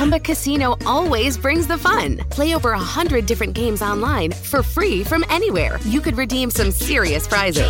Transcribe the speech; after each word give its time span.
Chumba 0.00 0.18
Casino 0.18 0.78
always 0.86 1.36
brings 1.36 1.66
the 1.66 1.76
fun. 1.76 2.16
Play 2.30 2.54
over 2.54 2.72
a 2.72 2.78
hundred 2.78 3.26
different 3.26 3.52
games 3.52 3.82
online 3.82 4.32
for 4.32 4.62
free 4.62 5.04
from 5.04 5.26
anywhere. 5.28 5.78
You 5.84 6.00
could 6.00 6.16
redeem 6.16 6.50
some 6.50 6.70
serious 6.70 7.26
prizes. 7.26 7.68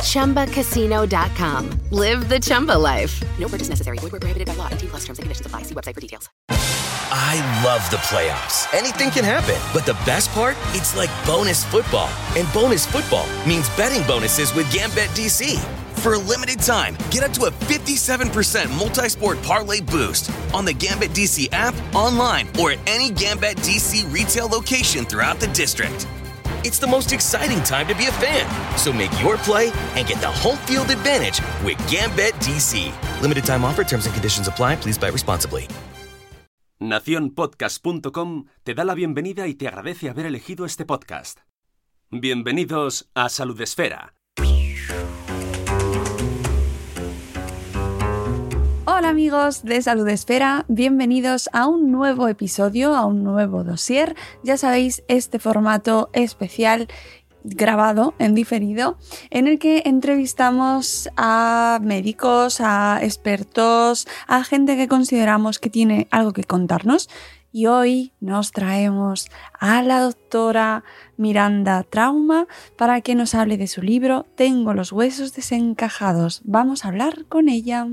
Chumba. 0.00 0.46
ChumbaCasino.com. 0.46 1.68
Live 1.90 2.30
the 2.30 2.40
Chumba 2.40 2.72
life. 2.72 3.22
No 3.38 3.48
purchase 3.48 3.68
necessary. 3.68 3.98
Void 3.98 4.12
where 4.12 4.20
prohibited 4.20 4.48
by 4.48 4.54
law. 4.54 4.70
T 4.70 4.86
plus 4.86 5.00
terms 5.04 5.18
and 5.18 5.24
conditions 5.24 5.44
apply. 5.44 5.64
See 5.64 5.74
website 5.74 5.94
for 5.94 6.00
details. 6.00 6.30
I 6.48 7.36
love 7.62 7.84
the 7.90 7.98
playoffs. 7.98 8.72
Anything 8.72 9.10
can 9.10 9.24
happen. 9.24 9.60
But 9.74 9.84
the 9.84 9.92
best 10.06 10.30
part? 10.30 10.56
It's 10.68 10.96
like 10.96 11.10
bonus 11.26 11.64
football. 11.64 12.08
And 12.34 12.50
bonus 12.54 12.86
football 12.86 13.26
means 13.46 13.68
betting 13.76 14.06
bonuses 14.06 14.54
with 14.54 14.72
Gambit 14.72 15.10
DC. 15.10 15.62
For 15.98 16.14
a 16.14 16.18
limited 16.18 16.60
time, 16.60 16.96
get 17.10 17.24
up 17.24 17.32
to 17.32 17.46
a 17.46 17.50
57% 17.50 18.30
multi 18.78 19.08
sport 19.08 19.42
parlay 19.42 19.80
boost 19.80 20.30
on 20.54 20.64
the 20.64 20.72
Gambit 20.72 21.10
DC 21.10 21.48
app, 21.50 21.74
online, 21.92 22.46
or 22.60 22.70
at 22.70 22.78
any 22.86 23.10
Gambit 23.10 23.56
DC 23.58 24.06
retail 24.14 24.46
location 24.46 25.04
throughout 25.04 25.40
the 25.40 25.48
district. 25.48 26.06
It's 26.62 26.78
the 26.78 26.86
most 26.86 27.12
exciting 27.12 27.60
time 27.64 27.88
to 27.88 27.96
be 27.96 28.06
a 28.06 28.12
fan. 28.12 28.46
So 28.78 28.92
make 28.92 29.10
your 29.20 29.38
play 29.38 29.72
and 29.96 30.06
get 30.06 30.20
the 30.20 30.30
home 30.30 30.58
field 30.68 30.90
advantage 30.90 31.42
with 31.64 31.76
Gambit 31.90 32.34
DC. 32.46 32.92
Limited 33.20 33.44
time 33.44 33.64
offer, 33.64 33.82
terms 33.82 34.06
and 34.06 34.14
conditions 34.14 34.46
apply. 34.46 34.76
Please 34.76 34.98
buy 34.98 35.10
responsibly. 35.10 35.66
Naciónpodcast.com 36.78 38.44
te 38.62 38.74
da 38.74 38.84
la 38.84 38.94
bienvenida 38.94 39.48
y 39.48 39.54
te 39.54 39.66
agradece 39.66 40.08
haber 40.10 40.26
elegido 40.26 40.64
este 40.64 40.84
podcast. 40.84 41.40
Bienvenidos 42.10 43.08
a 43.14 43.28
Salud 43.28 43.60
Esfera 43.60 44.14
Hola 48.90 49.10
amigos 49.10 49.64
de 49.64 49.82
Salud 49.82 50.08
Esfera, 50.08 50.64
bienvenidos 50.66 51.50
a 51.52 51.66
un 51.66 51.92
nuevo 51.92 52.26
episodio, 52.26 52.96
a 52.96 53.04
un 53.04 53.22
nuevo 53.22 53.62
dossier. 53.62 54.16
Ya 54.42 54.56
sabéis, 54.56 55.04
este 55.08 55.38
formato 55.38 56.08
especial 56.14 56.88
grabado 57.44 58.14
en 58.18 58.34
diferido 58.34 58.96
en 59.28 59.46
el 59.46 59.58
que 59.58 59.82
entrevistamos 59.84 61.10
a 61.18 61.80
médicos, 61.82 62.62
a 62.62 63.00
expertos, 63.02 64.08
a 64.26 64.42
gente 64.42 64.78
que 64.78 64.88
consideramos 64.88 65.58
que 65.58 65.68
tiene 65.68 66.08
algo 66.10 66.32
que 66.32 66.44
contarnos. 66.44 67.10
Y 67.52 67.66
hoy 67.66 68.14
nos 68.20 68.52
traemos 68.52 69.28
a 69.60 69.82
la 69.82 70.00
doctora 70.00 70.82
Miranda 71.18 71.82
Trauma 71.82 72.46
para 72.78 73.02
que 73.02 73.14
nos 73.14 73.34
hable 73.34 73.58
de 73.58 73.66
su 73.66 73.82
libro 73.82 74.24
Tengo 74.34 74.72
los 74.72 74.92
huesos 74.92 75.34
desencajados. 75.34 76.40
Vamos 76.44 76.86
a 76.86 76.88
hablar 76.88 77.26
con 77.26 77.50
ella. 77.50 77.86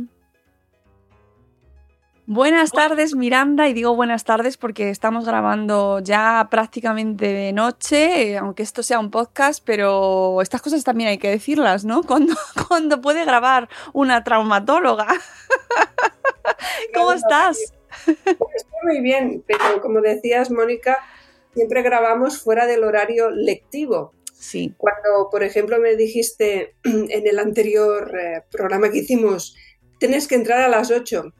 Buenas 2.28 2.72
tardes 2.72 3.14
Miranda, 3.14 3.70
y 3.70 3.74
digo 3.74 3.96
buenas 3.96 4.24
tardes 4.24 4.58
porque 4.58 4.90
estamos 4.90 5.26
grabando 5.26 6.00
ya 6.00 6.48
prácticamente 6.50 7.28
de 7.28 7.54
noche, 7.54 8.32
eh, 8.32 8.38
aunque 8.40 8.64
esto 8.64 8.82
sea 8.82 8.98
un 8.98 9.12
podcast, 9.12 9.64
pero 9.64 10.42
estas 10.42 10.64
cosas 10.64 10.84
también 10.84 11.10
hay 11.10 11.20
que 11.20 11.30
decirlas, 11.30 11.86
¿no? 11.86 12.02
Cuando, 12.08 12.34
cuando 12.68 13.00
puede 13.00 13.26
grabar 13.26 13.70
una 13.94 14.24
traumatóloga. 14.24 15.06
¿Cómo 16.96 17.14
estás? 17.14 17.60
Estoy 18.08 18.80
muy 18.84 19.02
bien, 19.02 19.44
pero 19.46 19.80
como 19.80 20.02
decías, 20.02 20.50
Mónica, 20.50 20.98
siempre 21.54 21.84
grabamos 21.84 22.42
fuera 22.42 22.66
del 22.66 22.86
horario 22.86 23.30
lectivo. 23.30 24.14
Sí. 24.34 24.74
Cuando, 24.78 25.30
por 25.30 25.44
ejemplo, 25.44 25.80
me 25.80 25.96
dijiste 25.96 26.74
en 26.84 27.28
el 27.28 27.38
anterior 27.38 28.18
eh, 28.20 28.42
programa 28.50 28.90
que 28.90 28.98
hicimos, 29.00 29.56
tienes 30.00 30.28
que 30.28 30.34
entrar 30.34 30.62
a 30.62 30.70
las 30.70 30.90
8 30.90 31.32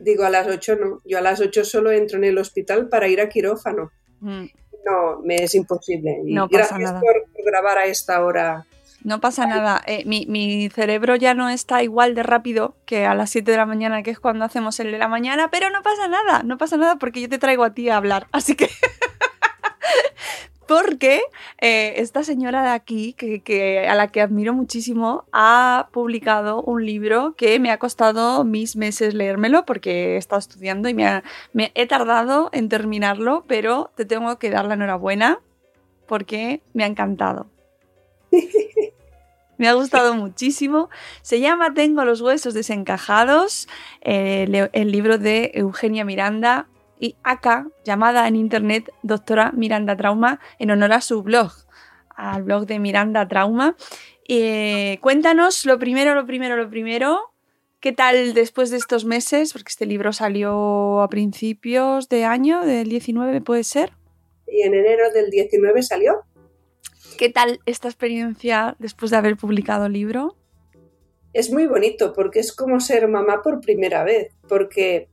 Digo, 0.00 0.24
a 0.24 0.30
las 0.30 0.46
8 0.46 0.76
no. 0.76 1.00
Yo 1.04 1.18
a 1.18 1.20
las 1.20 1.40
8 1.40 1.64
solo 1.64 1.90
entro 1.90 2.18
en 2.18 2.24
el 2.24 2.38
hospital 2.38 2.88
para 2.88 3.08
ir 3.08 3.20
a 3.20 3.28
quirófano. 3.28 3.90
Mm. 4.20 4.46
No, 4.84 5.20
me 5.22 5.36
es 5.36 5.54
imposible. 5.54 6.20
no 6.24 6.48
pasa 6.48 6.78
nada. 6.78 7.00
por 7.00 7.26
grabar 7.44 7.78
a 7.78 7.84
esta 7.84 8.24
hora. 8.24 8.66
No 9.02 9.20
pasa 9.20 9.46
nada. 9.46 9.82
Eh, 9.86 10.04
mi, 10.04 10.26
mi, 10.26 10.68
cerebro 10.68 11.16
ya 11.16 11.32
no 11.34 11.48
está 11.48 11.82
igual 11.82 12.14
de 12.14 12.22
rápido 12.22 12.76
que 12.84 13.06
a 13.06 13.14
las 13.14 13.30
7 13.30 13.50
de 13.50 13.56
la 13.56 13.66
mañana, 13.66 14.02
que 14.02 14.10
es 14.10 14.20
cuando 14.20 14.44
hacemos 14.44 14.78
el 14.80 14.90
de 14.92 14.98
la 14.98 15.08
mañana, 15.08 15.50
pero 15.50 15.70
no 15.70 15.82
pasa 15.82 16.08
nada. 16.08 16.42
No 16.42 16.58
pasa 16.58 16.76
nada 16.76 16.96
porque 16.96 17.20
yo 17.20 17.28
te 17.28 17.38
traigo 17.38 17.64
a 17.64 17.72
ti 17.72 17.88
a 17.88 17.96
hablar. 17.96 18.26
Así 18.32 18.56
que 18.56 18.68
porque 20.70 21.22
eh, 21.60 21.94
esta 21.96 22.22
señora 22.22 22.62
de 22.62 22.68
aquí, 22.68 23.12
que, 23.14 23.88
a 23.88 23.94
la 23.96 24.06
que 24.06 24.20
admiro 24.20 24.54
muchísimo, 24.54 25.24
ha 25.32 25.88
publicado 25.90 26.62
un 26.62 26.86
libro 26.86 27.34
que 27.36 27.58
me 27.58 27.72
ha 27.72 27.80
costado 27.80 28.44
mis 28.44 28.76
meses 28.76 29.12
leérmelo 29.12 29.64
porque 29.64 30.14
he 30.14 30.16
estado 30.16 30.38
estudiando 30.38 30.88
y 30.88 30.94
me, 30.94 31.24
me 31.52 31.72
he 31.74 31.88
tardado 31.88 32.50
en 32.52 32.68
terminarlo, 32.68 33.42
pero 33.48 33.90
te 33.96 34.04
tengo 34.04 34.38
que 34.38 34.50
dar 34.50 34.66
la 34.66 34.74
enhorabuena 34.74 35.40
porque 36.06 36.62
me 36.72 36.84
ha 36.84 36.86
encantado. 36.86 37.48
Me 39.58 39.68
ha 39.68 39.74
gustado 39.74 40.14
muchísimo. 40.14 40.88
Se 41.20 41.38
llama 41.38 41.74
Tengo 41.74 42.02
los 42.06 42.22
huesos 42.22 42.54
desencajados, 42.54 43.68
eh, 44.00 44.70
el 44.72 44.90
libro 44.90 45.18
de 45.18 45.50
Eugenia 45.52 46.02
Miranda, 46.02 46.69
y 47.00 47.16
acá, 47.24 47.66
llamada 47.84 48.28
en 48.28 48.36
internet 48.36 48.92
doctora 49.02 49.52
Miranda 49.52 49.96
Trauma, 49.96 50.38
en 50.58 50.70
honor 50.70 50.92
a 50.92 51.00
su 51.00 51.22
blog, 51.22 51.50
al 52.14 52.42
blog 52.42 52.66
de 52.66 52.78
Miranda 52.78 53.26
Trauma. 53.26 53.74
Eh, 54.28 54.98
cuéntanos 55.00 55.64
lo 55.64 55.78
primero, 55.78 56.14
lo 56.14 56.26
primero, 56.26 56.56
lo 56.56 56.68
primero. 56.68 57.32
¿Qué 57.80 57.92
tal 57.92 58.34
después 58.34 58.70
de 58.70 58.76
estos 58.76 59.06
meses? 59.06 59.54
Porque 59.54 59.70
este 59.70 59.86
libro 59.86 60.12
salió 60.12 61.00
a 61.00 61.08
principios 61.08 62.10
de 62.10 62.26
año, 62.26 62.60
del 62.66 62.90
19 62.90 63.40
puede 63.40 63.64
ser. 63.64 63.92
Y 64.46 64.62
en 64.62 64.74
enero 64.74 65.10
del 65.10 65.30
19 65.30 65.82
salió. 65.82 66.20
¿Qué 67.16 67.30
tal 67.30 67.60
esta 67.64 67.88
experiencia 67.88 68.76
después 68.78 69.10
de 69.10 69.16
haber 69.16 69.38
publicado 69.38 69.86
el 69.86 69.94
libro? 69.94 70.36
Es 71.32 71.50
muy 71.50 71.66
bonito 71.66 72.12
porque 72.12 72.40
es 72.40 72.52
como 72.52 72.80
ser 72.80 73.08
mamá 73.08 73.40
por 73.42 73.60
primera 73.60 74.04
vez, 74.04 74.34
porque 74.48 75.08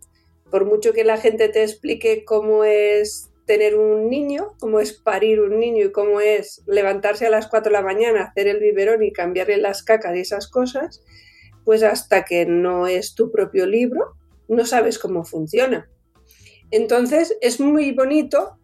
por 0.50 0.66
mucho 0.66 0.94
que 0.94 1.04
la 1.04 1.18
gente 1.18 1.50
te 1.50 1.64
explique 1.64 2.24
cómo 2.26 2.64
es 2.64 3.30
tener 3.46 3.76
un 3.76 4.10
niño, 4.10 4.54
cómo 4.60 4.80
es 4.80 4.94
parir 4.94 5.40
un 5.40 5.60
niño 5.60 5.86
y 5.86 5.92
cómo 5.92 6.20
es 6.20 6.62
levantarse 6.68 7.26
a 7.26 7.30
las 7.30 7.48
4 7.48 7.70
de 7.70 7.78
la 7.78 7.82
mañana, 7.82 8.24
hacer 8.24 8.48
el 8.48 8.60
biberón 8.60 9.04
y 9.04 9.12
cambiarle 9.12 9.58
las 9.58 9.84
cacas 9.84 10.16
y 10.16 10.20
esas 10.20 10.50
cosas, 10.50 11.02
pues 11.64 11.82
hasta 11.82 12.26
que 12.26 12.46
no 12.46 12.88
es 12.88 13.16
tu 13.16 13.32
propio 13.32 13.66
libro, 13.66 14.16
no 14.48 14.66
sabes 14.66 15.00
cómo 15.00 15.24
funciona. 15.24 15.90
Entonces 16.72 17.38
es 17.42 17.60
muy 17.60 17.92
bonito. 17.92 18.58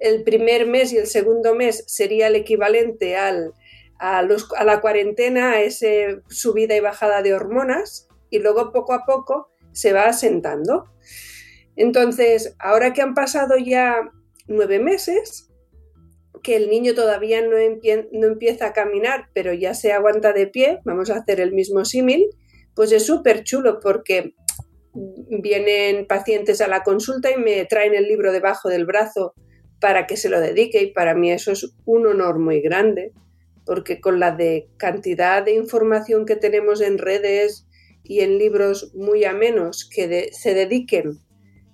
El 0.00 0.24
primer 0.24 0.66
mes 0.66 0.92
y 0.92 0.98
el 0.98 1.06
segundo 1.06 1.54
mes 1.54 1.84
sería 1.86 2.26
el 2.26 2.34
equivalente 2.34 3.16
al, 3.16 3.54
a, 4.00 4.18
a 4.18 4.64
la 4.64 4.80
cuarentena, 4.80 5.52
a 5.52 5.62
esa 5.62 5.86
subida 6.28 6.76
y 6.76 6.80
bajada 6.80 7.22
de 7.22 7.34
hormonas, 7.34 8.08
y 8.30 8.40
luego 8.40 8.72
poco 8.72 8.92
a 8.92 9.04
poco 9.06 9.53
se 9.74 9.92
va 9.92 10.04
asentando. 10.04 10.86
Entonces, 11.76 12.56
ahora 12.58 12.92
que 12.92 13.02
han 13.02 13.14
pasado 13.14 13.58
ya 13.58 13.96
nueve 14.46 14.78
meses, 14.78 15.50
que 16.42 16.56
el 16.56 16.68
niño 16.70 16.94
todavía 16.94 17.42
no, 17.42 17.56
empieza 18.26 18.66
a 18.66 18.72
caminar, 18.72 19.28
pero 19.34 19.52
ya 19.52 19.74
se 19.74 19.92
aguanta 19.92 20.32
de 20.32 20.46
pie, 20.46 20.80
vamos 20.84 21.10
a 21.10 21.16
hacer 21.16 21.40
el 21.40 21.52
mismo 21.52 21.84
símil, 21.84 22.26
pues 22.74 22.92
es 22.92 23.04
súper 23.04 23.44
chulo 23.44 23.80
porque 23.80 24.34
vienen 24.94 26.06
pacientes 26.06 26.60
a 26.60 26.68
la 26.68 26.82
consulta 26.82 27.30
y 27.30 27.36
me 27.36 27.64
traen 27.64 27.94
el 27.94 28.04
libro 28.04 28.32
debajo 28.32 28.68
del 28.68 28.86
brazo 28.86 29.34
para 29.80 30.06
que 30.06 30.16
se 30.16 30.28
lo 30.28 30.40
dedique 30.40 30.82
y 30.82 30.92
para 30.92 31.14
mí 31.14 31.32
eso 31.32 31.50
es 31.50 31.74
un 31.84 32.06
honor 32.06 32.38
muy 32.38 32.60
grande 32.60 33.12
porque 33.64 34.00
con 34.00 34.20
la 34.20 34.30
de 34.30 34.68
cantidad 34.76 35.42
de 35.42 35.54
información 35.54 36.26
que 36.26 36.36
tenemos 36.36 36.80
en 36.80 36.98
redes 36.98 37.66
y 38.04 38.20
en 38.20 38.38
libros 38.38 38.92
muy 38.94 39.24
amenos 39.24 39.88
que 39.88 40.30
se 40.32 40.54
dediquen 40.54 41.24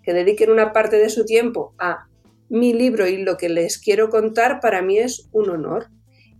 que 0.02 0.12
dediquen 0.12 0.50
una 0.50 0.72
parte 0.72 0.96
de 0.96 1.10
su 1.10 1.24
tiempo 1.24 1.74
a 1.78 2.06
mi 2.48 2.72
libro 2.72 3.06
y 3.06 3.18
lo 3.18 3.36
que 3.36 3.48
les 3.48 3.78
quiero 3.78 4.10
contar, 4.10 4.60
para 4.60 4.82
mí 4.82 4.98
es 4.98 5.28
un 5.32 5.50
honor. 5.50 5.88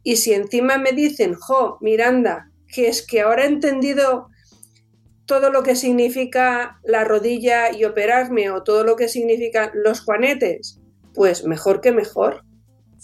Y 0.02 0.16
si 0.16 0.32
encima 0.32 0.78
me 0.78 0.92
dicen, 0.92 1.34
jo, 1.34 1.78
Miranda, 1.80 2.50
que 2.68 2.88
es 2.88 3.06
que 3.06 3.20
ahora 3.20 3.44
he 3.44 3.48
entendido 3.48 4.28
todo 5.26 5.50
lo 5.50 5.62
que 5.62 5.76
significa 5.76 6.80
la 6.82 7.04
rodilla 7.04 7.72
y 7.72 7.84
operarme 7.84 8.50
o 8.50 8.64
todo 8.64 8.82
lo 8.82 8.96
que 8.96 9.08
significan 9.08 9.70
los 9.74 10.00
juanetes, 10.00 10.80
pues 11.14 11.44
mejor 11.44 11.80
que 11.80 11.92
mejor. 11.92 12.42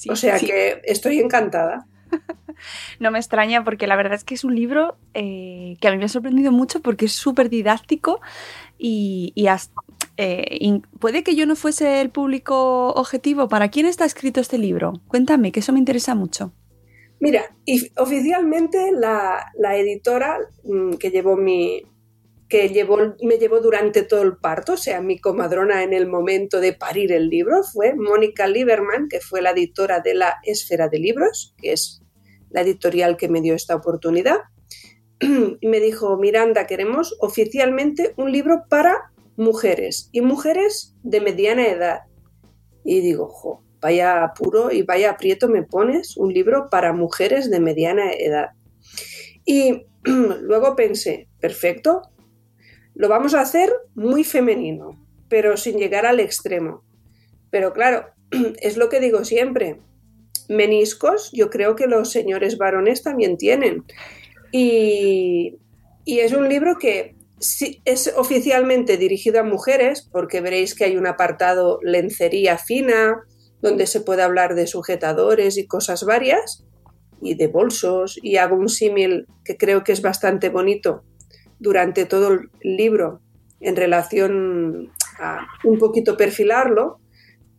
o 0.08 0.16
sea 0.16 0.38
que 0.38 0.80
estoy 0.84 1.20
encantada. 1.20 1.86
no 3.00 3.10
me 3.10 3.18
extraña 3.18 3.64
porque 3.64 3.86
la 3.86 3.96
verdad 3.96 4.14
es 4.14 4.24
que 4.24 4.34
es 4.34 4.44
un 4.44 4.54
libro 4.54 4.96
eh, 5.14 5.76
que 5.80 5.88
a 5.88 5.90
mí 5.90 5.98
me 5.98 6.04
ha 6.04 6.08
sorprendido 6.08 6.52
mucho 6.52 6.80
porque 6.80 7.06
es 7.06 7.12
súper 7.12 7.48
didáctico 7.48 8.20
y, 8.78 9.32
eh, 10.18 10.80
puede 10.98 11.22
que 11.22 11.34
yo 11.34 11.46
no 11.46 11.56
fuese 11.56 12.00
el 12.00 12.10
público 12.10 12.88
objetivo. 12.92 13.48
¿Para 13.48 13.68
quién 13.68 13.86
está 13.86 14.04
escrito 14.04 14.40
este 14.40 14.58
libro? 14.58 15.00
Cuéntame, 15.08 15.52
que 15.52 15.60
eso 15.60 15.72
me 15.72 15.78
interesa 15.78 16.14
mucho. 16.14 16.52
Mira, 17.18 17.56
oficialmente 17.96 18.92
la, 18.92 19.52
editora 19.76 20.38
mm, 20.64 20.94
que 20.94 21.10
llevó 21.10 21.36
mi 21.36 21.82
que 22.48 22.68
llevó, 22.68 22.98
me 23.22 23.38
llevó 23.38 23.60
durante 23.60 24.02
todo 24.02 24.22
el 24.22 24.36
parto, 24.36 24.74
o 24.74 24.76
sea, 24.76 25.00
mi 25.00 25.18
comadrona 25.18 25.82
en 25.82 25.92
el 25.92 26.06
momento 26.06 26.60
de 26.60 26.72
parir 26.72 27.10
el 27.12 27.28
libro, 27.28 27.64
fue 27.64 27.94
Mónica 27.94 28.46
Lieberman, 28.46 29.08
que 29.08 29.20
fue 29.20 29.42
la 29.42 29.50
editora 29.50 29.98
de 29.98 30.14
la 30.14 30.36
Esfera 30.44 30.88
de 30.88 31.00
Libros, 31.00 31.54
que 31.60 31.72
es 31.72 32.02
la 32.50 32.62
editorial 32.62 33.16
que 33.16 33.28
me 33.28 33.40
dio 33.40 33.54
esta 33.54 33.74
oportunidad. 33.74 34.38
Y 35.60 35.66
me 35.68 35.80
dijo, 35.80 36.16
Miranda, 36.16 36.66
queremos 36.66 37.16
oficialmente 37.20 38.12
un 38.16 38.32
libro 38.32 38.64
para 38.68 39.12
mujeres 39.36 40.10
y 40.12 40.20
mujeres 40.20 40.94
de 41.02 41.20
mediana 41.20 41.66
edad. 41.66 42.00
Y 42.84 43.00
digo, 43.00 43.28
jo, 43.28 43.62
vaya 43.80 44.24
apuro 44.24 44.70
y 44.70 44.82
vaya 44.82 45.10
aprieto 45.10 45.48
me 45.48 45.62
pones 45.62 46.16
un 46.16 46.32
libro 46.32 46.68
para 46.70 46.92
mujeres 46.92 47.50
de 47.50 47.60
mediana 47.60 48.12
edad. 48.12 48.50
Y 49.44 49.86
luego 50.04 50.76
pensé, 50.76 51.28
perfecto, 51.40 52.02
lo 52.94 53.08
vamos 53.08 53.34
a 53.34 53.40
hacer 53.40 53.72
muy 53.94 54.24
femenino, 54.24 55.04
pero 55.28 55.56
sin 55.56 55.78
llegar 55.78 56.06
al 56.06 56.20
extremo. 56.20 56.84
Pero 57.50 57.72
claro, 57.72 58.06
es 58.60 58.76
lo 58.76 58.88
que 58.88 59.00
digo 59.00 59.24
siempre, 59.24 59.80
meniscos 60.48 61.30
yo 61.32 61.50
creo 61.50 61.76
que 61.76 61.86
los 61.86 62.10
señores 62.10 62.58
varones 62.58 63.02
también 63.02 63.36
tienen. 63.36 63.84
Y, 64.52 65.58
y 66.04 66.20
es 66.20 66.32
un 66.32 66.48
libro 66.48 66.78
que 66.78 67.16
es 67.84 68.14
oficialmente 68.16 68.96
dirigido 68.96 69.40
a 69.40 69.44
mujeres, 69.44 70.08
porque 70.10 70.40
veréis 70.40 70.74
que 70.74 70.84
hay 70.84 70.96
un 70.96 71.06
apartado 71.06 71.78
lencería 71.82 72.56
fina, 72.58 73.22
donde 73.60 73.86
se 73.86 74.00
puede 74.00 74.22
hablar 74.22 74.54
de 74.54 74.66
sujetadores 74.66 75.58
y 75.58 75.66
cosas 75.66 76.04
varias, 76.04 76.64
y 77.20 77.34
de 77.34 77.48
bolsos, 77.48 78.18
y 78.22 78.36
hago 78.36 78.56
un 78.56 78.68
símil 78.68 79.26
que 79.44 79.56
creo 79.56 79.84
que 79.84 79.92
es 79.92 80.02
bastante 80.02 80.48
bonito 80.48 81.02
durante 81.58 82.04
todo 82.04 82.32
el 82.32 82.50
libro 82.62 83.20
en 83.60 83.76
relación 83.76 84.92
a 85.18 85.46
un 85.64 85.78
poquito 85.78 86.16
perfilarlo, 86.16 87.00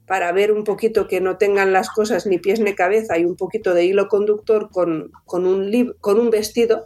para 0.07 0.31
ver 0.31 0.53
un 0.53 0.63
poquito 0.63 1.07
que 1.07 1.19
no 1.19 1.37
tengan 1.37 1.73
las 1.73 1.89
cosas 1.89 2.25
ni 2.25 2.39
pies 2.39 2.61
ni 2.61 2.73
cabeza 2.73 3.17
y 3.17 3.25
un 3.25 3.35
poquito 3.35 3.73
de 3.73 3.85
hilo 3.85 4.07
conductor 4.07 4.69
con, 4.71 5.11
con 5.25 5.45
un, 5.45 5.93
con 5.99 6.17
un 6.17 6.29
vestido, 6.29 6.85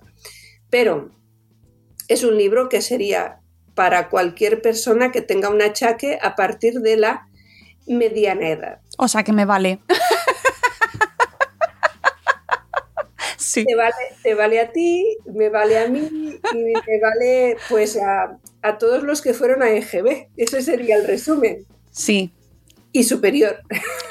pero 0.71 1.11
es 2.07 2.23
un 2.23 2.35
libro 2.35 2.67
que 2.67 2.81
sería 2.81 3.39
para 3.75 4.09
cualquier 4.09 4.61
persona 4.61 5.11
que 5.11 5.21
tenga 5.21 5.49
un 5.49 5.61
achaque 5.61 6.17
a 6.21 6.35
partir 6.35 6.81
de 6.81 6.97
la 6.97 7.27
mediana 7.85 8.49
edad. 8.49 8.81
O 8.97 9.07
sea 9.07 9.23
que 9.23 9.33
me 9.33 9.45
vale. 9.45 9.79
sí. 13.37 13.63
Te 13.63 13.75
vale, 13.75 13.93
te 14.23 14.33
vale 14.33 14.59
a 14.59 14.71
ti, 14.71 15.17
me 15.25 15.49
vale 15.49 15.77
a 15.77 15.87
mí 15.87 16.39
y 16.53 16.57
me 16.57 16.99
vale 17.01 17.57
pues 17.69 17.97
a, 17.97 18.39
a 18.63 18.77
todos 18.79 19.03
los 19.03 19.21
que 19.21 19.35
fueron 19.35 19.61
a 19.61 19.69
EGB. 19.69 20.29
Ese 20.37 20.63
sería 20.63 20.95
el 20.95 21.05
resumen. 21.05 21.67
Sí, 21.91 22.33
y 22.91 23.03
superior. 23.03 23.61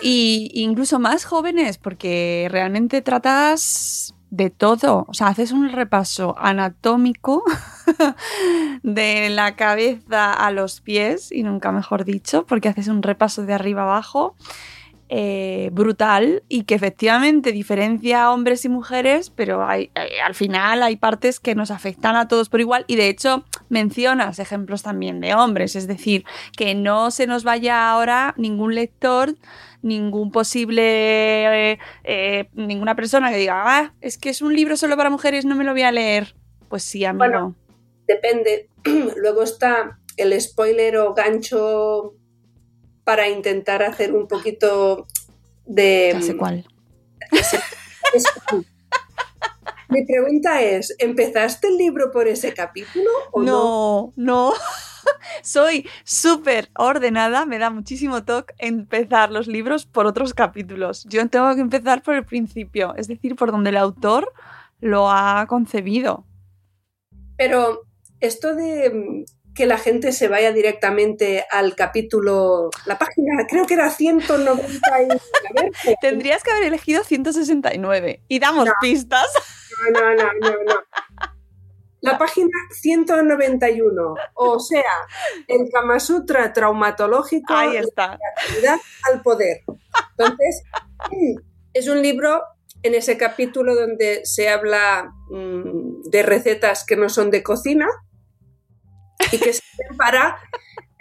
Y 0.03 0.51
incluso 0.55 0.99
más 0.99 1.25
jóvenes, 1.25 1.79
porque 1.79 2.49
realmente 2.51 3.03
tratas 3.03 4.15
de 4.31 4.49
todo. 4.51 5.05
O 5.09 5.15
sea, 5.15 5.29
haces 5.29 5.53
un 5.53 5.71
repaso 5.71 6.35
anatómico 6.39 7.43
de 8.83 9.29
la 9.31 9.57
cabeza 9.57 10.33
a 10.33 10.51
los 10.51 10.81
pies, 10.81 11.31
y 11.33 11.43
nunca 11.43 11.73
mejor 11.73 12.05
dicho, 12.05 12.47
porque 12.47 12.69
haces 12.69 12.89
un 12.89 13.03
repaso 13.03 13.45
de 13.45 13.53
arriba 13.53 13.83
abajo 13.83 14.37
eh, 15.13 15.71
brutal 15.73 16.45
y 16.49 16.63
que 16.63 16.77
efectivamente 16.77 17.51
diferencia 17.51 18.23
a 18.23 18.33
hombres 18.33 18.65
y 18.65 18.69
mujeres, 18.69 19.31
pero 19.31 19.67
hay, 19.67 19.91
eh, 19.97 20.21
al 20.25 20.37
final 20.37 20.85
hay 20.85 20.95
partes 20.95 21.41
que 21.41 21.57
nos 21.57 21.73
afectan 21.73 22.15
a 22.15 22.29
todos 22.29 22.49
por 22.49 22.61
igual 22.61 22.85
y 22.87 22.95
de 22.95 23.09
hecho 23.09 23.45
mencionas 23.71 24.39
ejemplos 24.39 24.83
también 24.83 25.21
de 25.21 25.35
hombres, 25.35 25.75
es 25.75 25.87
decir, 25.87 26.25
que 26.57 26.75
no 26.75 27.11
se 27.11 27.27
nos 27.27 27.43
vaya 27.43 27.91
ahora 27.91 28.35
ningún 28.37 28.75
lector 28.75 29.35
ningún 29.83 30.31
posible 30.31 31.79
eh, 32.05 32.49
ninguna 32.53 32.95
persona 32.95 33.31
que 33.31 33.39
diga 33.39 33.63
ah, 33.65 33.95
es 34.03 34.19
que 34.19 34.29
es 34.29 34.43
un 34.43 34.55
libro 34.55 34.77
solo 34.77 34.95
para 34.95 35.09
mujeres 35.09 35.47
no 35.47 35.57
me 35.57 35.65
lo 35.65 35.73
voy 35.73 35.81
a 35.81 35.91
leer 35.91 36.35
pues 36.71 36.85
sí 36.85 37.05
amigo. 37.05 37.27
Bueno, 37.27 37.55
depende. 38.07 38.71
Luego 39.17 39.43
está 39.43 39.99
el 40.17 40.41
spoiler 40.41 40.97
o 40.99 41.13
gancho 41.13 42.15
para 43.05 43.29
intentar 43.29 43.83
hacer 43.83 44.15
un 44.15 44.29
poquito 44.29 45.07
de... 45.67 46.11
Ya 46.15 46.23
sé 46.23 46.37
cuál. 46.37 46.65
Mi 49.91 50.05
pregunta 50.05 50.63
es, 50.63 50.95
¿empezaste 50.99 51.69
el 51.69 51.77
libro 51.77 52.11
por 52.13 52.29
ese 52.29 52.55
capítulo 52.55 53.11
o 53.33 53.43
no? 53.43 53.47
No, 53.47 54.13
no. 54.17 54.53
Soy 55.43 55.89
súper 56.05 56.71
ordenada, 56.77 57.45
me 57.45 57.59
da 57.59 57.71
muchísimo 57.71 58.25
toque 58.25 58.55
empezar 58.59 59.33
los 59.33 59.49
libros 59.49 59.87
por 59.87 60.07
otros 60.07 60.33
capítulos. 60.33 61.05
Yo 61.09 61.29
tengo 61.29 61.55
que 61.55 61.61
empezar 61.61 62.03
por 62.03 62.15
el 62.15 62.25
principio, 62.25 62.95
es 62.97 63.09
decir, 63.09 63.35
por 63.35 63.51
donde 63.51 63.71
el 63.71 63.77
autor 63.77 64.33
lo 64.81 65.11
ha 65.11 65.47
concebido. 65.49 66.25
Pero 67.37 67.87
esto 68.21 68.55
de 68.55 69.25
que 69.55 69.67
la 69.67 69.79
gente 69.79 70.13
se 70.13 70.29
vaya 70.29 70.53
directamente 70.53 71.45
al 71.51 71.75
capítulo, 71.75 72.71
la 72.87 72.99
página, 72.99 73.47
creo 73.49 73.67
que 73.67 73.75
era 73.75 73.91
190 73.91 75.03
y... 75.03 75.09
Tendrías 76.01 76.45
que 76.45 76.51
haber 76.53 76.65
elegido 76.65 77.03
169 77.03 78.23
y 78.29 78.39
damos 78.39 78.69
pistas. 78.81 79.27
No, 79.93 80.15
no, 80.15 80.33
no, 80.41 80.65
no. 80.65 80.83
La 82.03 82.17
página 82.17 82.51
191, 82.71 84.15
o 84.35 84.59
sea, 84.59 84.83
el 85.49 85.69
Kama 85.71 86.01
Sutra 86.01 86.53
traumatológico 86.53 87.53
Ahí 87.53 87.77
está. 87.77 88.19
al 89.11 89.21
poder. 89.23 89.65
Entonces, 90.17 90.63
es 91.75 91.89
un 91.89 92.01
libro 92.01 92.43
en 92.83 92.95
ese 92.95 93.19
capítulo 93.19 93.75
donde 93.75 94.25
se 94.25 94.49
habla 94.49 95.13
mm, 95.29 96.03
de 96.05 96.23
recetas 96.23 96.87
que 96.87 96.97
no 96.97 97.11
son 97.11 97.31
de 97.31 97.43
cocina, 97.43 97.87
y 99.33 99.39
que 99.39 99.53
sirven 99.53 99.97
para 99.97 100.39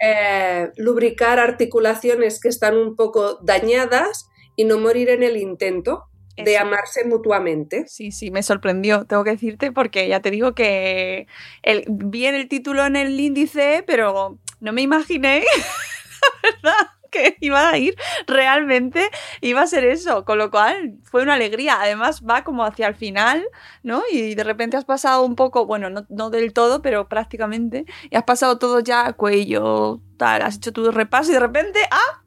eh, 0.00 0.70
lubricar 0.76 1.38
articulaciones 1.38 2.40
que 2.40 2.48
están 2.48 2.76
un 2.76 2.96
poco 2.96 3.38
dañadas 3.42 4.28
y 4.56 4.64
no 4.64 4.78
morir 4.78 5.10
en 5.10 5.22
el 5.22 5.36
intento 5.36 6.09
de 6.36 6.58
amarse 6.58 7.04
mutuamente. 7.04 7.84
Sí, 7.86 8.12
sí, 8.12 8.30
me 8.30 8.42
sorprendió, 8.42 9.04
tengo 9.04 9.24
que 9.24 9.32
decirte, 9.32 9.72
porque 9.72 10.08
ya 10.08 10.20
te 10.20 10.30
digo 10.30 10.54
que 10.54 11.26
el, 11.62 11.84
vi 11.88 12.26
en 12.26 12.34
el 12.34 12.48
título 12.48 12.84
en 12.86 12.96
el 12.96 13.18
índice, 13.18 13.84
pero 13.86 14.38
no 14.60 14.72
me 14.72 14.82
imaginé, 14.82 15.44
la 16.62 16.72
verdad 16.72 16.90
que 17.10 17.36
iba 17.40 17.68
a 17.68 17.76
ir 17.76 17.96
realmente 18.26 19.10
iba 19.40 19.62
a 19.62 19.66
ser 19.66 19.84
eso, 19.84 20.24
con 20.24 20.38
lo 20.38 20.50
cual 20.50 20.98
fue 21.02 21.22
una 21.22 21.34
alegría. 21.34 21.78
Además 21.80 22.22
va 22.22 22.44
como 22.44 22.64
hacia 22.64 22.86
el 22.86 22.94
final, 22.94 23.44
¿no? 23.82 24.02
Y 24.10 24.34
de 24.34 24.44
repente 24.44 24.76
has 24.76 24.84
pasado 24.84 25.24
un 25.24 25.36
poco, 25.36 25.66
bueno, 25.66 25.90
no, 25.90 26.30
del 26.30 26.52
todo, 26.52 26.82
pero 26.82 27.08
prácticamente, 27.08 27.84
y 28.10 28.16
has 28.16 28.24
pasado 28.24 28.58
todo 28.58 28.80
ya 28.80 29.12
cuello, 29.12 30.00
tal, 30.16 30.42
has 30.42 30.56
hecho 30.56 30.72
tu 30.72 30.90
repaso 30.90 31.30
y 31.30 31.34
de 31.34 31.40
repente, 31.40 31.80
¡ah! 31.90 32.22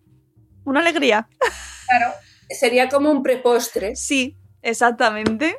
Una 0.66 0.80
alegría. 0.80 1.28
Claro, 1.88 2.14
sería 2.54 2.90
como 2.90 3.12
un 3.12 3.24
prepostre. 3.24 3.96
Sí, 3.96 4.38
exactamente. 4.62 5.58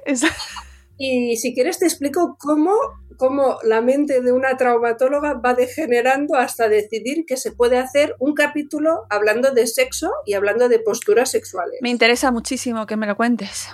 Y 0.97 1.37
si 1.37 1.55
quieres 1.55 1.81
te 1.81 1.87
explico 1.87 2.37
cómo 2.39 2.73
cómo 3.17 3.59
la 3.63 3.81
mente 3.81 4.21
de 4.21 4.33
una 4.33 4.57
traumatóloga 4.57 5.35
va 5.35 5.55
degenerando 5.55 6.37
hasta 6.37 6.69
decidir 6.69 7.25
que 7.27 7.37
se 7.37 7.53
puede 7.53 7.79
hacer 7.79 8.15
un 8.19 8.35
capítulo 8.35 9.07
hablando 9.11 9.53
de 9.53 9.67
sexo 9.67 10.11
y 10.27 10.35
hablando 10.35 10.69
de 10.69 10.79
posturas 10.79 11.31
sexuales. 11.31 11.79
Me 11.81 11.91
interesa 11.91 12.31
muchísimo 12.31 12.87
que 12.87 12.97
me 12.97 13.07
lo 13.07 13.17
cuentes. 13.17 13.69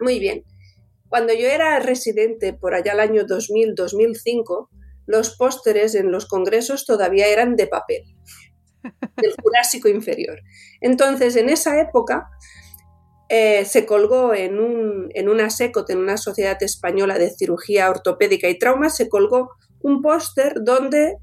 Muy 0.00 0.18
bien. 0.18 0.44
Cuando 1.08 1.34
yo 1.34 1.46
era 1.46 1.78
residente 1.78 2.54
por 2.54 2.74
allá 2.74 2.92
el 2.92 3.00
año 3.00 3.22
2000-2005, 3.22 4.68
los 5.06 5.36
pósteres 5.36 5.94
en 5.94 6.10
los 6.10 6.26
congresos 6.26 6.86
todavía 6.86 7.26
eran 7.26 7.56
de 7.56 7.66
papel, 7.66 8.04
del 9.16 9.34
Jurásico 9.42 9.88
inferior. 9.88 10.40
Entonces, 10.80 11.36
en 11.36 11.48
esa 11.48 11.80
época, 11.80 12.28
eh, 13.28 13.64
se 13.64 13.86
colgó 13.86 14.34
en, 14.34 14.58
un, 14.58 15.08
en 15.14 15.28
una 15.28 15.48
SECOT, 15.48 15.90
en 15.90 15.98
una 15.98 16.16
sociedad 16.16 16.62
española 16.62 17.18
de 17.18 17.30
cirugía 17.30 17.88
ortopédica 17.90 18.48
y 18.48 18.58
trauma, 18.58 18.90
se 18.90 19.08
colgó 19.08 19.50
un 19.80 20.02
póster 20.02 20.54
donde 20.62 21.16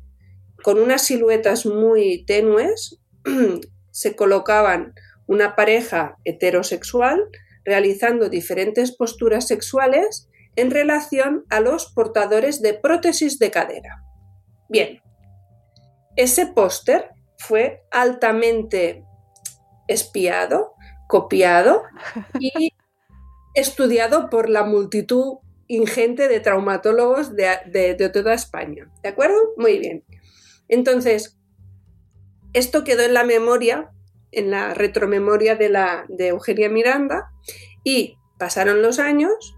con 0.63 0.79
unas 0.79 1.03
siluetas 1.03 1.65
muy 1.65 2.25
tenues 2.25 2.99
se 3.91 4.15
colocaban 4.15 4.93
una 5.27 5.55
pareja 5.55 6.17
heterosexual 6.25 7.29
realizando 7.63 8.29
diferentes 8.29 8.95
posturas 8.95 9.47
sexuales 9.47 10.27
en 10.55 10.71
relación 10.71 11.45
a 11.49 11.59
los 11.59 11.91
portadores 11.93 12.61
de 12.61 12.73
prótesis 12.73 13.37
de 13.37 13.51
cadera. 13.51 14.03
Bien, 14.67 15.01
ese 16.15 16.47
póster 16.47 17.09
fue 17.39 17.83
altamente 17.89 19.03
espiado, 19.87 20.75
copiado 21.07 21.83
y 22.39 22.73
estudiado 23.55 24.29
por 24.29 24.49
la 24.49 24.63
multitud 24.63 25.39
ingente 25.67 26.27
de 26.27 26.39
traumatólogos 26.39 27.35
de, 27.35 28.11
toda 28.13 28.33
España. 28.33 28.91
¿De 29.01 29.09
acuerdo? 29.09 29.37
Muy 29.57 29.79
bien. 29.79 30.03
Entonces, 30.67 31.39
esto 32.53 32.83
quedó 32.83 33.03
en 33.03 33.13
la 33.13 33.23
memoria, 33.23 33.91
en 34.31 34.51
la 34.51 34.73
retromemoria 34.73 35.55
de, 35.55 35.69
la, 35.69 36.05
de 36.09 36.27
Eugenia 36.27 36.69
Miranda, 36.69 37.31
y 37.83 38.17
pasaron 38.37 38.81
los 38.81 38.99
años 38.99 39.55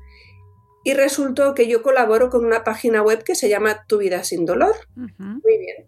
y 0.84 0.94
resultó 0.94 1.54
que 1.54 1.68
yo 1.68 1.82
colaboro 1.82 2.30
con 2.30 2.46
una 2.46 2.64
página 2.64 3.02
web 3.02 3.24
que 3.24 3.36
se 3.36 3.50
llama 3.50 3.86
Tu 3.88 3.98
vida 3.98 4.24
sin 4.24 4.46
dolor. 4.46 4.76
Muy 4.96 5.58
bien. 5.58 5.88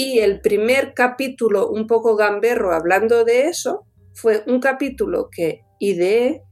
Y 0.00 0.20
el 0.20 0.40
primer 0.40 0.94
capítulo, 0.94 1.68
un 1.68 1.88
poco 1.88 2.14
gamberro, 2.14 2.72
hablando 2.72 3.24
de 3.24 3.48
eso, 3.48 3.84
fue 4.14 4.44
un 4.46 4.60
capítulo 4.60 5.28
que 5.28 5.62
ideé 5.80 6.44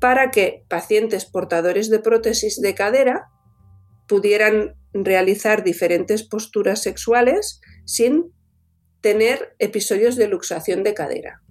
para 0.00 0.30
que 0.30 0.64
pacientes 0.66 1.26
portadores 1.26 1.90
de 1.90 1.98
prótesis 1.98 2.62
de 2.62 2.74
cadera 2.74 3.28
pudieran 4.08 4.76
realizar 4.94 5.62
diferentes 5.62 6.26
posturas 6.26 6.80
sexuales 6.80 7.60
sin 7.84 8.32
tener 9.02 9.54
episodios 9.58 10.16
de 10.16 10.28
luxación 10.28 10.84
de 10.84 10.94
cadera. 10.94 11.42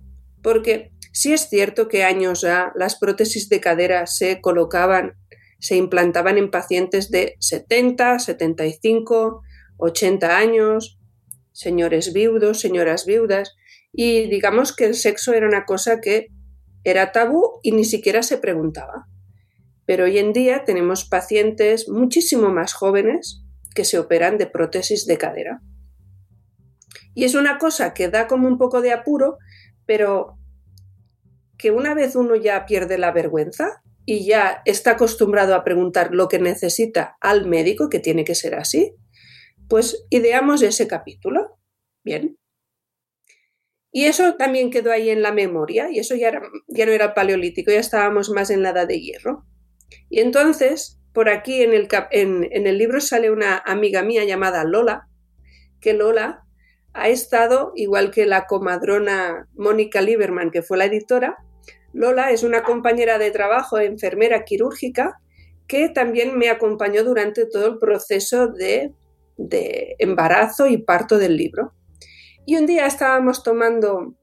Porque 0.41 0.93
sí 1.12 1.32
es 1.32 1.48
cierto 1.48 1.89
que 1.89 2.03
años 2.03 2.41
ya 2.41 2.72
las 2.74 2.98
prótesis 2.98 3.50
de 3.50 3.60
cadera 3.60 4.08
se 4.08 4.41
colocaban, 4.41 5.13
se 5.60 5.75
implantaban 5.75 6.39
en 6.39 6.50
pacientes 6.50 7.12
de 7.12 7.36
70, 7.38 8.17
75, 8.17 9.43
80 9.77 10.38
años, 10.38 10.98
señores 11.53 12.12
viudos, 12.12 12.60
señoras 12.60 13.05
viudas, 13.05 13.55
y 13.93 14.27
digamos 14.27 14.75
que 14.75 14.86
el 14.86 14.95
sexo 14.95 15.33
era 15.33 15.48
una 15.48 15.65
cosa 15.65 16.01
que 16.01 16.27
era 16.83 17.12
tabú 17.12 17.60
y 17.63 17.72
ni 17.72 17.86
siquiera 17.86 18.24
se 18.24 18.38
preguntaba. 18.38 19.07
Pero 19.86 20.05
hoy 20.05 20.17
en 20.17 20.33
día 20.33 20.65
tenemos 20.65 21.05
pacientes 21.05 21.88
muchísimo 21.88 22.50
más 22.50 22.74
jóvenes 22.74 23.43
que 23.75 23.86
se 23.86 24.00
operan 24.00 24.38
de 24.38 24.48
prótesis 24.48 25.05
de 25.05 25.17
cadera. 25.17 25.62
Y 27.15 27.25
es 27.25 27.36
una 27.36 27.57
cosa 27.57 27.93
que 27.93 28.10
da 28.10 28.27
como 28.27 28.48
un 28.48 28.57
poco 28.57 28.81
de 28.81 28.91
apuro, 28.91 29.38
pero 29.86 30.38
que 31.57 31.72
una 31.72 31.93
vez 31.93 32.15
uno 32.15 32.36
ya 32.36 32.65
pierde 32.65 32.98
la 32.98 33.12
vergüenza 33.12 33.83
y 34.05 34.25
ya 34.25 34.62
está 34.65 34.91
acostumbrado 34.91 35.55
a 35.55 35.63
preguntar 35.63 36.13
lo 36.13 36.27
que 36.27 36.39
necesita 36.39 37.17
al 37.22 37.48
médico, 37.48 37.89
que 37.89 38.00
tiene 38.00 38.25
que 38.25 38.36
ser 38.36 38.55
así, 38.55 38.95
pues 39.70 40.05
ideamos 40.10 40.62
ese 40.62 40.88
capítulo. 40.88 41.58
Bien, 42.03 42.38
y 43.96 44.05
eso 44.05 44.34
también 44.34 44.72
quedó 44.72 44.91
ahí 44.91 45.12
en 45.12 45.22
la 45.22 45.32
memoria, 45.32 45.91
y 45.91 46.00
eso 46.00 46.15
ya, 46.15 46.41
ya 46.67 46.86
no 46.88 46.91
era 46.91 47.13
paleolítico, 47.13 47.72
ya 47.72 47.79
estábamos 47.79 48.32
más 48.32 48.50
en 48.50 48.63
la 48.63 48.72
edad 48.72 48.88
de 48.88 49.00
hierro. 49.00 49.46
Y 50.10 50.20
entonces, 50.20 51.00
por 51.13 51.29
aquí 51.29 51.62
en 51.62 51.74
el, 51.74 51.88
en, 52.10 52.48
el 52.51 52.77
libro 52.79 53.00
sale 53.00 53.29
una 53.29 53.60
amiga 53.60 54.01
mía 54.01 54.24
llamada 54.25 54.63
Lola, 54.63 55.10
que 55.79 55.93
Lola 55.93 56.43
ha 56.93 57.08
estado, 57.10 57.72
igual 57.75 58.10
que 58.10 58.25
la 58.25 58.48
comadrona 58.48 59.48
Mónica 59.53 60.01
Lieberman, 60.01 60.50
que 60.50 60.63
fue 60.63 60.79
la 60.79 60.86
editora, 60.86 61.38
Lola 61.93 62.32
es 62.32 62.41
una 62.41 62.63
compañera 62.63 63.20
de 63.20 63.29
trabajo, 63.29 63.77
enfermera 63.77 64.43
quirúrgica, 64.43 65.20
que 65.67 65.89
también 65.89 66.36
me 66.36 66.50
acompañó 66.50 67.03
durante 67.03 67.46
todo 67.46 67.67
el 67.67 67.77
proceso 67.77 68.48
de, 68.48 68.91
de 69.38 69.96
embarazo 70.00 70.68
y 70.68 70.78
parto 70.78 71.18
del 71.18 71.38
libro. 71.38 71.74
Y 72.46 72.58
un 72.58 72.66
día 72.66 72.86
estábamos 72.86 73.44
tomando, 73.44 74.16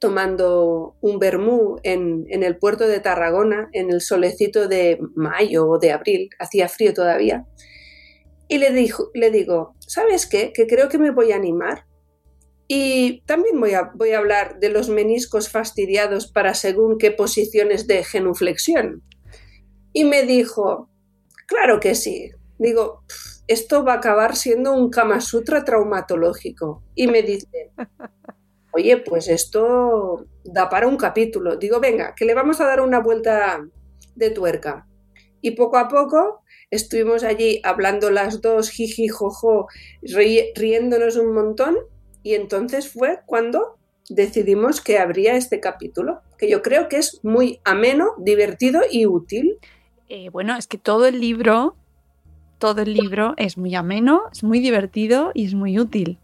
tomando 0.00 0.96
un 1.00 1.18
vermú 1.18 1.76
en, 1.82 2.26
el 2.28 2.58
puerto 2.58 2.88
de 2.88 3.00
Tarragona, 3.00 3.68
en 3.72 3.90
el 3.90 4.00
solecito 4.00 4.68
de 4.68 4.98
mayo 5.14 5.68
o 5.68 5.78
de 5.78 5.92
abril, 5.92 6.30
hacía 6.38 6.68
frío 6.68 6.92
todavía, 6.92 7.46
y 8.48 8.58
le, 8.58 8.72
dijo, 8.72 9.10
le 9.14 9.30
digo, 9.30 9.76
¿sabes 9.86 10.26
qué? 10.26 10.52
Que 10.52 10.66
creo 10.66 10.88
que 10.88 10.98
me 10.98 11.12
voy 11.12 11.30
a 11.30 11.36
animar. 11.36 11.86
Y 12.66 13.22
también 13.26 13.60
voy 13.60 13.74
a, 13.74 13.90
voy 13.94 14.10
a 14.10 14.18
hablar 14.18 14.58
de 14.58 14.70
los 14.70 14.88
meniscos 14.88 15.48
fastidiados 15.48 16.30
para 16.30 16.54
según 16.54 16.98
qué 16.98 17.12
posiciones 17.12 17.86
de 17.86 18.02
genuflexión. 18.02 19.04
Y 19.92 20.04
me 20.04 20.24
dijo, 20.24 20.88
claro 21.46 21.78
que 21.78 21.94
sí. 21.94 22.32
Digo, 22.60 23.04
esto 23.46 23.84
va 23.84 23.94
a 23.94 23.96
acabar 23.96 24.36
siendo 24.36 24.74
un 24.74 24.90
Kama 24.90 25.22
Sutra 25.22 25.64
traumatológico. 25.64 26.82
Y 26.94 27.06
me 27.06 27.22
dice, 27.22 27.72
oye, 28.72 28.98
pues 28.98 29.28
esto 29.28 30.26
da 30.44 30.68
para 30.68 30.86
un 30.86 30.98
capítulo. 30.98 31.56
Digo, 31.56 31.80
venga, 31.80 32.14
que 32.14 32.26
le 32.26 32.34
vamos 32.34 32.60
a 32.60 32.66
dar 32.66 32.82
una 32.82 33.00
vuelta 33.00 33.66
de 34.14 34.30
tuerca. 34.30 34.86
Y 35.40 35.52
poco 35.52 35.78
a 35.78 35.88
poco 35.88 36.42
estuvimos 36.70 37.24
allí 37.24 37.62
hablando 37.64 38.10
las 38.10 38.42
dos, 38.42 38.68
jiji, 38.68 39.08
jojo, 39.08 39.68
riéndonos 40.54 41.16
un 41.16 41.32
montón. 41.32 41.78
Y 42.22 42.34
entonces 42.34 42.92
fue 42.92 43.20
cuando 43.24 43.78
decidimos 44.10 44.82
que 44.82 44.98
habría 44.98 45.34
este 45.34 45.60
capítulo, 45.60 46.20
que 46.36 46.50
yo 46.50 46.60
creo 46.60 46.90
que 46.90 46.98
es 46.98 47.20
muy 47.22 47.58
ameno, 47.64 48.12
divertido 48.18 48.82
y 48.90 49.06
útil. 49.06 49.56
Eh, 50.10 50.28
bueno, 50.28 50.58
es 50.58 50.66
que 50.66 50.76
todo 50.76 51.06
el 51.06 51.20
libro 51.20 51.76
todo 52.60 52.82
el 52.82 52.94
libro 52.94 53.34
es 53.36 53.58
muy 53.58 53.74
ameno, 53.74 54.22
es 54.30 54.44
muy 54.44 54.60
divertido 54.60 55.32
y 55.34 55.46
es 55.46 55.54
muy 55.54 55.80
útil. 55.80 56.18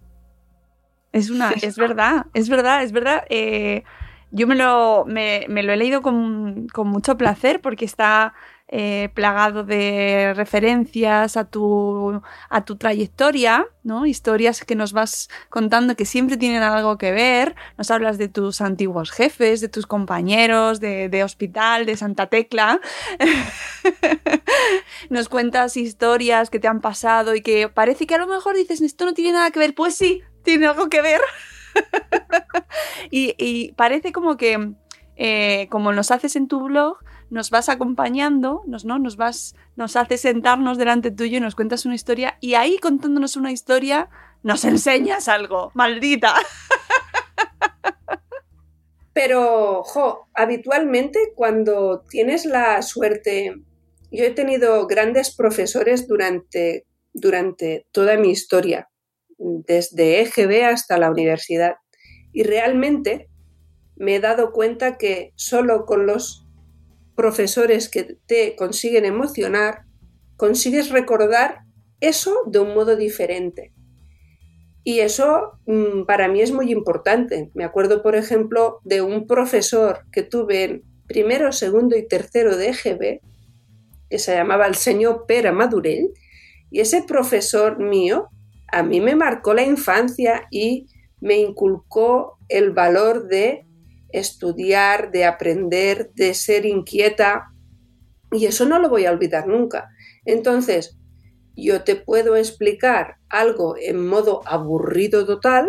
Es 1.12 1.31
una, 1.31 1.50
es 1.62 1.76
verdad, 1.76 2.26
es 2.35 2.49
verdad, 2.49 2.85
es 2.85 2.93
verdad. 2.93 3.25
Eh, 3.28 3.83
yo 4.31 4.47
me 4.47 4.55
lo, 4.55 5.05
me, 5.07 5.47
lo 5.49 5.73
he 5.73 5.76
leído 5.76 6.02
con, 6.02 6.69
con 6.69 6.88
mucho 6.88 7.16
placer 7.16 7.61
porque 7.61 7.85
está 7.85 8.35
eh, 8.68 9.11
plagado 9.14 9.62
de 9.62 10.35
referencias 10.35 11.37
a 11.37 11.44
tu, 11.44 12.20
a 12.49 12.64
tu 12.64 12.76
trayectoria, 12.76 13.68
¿no? 13.85 14.06
Historias 14.06 14.64
que 14.64 14.75
nos 14.75 14.92
vas 14.92 15.28
contando 15.50 15.94
que 15.94 16.04
siempre 16.04 16.37
tienen 16.37 16.64
algo 16.64 16.99
que 16.99 17.12
ver. 17.12 17.54
Nos 17.78 17.92
hablas 17.92 18.18
de 18.18 18.26
tus 18.26 18.61
antiguos 18.61 19.12
jefes, 19.12 19.61
de 19.61 19.68
tus 19.68 19.87
compañeros, 19.87 20.80
de, 20.80 21.23
hospital, 21.23 21.87
de 21.87 21.96
Santa 21.96 22.26
Tecla. 22.26 22.80
nos 25.11 25.28
cuentas 25.28 25.76
historias 25.76 26.50
que 26.50 26.58
te 26.58 26.66
han 26.66 26.80
pasado 26.80 27.37
y 27.37 27.42
que 27.42 27.68
parece 27.68 28.08
que 28.08 28.16
a 28.16 28.18
lo 28.18 28.26
mejor 28.26 28.56
dices, 28.56 28.80
esto 28.80 29.04
no 29.04 29.14
tiene 29.14 29.35
nada 29.35 29.52
que 29.52 29.61
ver. 29.61 29.76
Pues 29.76 29.94
sí, 29.94 30.23
tiene 30.42 30.66
algo 30.66 30.88
que 30.88 31.02
ver. 31.02 31.20
y, 33.12 33.70
parece 33.76 34.11
como 34.11 34.37
que, 34.37 34.73
eh, 35.14 35.68
como 35.70 35.92
nos 35.92 36.11
haces 36.11 36.35
en 36.35 36.49
tu 36.49 36.64
blog, 36.64 36.99
nos 37.30 37.50
vas 37.50 37.68
acompañando, 37.68 38.62
nos, 38.66 38.85
¿no? 38.85 38.99
nos, 38.99 39.16
vas, 39.16 39.54
nos 39.75 39.97
haces 39.97 40.21
sentarnos 40.21 40.78
delante 40.78 41.11
tuyo 41.11 41.38
y 41.38 41.40
nos 41.40 41.54
cuentas 41.54 41.85
una 41.85 41.95
historia 41.95 42.38
y 42.40 42.54
ahí 42.54 42.78
contándonos 42.78 43.37
una 43.37 43.52
historia 43.52 44.09
nos 44.42 44.64
enseñas 44.64 45.28
algo, 45.28 45.73
maldita. 45.75 46.35
Pero, 49.12 49.83
jo, 49.83 50.28
habitualmente 50.35 51.33
cuando 51.35 52.04
tienes 52.09 52.45
la 52.45 52.83
suerte, 52.83 53.54
yo 54.11 54.25
he 54.25 54.30
tenido 54.30 54.87
grandes 54.87 55.35
profesores 55.35 56.06
durante, 56.06 56.85
durante 57.12 57.87
toda 57.92 58.18
mi 58.18 58.30
historia, 58.30 58.88
desde 59.38 60.21
EGB 60.21 60.66
hasta 60.66 60.99
la 60.99 61.11
universidad, 61.11 61.76
y 62.33 62.42
realmente 62.42 63.28
me 63.97 64.16
he 64.16 64.21
dado 64.21 64.52
cuenta 64.52 64.99
que 64.99 65.33
solo 65.35 65.87
con 65.87 66.06
los 66.06 66.46
profesores 67.16 67.88
que 67.88 68.18
te 68.26 68.54
consiguen 68.56 69.04
emocionar, 69.04 69.87
consigues 70.37 70.90
recordar 70.90 71.61
eso 72.00 72.42
de 72.46 72.61
un 72.61 72.75
modo 72.75 72.94
diferente. 72.96 73.73
Y 74.85 75.00
eso 75.00 75.58
mm, 75.66 76.04
para 76.04 76.28
mí 76.28 76.40
es 76.40 76.52
muy 76.52 76.70
importante. 76.70 77.50
Me 77.54 77.64
acuerdo, 77.64 78.02
por 78.02 78.14
ejemplo, 78.14 78.80
de 78.85 79.02
un 79.02 79.26
profesor 79.26 80.04
que 80.12 80.23
tuve 80.23 80.64
en 80.64 80.82
primero, 81.06 81.52
segundo 81.52 81.96
y 81.96 82.06
tercero 82.06 82.56
de 82.56 82.68
EGB, 82.68 83.20
que 84.08 84.18
se 84.18 84.35
llamaba 84.35 84.66
el 84.66 84.75
señor 84.75 85.25
Pera 85.26 85.52
Madurell, 85.52 86.12
y 86.70 86.80
ese 86.80 87.02
profesor 87.02 87.78
mío 87.78 88.28
a 88.68 88.82
mí 88.82 89.00
me 89.00 89.14
marcó 89.14 89.54
la 89.54 89.62
infancia 89.62 90.46
y 90.50 90.87
me 91.20 91.38
inculcó 91.38 92.38
el 92.49 92.73
valor 92.73 93.28
de 93.28 93.66
estudiar, 94.11 95.11
de 95.11 95.25
aprender, 95.25 96.11
de 96.15 96.35
ser 96.35 96.67
inquieta. 96.67 97.53
Y 98.33 98.47
eso 98.47 98.67
no 98.67 98.79
lo 98.79 98.89
voy 98.89 99.07
a 99.07 99.13
olvidar 99.13 99.47
nunca. 99.47 99.89
Entonces, 100.25 100.99
yo 101.57 101.83
te 101.85 101.97
puedo 101.97 102.37
explicar 102.37 103.17
algo 103.29 103.77
en 103.79 104.07
modo 104.07 104.43
aburrido 104.47 105.25
total 105.25 105.69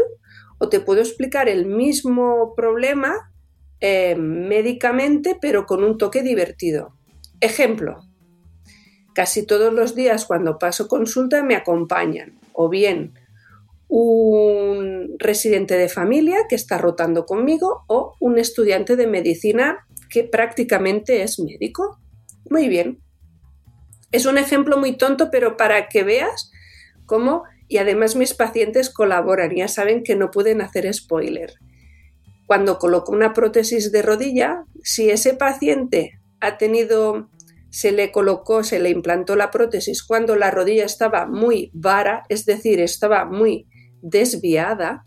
o 0.60 0.70
te 0.70 0.80
puedo 0.80 1.02
explicar 1.02 1.48
el 1.48 1.66
mismo 1.66 2.54
problema 2.56 3.32
eh, 3.80 4.16
médicamente 4.16 5.38
pero 5.40 5.66
con 5.66 5.84
un 5.84 5.98
toque 5.98 6.24
divertido. 6.24 6.94
Ejemplo, 7.40 8.00
casi 9.14 9.46
todos 9.46 9.74
los 9.74 9.96
días 9.96 10.26
cuando 10.26 10.58
paso 10.58 10.88
consulta 10.88 11.44
me 11.44 11.56
acompañan 11.56 12.40
o 12.54 12.70
bien 12.70 13.14
un 13.88 15.16
residente 15.18 15.78
de 15.78 15.90
familia 15.90 16.40
que 16.50 16.56
está 16.56 16.78
rotando 16.78 17.26
conmigo 17.26 17.84
o 17.88 18.16
un 18.20 18.38
estudiante 18.38 18.96
de 18.96 19.08
medicina 19.08 19.88
que 20.10 20.24
prácticamente 20.24 21.24
es 21.24 21.40
médico. 21.40 22.00
Muy 22.50 22.68
bien. 22.68 23.00
Es 24.12 24.26
un 24.26 24.38
ejemplo 24.38 24.78
muy 24.78 24.98
tonto, 24.98 25.30
pero 25.32 25.58
para 25.58 25.90
que 25.90 26.04
veas 26.04 26.52
cómo, 27.06 27.44
y 27.68 27.78
además 27.78 28.16
mis 28.16 28.34
pacientes 28.34 28.90
colaboran, 28.90 29.56
ya 29.56 29.68
saben 29.68 30.04
que 30.04 30.16
no 30.16 30.32
pueden 30.32 30.62
hacer 30.62 30.92
spoiler. 30.94 31.54
Cuando 32.46 32.80
coloco 32.80 33.12
una 33.12 33.34
prótesis 33.34 33.92
de 33.92 34.02
rodilla, 34.02 34.64
si 34.82 35.10
ese 35.10 35.34
paciente 35.34 36.20
ha 36.40 36.58
tenido, 36.58 37.30
se 37.70 37.92
le 37.92 38.12
colocó, 38.12 38.64
se 38.64 38.80
le 38.80 38.90
implantó 38.90 39.36
la 39.36 39.52
prótesis 39.52 40.04
cuando 40.04 40.38
la 40.38 40.52
rodilla 40.52 40.86
estaba 40.86 41.26
muy 41.26 41.72
vara, 41.74 42.24
es 42.30 42.46
decir, 42.46 42.80
estaba 42.80 43.26
muy 43.26 43.68
desviada, 44.10 45.06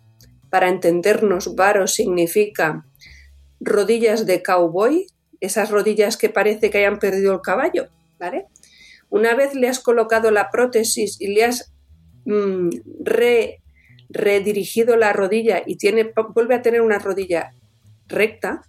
para 0.51 0.69
entendernos, 0.69 1.55
varo 1.55 1.87
significa 1.87 2.85
rodillas 3.61 4.27
de 4.27 4.43
cowboy, 4.43 5.07
esas 5.41 5.71
rodillas 5.71 6.17
que 6.17 6.29
parece 6.29 6.71
que 6.71 6.79
hayan 6.79 6.99
perdido 6.99 7.35
el 7.35 7.41
caballo, 7.41 7.89
¿vale? 8.19 8.47
Una 9.09 9.35
vez 9.35 9.55
le 9.55 9.69
has 9.69 9.81
colocado 9.81 10.31
la 10.31 10.51
prótesis 10.51 11.21
y 11.21 11.29
le 11.29 11.45
has 11.45 11.73
mm, 12.25 12.69
redirigido 14.09 14.97
la 14.97 15.13
rodilla 15.13 15.63
y 15.67 15.77
tiene, 15.77 16.13
vuelve 16.35 16.55
a 16.55 16.63
tener 16.63 16.81
una 16.81 16.99
rodilla 16.99 17.53
recta, 18.07 18.63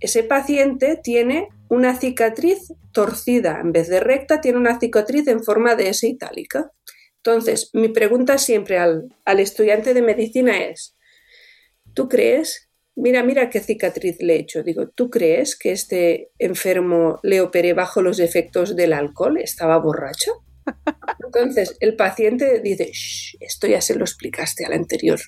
ese 0.00 0.22
paciente 0.22 1.00
tiene 1.02 1.48
una 1.68 1.96
cicatriz 1.96 2.72
torcida, 2.92 3.60
en 3.60 3.72
vez 3.72 3.88
de 3.88 4.00
recta, 4.00 4.40
tiene 4.40 4.58
una 4.58 4.78
cicatriz 4.78 5.26
en 5.28 5.42
forma 5.42 5.74
de 5.74 5.88
S 5.88 6.06
itálica. 6.06 6.70
Entonces, 7.26 7.70
mi 7.72 7.88
pregunta 7.88 8.38
siempre 8.38 8.78
al, 8.78 9.08
al 9.24 9.40
estudiante 9.40 9.94
de 9.94 10.02
medicina 10.02 10.62
es, 10.62 10.96
¿tú 11.92 12.08
crees? 12.08 12.70
Mira, 12.94 13.24
mira 13.24 13.50
qué 13.50 13.58
cicatriz 13.58 14.22
le 14.22 14.36
he 14.36 14.38
hecho. 14.38 14.62
Digo, 14.62 14.90
¿tú 14.90 15.10
crees 15.10 15.58
que 15.58 15.72
este 15.72 16.30
enfermo 16.38 17.18
le 17.24 17.40
operé 17.40 17.72
bajo 17.72 18.00
los 18.00 18.20
efectos 18.20 18.76
del 18.76 18.92
alcohol? 18.92 19.38
¿Estaba 19.38 19.76
borracho? 19.78 20.44
Entonces, 21.24 21.76
el 21.80 21.96
paciente 21.96 22.60
dice, 22.60 22.92
esto 23.40 23.66
ya 23.66 23.80
se 23.80 23.96
lo 23.96 24.04
explicaste 24.04 24.64
al 24.64 24.74
anterior 24.74 25.18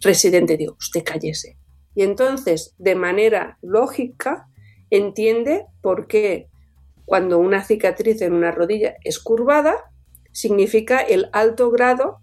residente. 0.00 0.56
Digo, 0.56 0.78
usted 0.80 1.04
cállese. 1.04 1.58
Y 1.94 2.02
entonces, 2.02 2.74
de 2.78 2.94
manera 2.94 3.58
lógica, 3.60 4.46
entiende 4.88 5.66
por 5.82 6.06
qué 6.06 6.48
cuando 7.04 7.38
una 7.38 7.62
cicatriz 7.62 8.22
en 8.22 8.32
una 8.32 8.52
rodilla 8.52 8.94
es 9.04 9.18
curvada, 9.18 9.89
significa 10.32 10.98
el 10.98 11.28
alto 11.32 11.70
grado 11.70 12.18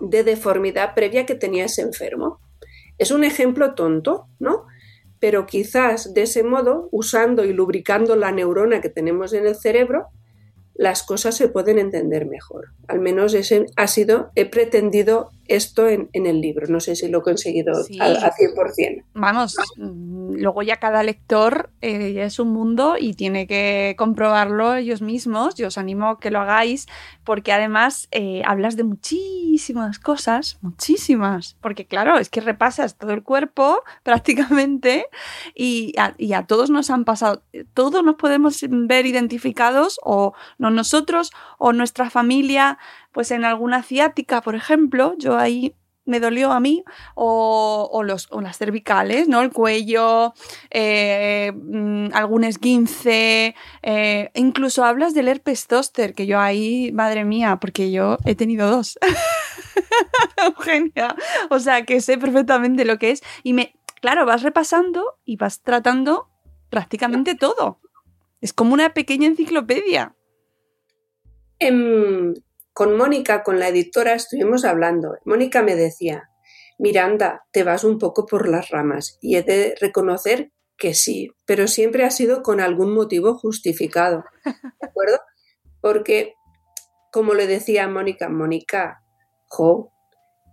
de 0.00 0.24
deformidad 0.24 0.94
previa 0.94 1.26
que 1.26 1.34
tenía 1.34 1.66
ese 1.66 1.82
enfermo. 1.82 2.40
Es 2.98 3.10
un 3.10 3.24
ejemplo 3.24 3.74
tonto, 3.74 4.26
¿no? 4.38 4.66
Pero 5.18 5.46
quizás 5.46 6.14
de 6.14 6.22
ese 6.22 6.42
modo, 6.42 6.88
usando 6.90 7.44
y 7.44 7.52
lubricando 7.52 8.16
la 8.16 8.32
neurona 8.32 8.80
que 8.80 8.88
tenemos 8.88 9.32
en 9.32 9.46
el 9.46 9.54
cerebro, 9.54 10.08
las 10.74 11.02
cosas 11.02 11.36
se 11.36 11.48
pueden 11.48 11.78
entender 11.78 12.26
mejor. 12.26 12.70
Al 12.88 13.00
menos 13.00 13.34
ese 13.34 13.66
ha 13.76 13.86
sido, 13.86 14.30
he 14.34 14.46
pretendido 14.46 15.30
esto 15.54 15.88
en, 15.88 16.08
el 16.12 16.40
libro. 16.40 16.66
No 16.68 16.80
sé 16.80 16.96
si 16.96 17.08
lo 17.08 17.18
he 17.18 17.22
conseguido 17.22 17.72
al, 18.00 18.16
100%. 18.18 19.04
Vamos, 19.14 19.56
mm, 19.76 20.34
luego 20.34 20.62
ya 20.62 20.76
cada 20.76 21.02
lector 21.02 21.70
eh, 21.80 22.22
es 22.22 22.38
un 22.38 22.52
mundo 22.52 22.96
y 22.98 23.14
tiene 23.14 23.46
que 23.46 23.94
comprobarlo 23.98 24.74
ellos 24.74 25.02
mismos. 25.02 25.54
Yo 25.54 25.68
os 25.68 25.78
animo 25.78 26.08
a 26.08 26.20
que 26.20 26.30
lo 26.30 26.40
hagáis 26.40 26.86
porque 27.24 27.52
además 27.52 28.08
eh, 28.10 28.42
hablas 28.44 28.76
de 28.76 28.84
muchísimas 28.84 29.98
cosas, 29.98 30.58
muchísimas. 30.60 31.56
Porque 31.60 31.86
claro, 31.86 32.18
es 32.18 32.28
que 32.28 32.40
repasas 32.40 32.96
todo 32.96 33.12
el 33.12 33.22
cuerpo 33.22 33.82
prácticamente 34.02 35.06
y 35.54 35.94
a, 35.98 36.14
y 36.18 36.32
a 36.32 36.44
todos 36.46 36.70
nos 36.70 36.90
han 36.90 37.04
pasado, 37.04 37.42
todos 37.74 38.02
nos 38.04 38.16
podemos 38.16 38.58
ver 38.68 39.06
identificados 39.06 39.98
o 40.02 40.34
no 40.58 40.70
nosotros 40.70 41.32
o 41.58 41.72
nuestra 41.72 42.10
familia 42.10 42.78
pues 43.12 43.30
en 43.30 43.44
alguna 43.44 43.82
ciática, 43.82 44.40
por 44.40 44.54
ejemplo, 44.54 45.14
yo 45.18 45.36
ahí 45.36 45.74
me 46.04 46.20
dolió 46.20 46.50
a 46.50 46.60
mí, 46.60 46.82
o, 47.14 48.02
las 48.04 48.58
cervicales, 48.58 49.28
¿no? 49.28 49.40
El 49.40 49.52
cuello, 49.52 50.34
eh, 50.70 51.52
mm, 51.54 52.08
algún 52.12 52.44
esguince, 52.44 53.54
eh, 53.82 54.30
incluso 54.34 54.84
hablas 54.84 55.14
del 55.14 55.28
herpes 55.28 55.66
zóster, 55.68 56.14
que 56.14 56.26
yo 56.26 56.40
ahí, 56.40 56.90
madre 56.92 57.24
mía, 57.24 57.58
porque 57.60 57.92
yo 57.92 58.18
he 58.24 58.34
tenido 58.34 58.68
dos. 58.68 58.98
Eugenia. 60.36 61.14
O 61.50 61.58
sea, 61.60 61.84
que 61.84 62.00
sé 62.00 62.18
perfectamente 62.18 62.84
lo 62.84 62.98
que 62.98 63.12
es. 63.12 63.22
Y 63.42 63.52
me, 63.52 63.74
claro, 64.00 64.26
vas 64.26 64.42
repasando 64.42 65.18
y 65.24 65.36
vas 65.36 65.62
tratando 65.62 66.28
prácticamente 66.68 67.34
todo. 67.34 67.78
Es 68.40 68.52
como 68.52 68.74
una 68.74 68.92
pequeña 68.92 69.28
enciclopedia. 69.28 70.16
Em, 71.60 72.34
con 72.72 72.96
Mónica, 72.96 73.42
con 73.42 73.58
la 73.58 73.68
editora, 73.68 74.14
estuvimos 74.14 74.64
hablando. 74.64 75.16
Mónica 75.24 75.62
me 75.62 75.76
decía, 75.76 76.30
Miranda, 76.78 77.44
te 77.52 77.64
vas 77.64 77.84
un 77.84 77.98
poco 77.98 78.26
por 78.26 78.48
las 78.48 78.70
ramas 78.70 79.18
y 79.20 79.36
he 79.36 79.42
de 79.42 79.74
reconocer 79.80 80.50
que 80.76 80.94
sí, 80.94 81.30
pero 81.46 81.68
siempre 81.68 82.04
ha 82.04 82.10
sido 82.10 82.42
con 82.42 82.60
algún 82.60 82.94
motivo 82.94 83.36
justificado. 83.38 84.24
¿De 84.80 84.88
acuerdo? 84.88 85.20
Porque, 85.80 86.34
como 87.12 87.34
le 87.34 87.46
decía 87.46 87.84
a 87.84 87.88
Mónica, 87.88 88.28
Mónica, 88.28 89.02
jo, 89.48 89.92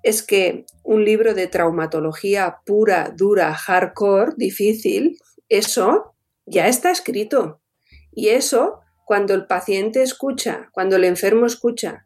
es 0.04 0.24
que 0.24 0.66
un 0.84 1.04
libro 1.04 1.34
de 1.34 1.48
traumatología 1.48 2.60
pura, 2.66 3.14
dura, 3.16 3.54
hardcore, 3.54 4.34
difícil, 4.38 5.18
eso 5.50 6.16
ya 6.46 6.68
está 6.68 6.92
escrito. 6.92 7.62
Y 8.12 8.30
eso, 8.30 8.82
cuando 9.06 9.34
el 9.34 9.48
paciente 9.48 10.04
escucha, 10.04 10.70
cuando 10.74 10.96
el 10.96 11.06
enfermo 11.06 11.46
escucha 11.46 12.06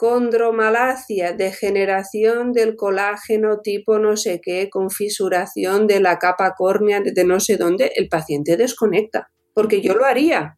condromalacia, 0.00 1.34
degeneración 1.34 2.54
del 2.54 2.74
colágeno 2.74 3.60
tipo 3.60 3.98
no 3.98 4.16
sé 4.16 4.40
qué, 4.42 4.70
con 4.70 4.88
fisuración 4.88 5.86
de 5.86 6.00
la 6.00 6.18
capa 6.18 6.54
córnea 6.56 7.02
de 7.02 7.24
no 7.26 7.38
sé 7.38 7.58
dónde, 7.58 7.92
el 7.96 8.08
paciente 8.08 8.56
desconecta, 8.56 9.30
porque 9.52 9.82
yo 9.82 9.94
lo 9.94 10.06
haría. 10.06 10.56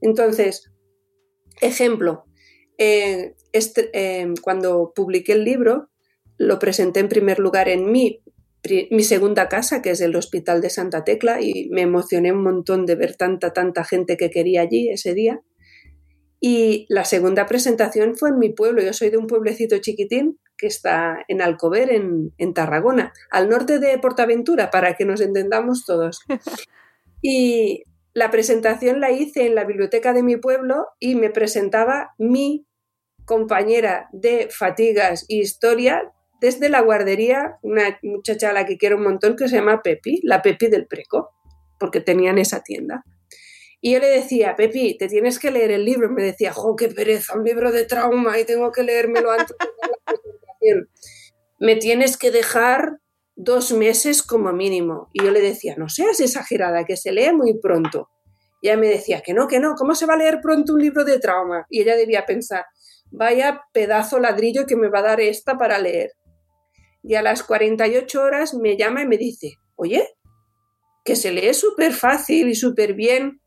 Entonces, 0.00 0.70
ejemplo, 1.60 2.22
eh, 2.78 3.34
este, 3.50 3.90
eh, 3.94 4.32
cuando 4.42 4.92
publiqué 4.94 5.32
el 5.32 5.42
libro, 5.42 5.90
lo 6.38 6.60
presenté 6.60 7.00
en 7.00 7.08
primer 7.08 7.40
lugar 7.40 7.68
en 7.68 7.90
mi, 7.90 8.22
mi 8.92 9.02
segunda 9.02 9.48
casa, 9.48 9.82
que 9.82 9.90
es 9.90 10.00
el 10.00 10.14
Hospital 10.14 10.60
de 10.60 10.70
Santa 10.70 11.02
Tecla, 11.02 11.42
y 11.42 11.68
me 11.70 11.80
emocioné 11.80 12.30
un 12.30 12.44
montón 12.44 12.86
de 12.86 12.94
ver 12.94 13.16
tanta, 13.16 13.52
tanta 13.52 13.82
gente 13.82 14.16
que 14.16 14.30
quería 14.30 14.60
allí 14.60 14.88
ese 14.88 15.14
día. 15.14 15.40
Y 16.44 16.86
la 16.88 17.04
segunda 17.04 17.46
presentación 17.46 18.16
fue 18.16 18.30
en 18.30 18.40
mi 18.40 18.50
pueblo. 18.50 18.82
Yo 18.82 18.92
soy 18.92 19.10
de 19.10 19.16
un 19.16 19.28
pueblecito 19.28 19.78
chiquitín 19.78 20.40
que 20.58 20.66
está 20.66 21.24
en 21.28 21.40
Alcover, 21.40 21.92
en, 21.92 22.52
Tarragona, 22.52 23.12
al 23.30 23.48
norte 23.48 23.78
de 23.78 23.96
Portaventura, 23.98 24.68
para 24.72 24.96
que 24.96 25.04
nos 25.04 25.20
entendamos 25.20 25.86
todos. 25.86 26.20
Y 27.24 27.84
la 28.14 28.32
presentación 28.32 28.98
la 28.98 29.12
hice 29.12 29.46
en 29.46 29.54
la 29.54 29.62
biblioteca 29.62 30.12
de 30.12 30.24
mi 30.24 30.36
pueblo 30.36 30.88
y 30.98 31.14
me 31.14 31.30
presentaba 31.30 32.16
mi 32.18 32.66
compañera 33.24 34.08
de 34.12 34.48
fatigas 34.50 35.24
y 35.28 35.38
historia 35.38 36.12
desde 36.40 36.68
la 36.68 36.80
guardería, 36.80 37.58
una 37.62 37.96
muchacha 38.02 38.50
a 38.50 38.52
la 38.52 38.66
que 38.66 38.76
quiero 38.76 38.96
un 38.96 39.04
montón 39.04 39.36
que 39.36 39.46
se 39.46 39.54
llama 39.54 39.82
Pepi, 39.82 40.18
la 40.24 40.42
Pepi 40.42 40.66
del 40.66 40.88
Preco, 40.88 41.30
porque 41.78 42.00
tenían 42.00 42.38
esa 42.38 42.64
tienda. 42.64 43.04
Y 43.84 43.94
yo 43.94 43.98
le 43.98 44.06
decía, 44.06 44.54
Pepi, 44.54 44.96
te 44.96 45.08
tienes 45.08 45.40
que 45.40 45.50
leer 45.50 45.72
el 45.72 45.84
libro. 45.84 46.08
Me 46.08 46.22
decía, 46.22 46.52
jo, 46.52 46.76
qué 46.76 46.88
pereza, 46.88 47.36
un 47.36 47.44
libro 47.44 47.72
de 47.72 47.84
trauma 47.84 48.38
y 48.38 48.44
tengo 48.44 48.70
que 48.70 48.84
leérmelo 48.84 49.32
antes 49.32 49.56
de 49.58 50.74
la. 50.76 50.86
Me 51.58 51.74
tienes 51.74 52.16
que 52.16 52.30
dejar 52.30 53.00
dos 53.34 53.72
meses 53.72 54.22
como 54.22 54.52
mínimo. 54.52 55.08
Y 55.12 55.24
yo 55.24 55.32
le 55.32 55.40
decía, 55.40 55.74
no 55.76 55.88
seas 55.88 56.20
exagerada, 56.20 56.84
que 56.84 56.96
se 56.96 57.10
lee 57.10 57.32
muy 57.32 57.58
pronto. 57.58 58.08
Y 58.60 58.68
ella 58.68 58.76
me 58.76 58.86
decía, 58.86 59.20
que 59.20 59.34
no, 59.34 59.48
que 59.48 59.58
no, 59.58 59.74
¿cómo 59.74 59.96
se 59.96 60.06
va 60.06 60.14
a 60.14 60.18
leer 60.18 60.38
pronto 60.40 60.74
un 60.74 60.80
libro 60.80 61.04
de 61.04 61.18
trauma? 61.18 61.66
Y 61.68 61.82
ella 61.82 61.96
debía 61.96 62.24
pensar, 62.24 62.64
vaya 63.10 63.62
pedazo 63.72 64.20
ladrillo 64.20 64.64
que 64.64 64.76
me 64.76 64.90
va 64.90 65.00
a 65.00 65.02
dar 65.02 65.20
esta 65.20 65.58
para 65.58 65.80
leer. 65.80 66.12
Y 67.02 67.16
a 67.16 67.22
las 67.22 67.42
48 67.42 68.22
horas 68.22 68.54
me 68.54 68.76
llama 68.76 69.02
y 69.02 69.08
me 69.08 69.18
dice, 69.18 69.54
oye, 69.74 70.08
que 71.04 71.16
se 71.16 71.32
lee 71.32 71.52
súper 71.52 71.92
fácil 71.92 72.48
y 72.48 72.54
súper 72.54 72.94
bien 72.94 73.41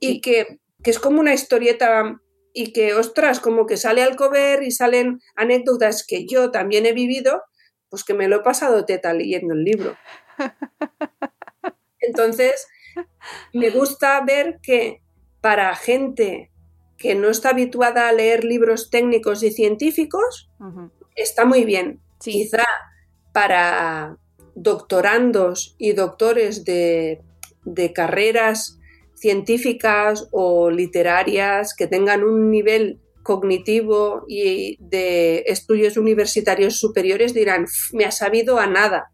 y 0.00 0.20
que, 0.20 0.60
es 0.84 0.98
como 0.98 1.20
una 1.20 1.34
historieta 1.34 2.20
y 2.54 2.72
que, 2.72 2.94
ostras, 2.94 3.40
como 3.40 3.66
que 3.66 3.76
sale 3.76 4.02
al 4.02 4.16
cover 4.16 4.62
y 4.62 4.70
salen 4.70 5.20
anécdotas 5.36 6.06
que 6.06 6.26
yo 6.26 6.50
también 6.50 6.86
he 6.86 6.92
vivido, 6.92 7.42
pues 7.90 8.04
que 8.04 8.14
me 8.14 8.28
lo 8.28 8.36
he 8.36 8.42
pasado 8.42 8.84
teta 8.84 9.12
leyendo 9.12 9.54
el 9.54 9.64
libro. 9.64 9.96
Entonces, 12.00 12.66
me 13.52 13.70
gusta 13.70 14.20
ver 14.24 14.60
que 14.62 15.02
para 15.40 15.74
gente 15.76 16.50
que 16.96 17.14
no 17.14 17.28
está 17.28 17.50
habituada 17.50 18.08
a 18.08 18.12
leer 18.12 18.44
libros 18.44 18.90
técnicos 18.90 19.42
y 19.42 19.52
científicos, 19.52 20.50
está 21.14 21.44
muy 21.44 21.64
bien. 21.64 22.00
Quizá 22.18 22.64
para 23.32 24.16
doctorandos 24.54 25.76
y 25.78 25.92
doctores 25.92 26.64
de, 26.64 27.22
de 27.64 27.92
carreras 27.92 28.77
científicas 29.18 30.28
o 30.30 30.70
literarias 30.70 31.74
que 31.74 31.86
tengan 31.86 32.24
un 32.24 32.50
nivel 32.50 33.00
cognitivo 33.28 34.24
y 34.26 34.78
de 34.80 35.44
estudios 35.46 35.98
universitarios 35.98 36.80
superiores 36.80 37.34
dirán, 37.34 37.66
me 37.92 38.06
ha 38.06 38.10
sabido 38.10 38.58
a 38.58 38.66
nada. 38.66 39.12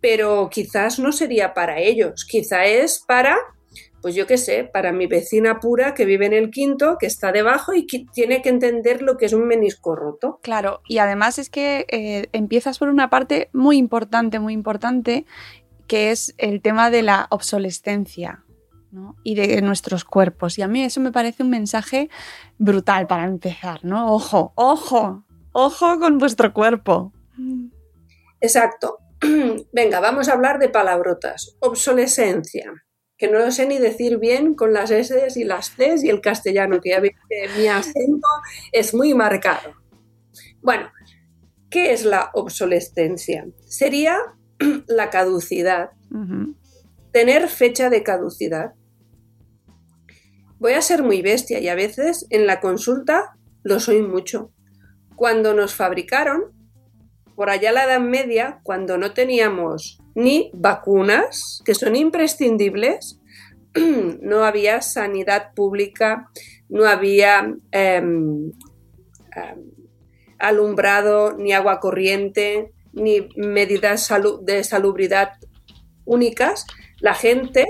Pero 0.00 0.48
quizás 0.50 0.98
no 0.98 1.12
sería 1.12 1.54
para 1.54 1.78
ellos, 1.80 2.26
quizá 2.28 2.66
es 2.66 3.02
para, 3.06 3.36
pues 4.02 4.16
yo 4.16 4.26
qué 4.26 4.36
sé, 4.36 4.64
para 4.64 4.92
mi 4.92 5.06
vecina 5.06 5.60
pura 5.60 5.94
que 5.94 6.06
vive 6.06 6.26
en 6.26 6.32
el 6.32 6.50
quinto, 6.50 6.96
que 6.98 7.06
está 7.06 7.30
debajo 7.30 7.72
y 7.72 7.86
que 7.86 8.04
tiene 8.12 8.42
que 8.42 8.48
entender 8.48 9.00
lo 9.00 9.16
que 9.16 9.26
es 9.26 9.32
un 9.32 9.46
menisco 9.46 9.94
roto. 9.94 10.40
Claro, 10.42 10.80
y 10.88 10.98
además 10.98 11.38
es 11.38 11.50
que 11.50 11.86
eh, 11.90 12.26
empiezas 12.32 12.80
por 12.80 12.88
una 12.88 13.10
parte 13.10 13.48
muy 13.52 13.76
importante, 13.76 14.40
muy 14.40 14.54
importante, 14.54 15.24
que 15.86 16.10
es 16.10 16.34
el 16.36 16.62
tema 16.62 16.90
de 16.90 17.02
la 17.02 17.28
obsolescencia 17.30 18.44
y 19.22 19.34
de 19.34 19.60
nuestros 19.62 20.04
cuerpos. 20.04 20.58
Y 20.58 20.62
a 20.62 20.68
mí 20.68 20.82
eso 20.82 21.00
me 21.00 21.12
parece 21.12 21.42
un 21.42 21.50
mensaje 21.50 22.08
brutal 22.58 23.06
para 23.06 23.24
empezar, 23.24 23.84
¿no? 23.84 24.12
Ojo, 24.12 24.52
ojo, 24.54 25.24
ojo 25.52 25.98
con 25.98 26.18
vuestro 26.18 26.52
cuerpo. 26.52 27.12
Exacto. 28.40 28.98
Venga, 29.72 30.00
vamos 30.00 30.28
a 30.28 30.32
hablar 30.32 30.58
de 30.58 30.68
palabrotas. 30.68 31.56
Obsolescencia, 31.60 32.72
que 33.16 33.28
no 33.28 33.38
lo 33.38 33.50
sé 33.50 33.66
ni 33.66 33.78
decir 33.78 34.18
bien 34.18 34.54
con 34.54 34.72
las 34.72 34.90
S 34.90 35.28
y 35.34 35.44
las 35.44 35.70
C 35.70 35.96
y 36.02 36.08
el 36.08 36.20
castellano, 36.20 36.80
que 36.80 36.90
ya 36.90 37.00
veis 37.00 37.16
que 37.28 37.48
mi 37.58 37.66
acento 37.66 38.28
es 38.72 38.94
muy 38.94 39.14
marcado. 39.14 39.74
Bueno, 40.62 40.90
¿qué 41.70 41.92
es 41.92 42.04
la 42.04 42.30
obsolescencia? 42.34 43.46
Sería 43.66 44.18
la 44.86 45.10
caducidad. 45.10 45.90
Tener 47.12 47.48
fecha 47.48 47.90
de 47.90 48.02
caducidad. 48.02 48.74
Voy 50.58 50.72
a 50.72 50.82
ser 50.82 51.02
muy 51.02 51.22
bestia 51.22 51.60
y 51.60 51.68
a 51.68 51.74
veces 51.74 52.26
en 52.30 52.46
la 52.46 52.60
consulta 52.60 53.36
lo 53.62 53.78
soy 53.80 54.02
mucho. 54.02 54.50
Cuando 55.14 55.54
nos 55.54 55.74
fabricaron, 55.74 56.52
por 57.36 57.50
allá 57.50 57.70
la 57.70 57.84
Edad 57.84 58.00
Media, 58.00 58.60
cuando 58.64 58.98
no 58.98 59.12
teníamos 59.12 60.00
ni 60.16 60.50
vacunas, 60.54 61.62
que 61.64 61.74
son 61.74 61.94
imprescindibles, 61.94 63.20
no 64.20 64.44
había 64.44 64.82
sanidad 64.82 65.54
pública, 65.54 66.28
no 66.68 66.86
había 66.86 67.54
em, 67.70 68.50
em, 69.36 69.70
alumbrado, 70.40 71.36
ni 71.36 71.52
agua 71.52 71.78
corriente, 71.78 72.72
ni 72.92 73.28
medidas 73.36 74.12
de 74.42 74.64
salubridad 74.64 75.34
únicas, 76.04 76.66
la 77.00 77.14
gente 77.14 77.66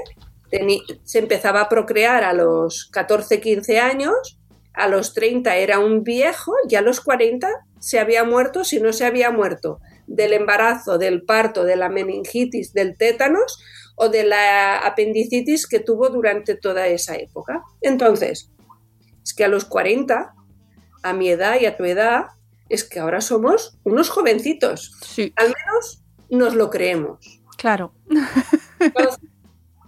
se 1.04 1.18
empezaba 1.18 1.62
a 1.62 1.68
procrear 1.68 2.24
a 2.24 2.32
los 2.32 2.88
14, 2.92 3.40
15 3.40 3.80
años, 3.80 4.38
a 4.72 4.88
los 4.88 5.14
30 5.14 5.56
era 5.56 5.78
un 5.78 6.04
viejo 6.04 6.52
y 6.68 6.76
a 6.76 6.80
los 6.80 7.00
40 7.00 7.48
se 7.80 7.98
había 7.98 8.24
muerto, 8.24 8.64
si 8.64 8.80
no 8.80 8.92
se 8.92 9.04
había 9.04 9.30
muerto 9.30 9.80
del 10.08 10.32
embarazo, 10.32 10.98
del 10.98 11.22
parto, 11.22 11.64
de 11.64 11.76
la 11.76 11.88
meningitis, 11.88 12.72
del 12.72 12.96
tétanos 12.96 13.62
o 13.94 14.08
de 14.08 14.24
la 14.24 14.78
apendicitis 14.78 15.66
que 15.66 15.80
tuvo 15.80 16.08
durante 16.08 16.54
toda 16.54 16.86
esa 16.86 17.16
época. 17.16 17.62
Entonces, 17.82 18.50
es 19.22 19.34
que 19.34 19.44
a 19.44 19.48
los 19.48 19.64
40, 19.64 20.34
a 21.02 21.12
mi 21.12 21.28
edad 21.28 21.60
y 21.60 21.66
a 21.66 21.76
tu 21.76 21.84
edad, 21.84 22.26
es 22.68 22.84
que 22.84 22.98
ahora 22.98 23.20
somos 23.20 23.78
unos 23.84 24.08
jovencitos. 24.08 24.92
Sí. 25.02 25.32
Al 25.36 25.46
menos 25.46 26.02
nos 26.30 26.54
lo 26.54 26.70
creemos. 26.70 27.42
Claro. 27.56 27.92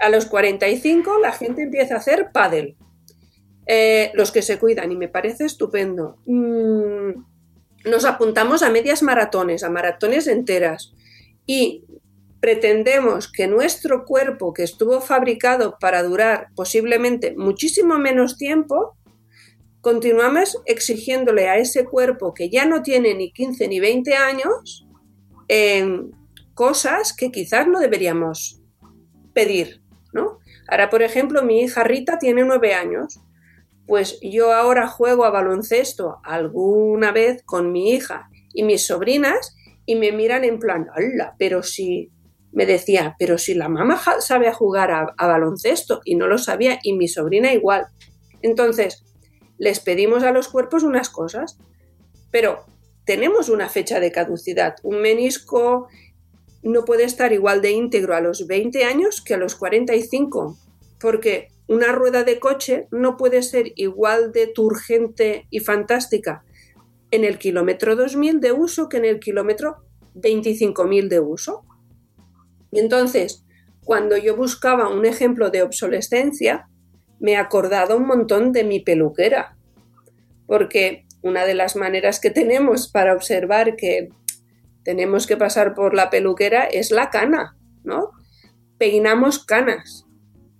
A 0.00 0.08
los 0.08 0.26
45 0.26 1.18
la 1.18 1.32
gente 1.32 1.62
empieza 1.62 1.94
a 1.94 1.98
hacer 1.98 2.30
pádel. 2.32 2.76
Eh, 3.66 4.10
los 4.14 4.32
que 4.32 4.42
se 4.42 4.58
cuidan 4.58 4.90
y 4.90 4.96
me 4.96 5.08
parece 5.08 5.44
estupendo. 5.44 6.16
Mm, 6.26 7.10
nos 7.84 8.04
apuntamos 8.04 8.62
a 8.62 8.70
medias 8.70 9.02
maratones, 9.02 9.62
a 9.62 9.70
maratones 9.70 10.26
enteras 10.26 10.92
y 11.46 11.84
pretendemos 12.40 13.30
que 13.30 13.46
nuestro 13.46 14.04
cuerpo, 14.04 14.52
que 14.52 14.64
estuvo 14.64 15.00
fabricado 15.00 15.76
para 15.78 16.02
durar 16.02 16.48
posiblemente 16.56 17.34
muchísimo 17.36 17.98
menos 17.98 18.36
tiempo, 18.36 18.96
continuamos 19.80 20.58
exigiéndole 20.66 21.48
a 21.48 21.58
ese 21.58 21.84
cuerpo 21.84 22.34
que 22.34 22.50
ya 22.50 22.64
no 22.64 22.82
tiene 22.82 23.14
ni 23.14 23.32
15 23.32 23.68
ni 23.68 23.78
20 23.78 24.14
años 24.14 24.86
cosas 26.54 27.12
que 27.12 27.30
quizás 27.30 27.66
no 27.66 27.80
deberíamos 27.80 28.60
pedir. 29.32 29.79
Ahora, 30.70 30.88
por 30.88 31.02
ejemplo, 31.02 31.42
mi 31.42 31.60
hija 31.62 31.82
Rita 31.82 32.18
tiene 32.18 32.44
9 32.44 32.74
años. 32.74 33.20
Pues 33.86 34.20
yo 34.22 34.52
ahora 34.52 34.86
juego 34.86 35.24
a 35.24 35.30
baloncesto 35.30 36.18
alguna 36.22 37.10
vez 37.10 37.42
con 37.44 37.72
mi 37.72 37.90
hija 37.90 38.28
y 38.54 38.62
mis 38.62 38.86
sobrinas 38.86 39.56
y 39.84 39.96
me 39.96 40.12
miran 40.12 40.44
en 40.44 40.60
plan, 40.60 40.86
¡hala! 40.94 41.34
Pero 41.38 41.64
si, 41.64 42.12
me 42.52 42.66
decía, 42.66 43.16
pero 43.18 43.36
si 43.36 43.54
la 43.54 43.68
mamá 43.68 44.00
sabe 44.20 44.52
jugar 44.52 44.92
a 44.92 45.26
baloncesto 45.26 46.02
y 46.04 46.14
no 46.14 46.28
lo 46.28 46.38
sabía 46.38 46.78
y 46.84 46.92
mi 46.92 47.08
sobrina 47.08 47.52
igual. 47.52 47.86
Entonces, 48.42 49.04
les 49.58 49.80
pedimos 49.80 50.22
a 50.22 50.30
los 50.30 50.48
cuerpos 50.48 50.84
unas 50.84 51.10
cosas, 51.10 51.58
pero 52.30 52.64
tenemos 53.04 53.48
una 53.48 53.68
fecha 53.68 53.98
de 53.98 54.12
caducidad. 54.12 54.76
Un 54.84 55.02
menisco 55.02 55.88
no 56.62 56.84
puede 56.84 57.04
estar 57.04 57.32
igual 57.32 57.62
de 57.62 57.70
íntegro 57.70 58.14
a 58.14 58.20
los 58.20 58.46
20 58.46 58.84
años 58.84 59.22
que 59.22 59.34
a 59.34 59.38
los 59.38 59.54
45, 59.54 60.58
porque 61.00 61.48
una 61.66 61.92
rueda 61.92 62.24
de 62.24 62.38
coche 62.38 62.86
no 62.90 63.16
puede 63.16 63.42
ser 63.42 63.72
igual 63.76 64.32
de 64.32 64.46
turgente 64.46 65.46
y 65.50 65.60
fantástica 65.60 66.44
en 67.10 67.24
el 67.24 67.38
kilómetro 67.38 67.96
2000 67.96 68.40
de 68.40 68.52
uso 68.52 68.88
que 68.88 68.98
en 68.98 69.04
el 69.04 69.20
kilómetro 69.20 69.84
25.000 70.14 71.08
de 71.08 71.20
uso. 71.20 71.64
Y 72.70 72.80
entonces, 72.80 73.44
cuando 73.84 74.16
yo 74.16 74.36
buscaba 74.36 74.88
un 74.88 75.04
ejemplo 75.04 75.50
de 75.50 75.62
obsolescencia, 75.62 76.68
me 77.18 77.32
he 77.32 77.36
acordado 77.36 77.96
un 77.96 78.06
montón 78.06 78.52
de 78.52 78.64
mi 78.64 78.80
peluquera, 78.80 79.56
porque 80.46 81.04
una 81.22 81.44
de 81.44 81.54
las 81.54 81.76
maneras 81.76 82.20
que 82.20 82.30
tenemos 82.30 82.88
para 82.88 83.14
observar 83.14 83.76
que 83.76 84.08
tenemos 84.84 85.26
que 85.26 85.36
pasar 85.36 85.74
por 85.74 85.94
la 85.94 86.10
peluquera 86.10 86.64
es 86.64 86.90
la 86.90 87.10
cana, 87.10 87.56
¿no? 87.84 88.10
Peinamos 88.78 89.44
canas 89.44 90.06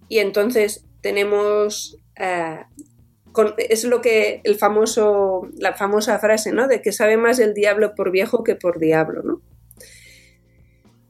y 0.08 0.18
entonces 0.18 0.86
tenemos 1.00 1.96
eh, 2.16 2.60
es 3.58 3.84
lo 3.84 4.00
que 4.00 4.40
el 4.44 4.56
famoso 4.56 5.48
la 5.56 5.74
famosa 5.74 6.18
frase, 6.18 6.52
¿no? 6.52 6.68
De 6.68 6.82
que 6.82 6.92
sabe 6.92 7.16
más 7.16 7.38
el 7.38 7.54
diablo 7.54 7.94
por 7.94 8.10
viejo 8.10 8.44
que 8.44 8.56
por 8.56 8.78
diablo, 8.78 9.22
¿no? 9.22 9.40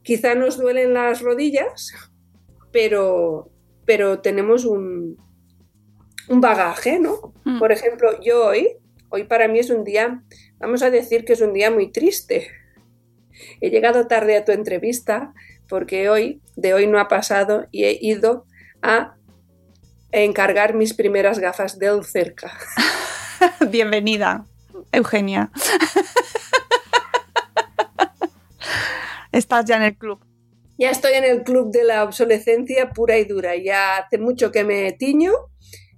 Quizá 0.03 0.35
nos 0.35 0.57
duelen 0.57 0.93
las 0.93 1.21
rodillas, 1.21 1.93
pero 2.71 3.49
pero 3.85 4.19
tenemos 4.19 4.65
un, 4.65 5.17
un 6.29 6.41
bagaje, 6.41 6.99
¿no? 6.99 7.33
Mm. 7.43 7.59
Por 7.59 7.71
ejemplo, 7.71 8.19
yo 8.21 8.45
hoy, 8.45 8.77
hoy 9.09 9.23
para 9.25 9.47
mí 9.47 9.59
es 9.59 9.69
un 9.69 9.83
día, 9.83 10.23
vamos 10.59 10.83
a 10.83 10.89
decir 10.89 11.25
que 11.25 11.33
es 11.33 11.41
un 11.41 11.53
día 11.53 11.71
muy 11.71 11.91
triste. 11.91 12.47
He 13.59 13.69
llegado 13.69 14.07
tarde 14.07 14.37
a 14.37 14.45
tu 14.45 14.51
entrevista 14.51 15.33
porque 15.67 16.09
hoy, 16.09 16.41
de 16.55 16.73
hoy 16.73 16.87
no 16.87 16.99
ha 16.99 17.07
pasado 17.07 17.67
y 17.71 17.85
he 17.85 17.97
ido 18.01 18.45
a 18.81 19.15
encargar 20.11 20.73
mis 20.73 20.93
primeras 20.93 21.39
gafas 21.39 21.79
del 21.79 22.03
cerca. 22.03 22.51
Bienvenida, 23.69 24.45
Eugenia. 24.91 25.51
Estás 29.31 29.65
ya 29.65 29.77
en 29.77 29.83
el 29.83 29.97
club. 29.97 30.19
Ya 30.77 30.89
estoy 30.89 31.13
en 31.13 31.23
el 31.23 31.43
club 31.43 31.71
de 31.71 31.83
la 31.83 32.03
obsolescencia 32.03 32.89
pura 32.89 33.17
y 33.17 33.25
dura. 33.25 33.55
Ya 33.55 33.97
hace 33.97 34.17
mucho 34.17 34.51
que 34.51 34.63
me 34.63 34.91
tiño 34.91 35.31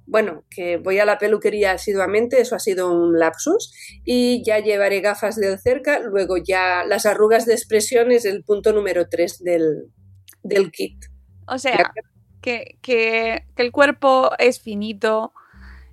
bueno, 0.06 0.44
que 0.50 0.78
voy 0.78 1.00
a 1.00 1.06
la 1.06 1.18
peluquería 1.18 1.72
asiduamente, 1.72 2.42
eso 2.42 2.56
ha 2.56 2.60
sido 2.60 2.92
un 2.92 3.18
lapsus, 3.18 3.74
y 4.04 4.44
ya 4.44 4.60
llevaré 4.60 5.02
gafas 5.02 5.36
de 5.36 5.58
cerca, 5.58 6.00
luego 6.00 6.38
ya 6.38 6.84
las 6.86 7.06
arrugas 7.06 7.46
de 7.46 7.54
expresión 7.54 8.12
es 8.12 8.26
el 8.26 8.44
punto 8.44 8.74
número 8.74 9.08
3 9.08 9.44
del, 9.44 10.72
kit. 10.72 11.06
O 11.48 11.58
sea, 11.58 11.94
que, 12.42 12.78
que, 12.82 13.46
el 13.56 13.72
cuerpo 13.72 14.32
es 14.38 14.60
finito 14.60 15.34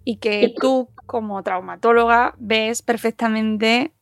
y 0.04 0.16
que 0.16 0.54
tú 0.60 0.88
como 1.06 1.42
traumatóloga 1.42 2.34
ves 2.38 2.82
perfectamente 2.82 3.92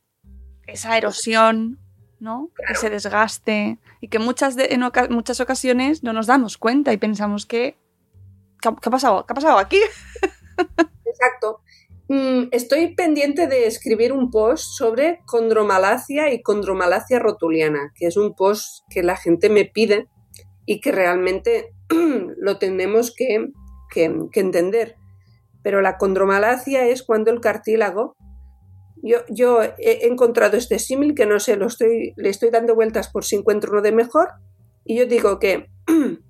esa 0.66 0.96
erosión, 0.96 1.78
¿no? 2.20 2.50
Ese 2.68 2.90
desgaste 2.90 3.78
y 4.00 4.08
que 4.08 4.18
muchas 4.18 4.56
en 4.58 4.82
muchas 5.10 5.40
ocasiones 5.40 6.02
no 6.02 6.12
nos 6.12 6.26
damos 6.26 6.58
cuenta 6.58 6.92
y 6.92 6.96
pensamos 6.96 7.46
que 7.46 7.76
¿qué, 8.60 8.68
ha 8.68 8.90
pasado? 8.90 9.24
¿Qué 9.26 9.32
ha 9.32 9.34
pasado 9.34 9.58
aquí? 9.58 9.78
Exacto. 11.04 11.60
mm, 12.08 12.48
estoy 12.52 12.94
pendiente 12.94 13.46
de 13.46 13.66
escribir 13.66 14.12
un 14.12 14.30
post 14.30 14.64
sobre 14.76 15.20
condromalacia 15.26 16.32
y 16.32 16.42
condromalacia 16.42 17.18
rotuliana, 17.18 17.92
que 17.94 18.06
es 18.06 18.16
un 18.16 18.34
post 18.34 18.84
que 18.90 19.02
la 19.02 19.16
gente 19.16 19.48
me 19.48 19.64
pide 19.64 20.08
y 20.66 20.80
que 20.80 20.92
realmente 20.92 21.74
lo 22.36 22.58
tenemos 22.58 23.14
que, 23.14 23.50
entender. 24.34 24.96
Pero 25.62 25.80
la 25.80 25.96
condromalacia 25.96 26.86
es 26.86 27.02
cuando 27.02 27.30
el 27.30 27.40
cartílago 27.40 28.16
yo, 29.02 29.18
yo, 29.28 29.62
he 29.62 30.06
encontrado 30.06 30.56
este 30.56 30.78
símil 30.78 31.14
que 31.14 31.24
no 31.24 31.38
sé, 31.38 31.56
lo 31.56 31.66
estoy, 31.66 32.14
le 32.16 32.30
estoy 32.30 32.50
dando 32.50 32.74
vueltas 32.74 33.08
por 33.08 33.24
si 33.24 33.36
encuentro 33.36 33.70
uno 33.70 33.80
de 33.80 33.92
mejor. 33.92 34.28
Y 34.84 34.96
yo 34.96 35.06
digo 35.06 35.38
que 35.38 35.68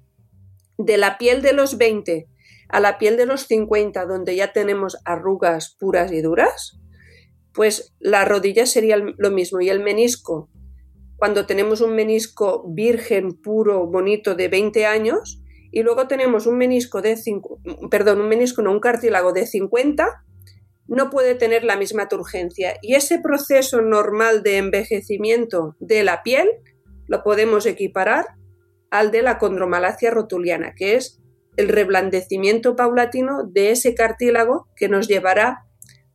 de 0.79 0.97
la 0.97 1.19
piel 1.19 1.43
de 1.43 1.53
los 1.53 1.77
20 1.77 2.29
a 2.69 2.81
la 2.81 2.99
piel 2.99 3.17
de 3.17 3.27
los 3.27 3.47
50, 3.47 4.05
donde 4.07 4.37
ya 4.37 4.53
tenemos 4.53 4.99
arrugas 5.05 5.77
puras 5.79 6.12
y 6.12 6.21
duras, 6.21 6.79
pues 7.53 7.95
la 7.99 8.25
rodilla 8.25 8.67
sería 8.67 8.97
lo 8.97 9.31
mismo. 9.31 9.61
Y 9.61 9.71
el 9.71 9.81
menisco, 9.81 10.51
cuando 11.17 11.47
tenemos 11.47 11.81
un 11.81 11.95
menisco 11.95 12.64
virgen, 12.69 13.33
puro, 13.33 13.87
bonito 13.87 14.35
de 14.35 14.49
20 14.49 14.87
años, 14.87 15.43
y 15.71 15.83
luego 15.83 16.07
tenemos 16.09 16.47
un 16.47 16.59
menisco 16.59 17.03
de 17.03 17.17
perdón, 17.91 18.21
un 18.21 18.29
menisco, 18.29 18.62
no, 18.62 18.71
un 18.71 18.81
cartílago 18.81 19.33
de 19.33 19.47
50, 19.47 20.25
no 20.87 21.11
puede 21.11 21.35
tener 21.35 21.64
la 21.64 21.77
misma 21.77 22.09
turgencia. 22.09 22.77
Y 22.81 22.95
ese 22.95 23.19
proceso 23.19 23.83
normal 23.83 24.43
de 24.43 24.59
envejecimiento 24.59 25.77
de 25.81 26.05
la 26.05 26.23
piel 26.23 26.49
lo 27.07 27.23
podemos 27.23 27.67
equiparar 27.67 28.27
al 28.90 29.11
de 29.11 29.22
la 29.22 29.38
condromalacia 29.38 30.11
rotuliana, 30.11 30.74
que 30.74 30.96
es 30.96 31.20
el 31.57 31.68
reblandecimiento 31.68 32.77
paulatino 32.77 33.44
de 33.44 33.72
ese 33.72 33.94
cartílago 33.94 34.68
que 34.77 34.88
nos 34.88 35.09
llevará 35.09 35.66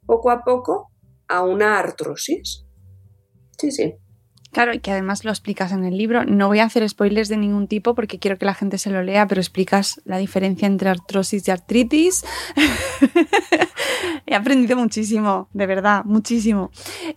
poco 0.06 0.32
a 0.32 0.44
poco 0.44 0.92
a 1.28 1.44
una 1.44 1.78
artrosis. 1.78 2.66
Sí, 3.58 3.72
sí. 3.72 3.96
Claro, 4.54 4.72
y 4.72 4.80
que 4.80 4.92
además 4.92 5.26
lo 5.26 5.32
explicas 5.32 5.72
en 5.72 5.84
el 5.84 5.98
libro. 5.98 6.26
No 6.26 6.48
voy 6.48 6.60
a 6.60 6.66
hacer 6.66 6.88
spoilers 6.88 7.28
de 7.28 7.38
ningún 7.38 7.68
tipo 7.68 7.96
porque 7.96 8.20
quiero 8.20 8.38
que 8.38 8.46
la 8.46 8.54
gente 8.54 8.78
se 8.78 8.92
lo 8.92 9.02
lea, 9.02 9.28
pero 9.28 9.42
explicas 9.42 10.00
la 10.06 10.18
diferencia 10.18 10.68
entre 10.68 10.90
artrosis 10.90 11.48
y 11.48 11.52
artritis. 11.52 12.24
He 14.28 14.36
aprendido 14.36 14.78
muchísimo, 14.78 15.50
de 15.54 15.66
verdad, 15.66 16.06
muchísimo. 16.06 16.70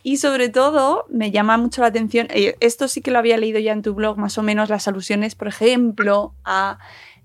Y 0.03 0.17
sobre 0.17 0.49
todo, 0.49 1.05
me 1.11 1.31
llama 1.31 1.59
mucho 1.59 1.83
la 1.83 1.89
atención, 1.89 2.27
eh, 2.31 2.57
esto 2.61 2.89
sí 2.89 3.03
que 3.03 3.11
lo 3.11 3.19
había 3.19 3.37
leído 3.37 3.61
ya 3.61 3.73
en 3.73 3.83
tu 3.83 3.93
blog, 3.93 4.17
más 4.17 4.39
o 4.39 4.43
menos 4.43 4.71
las 4.71 4.89
alusiones, 4.89 5.35
por 5.35 5.49
ejemplo, 5.49 6.35
a 6.43 6.79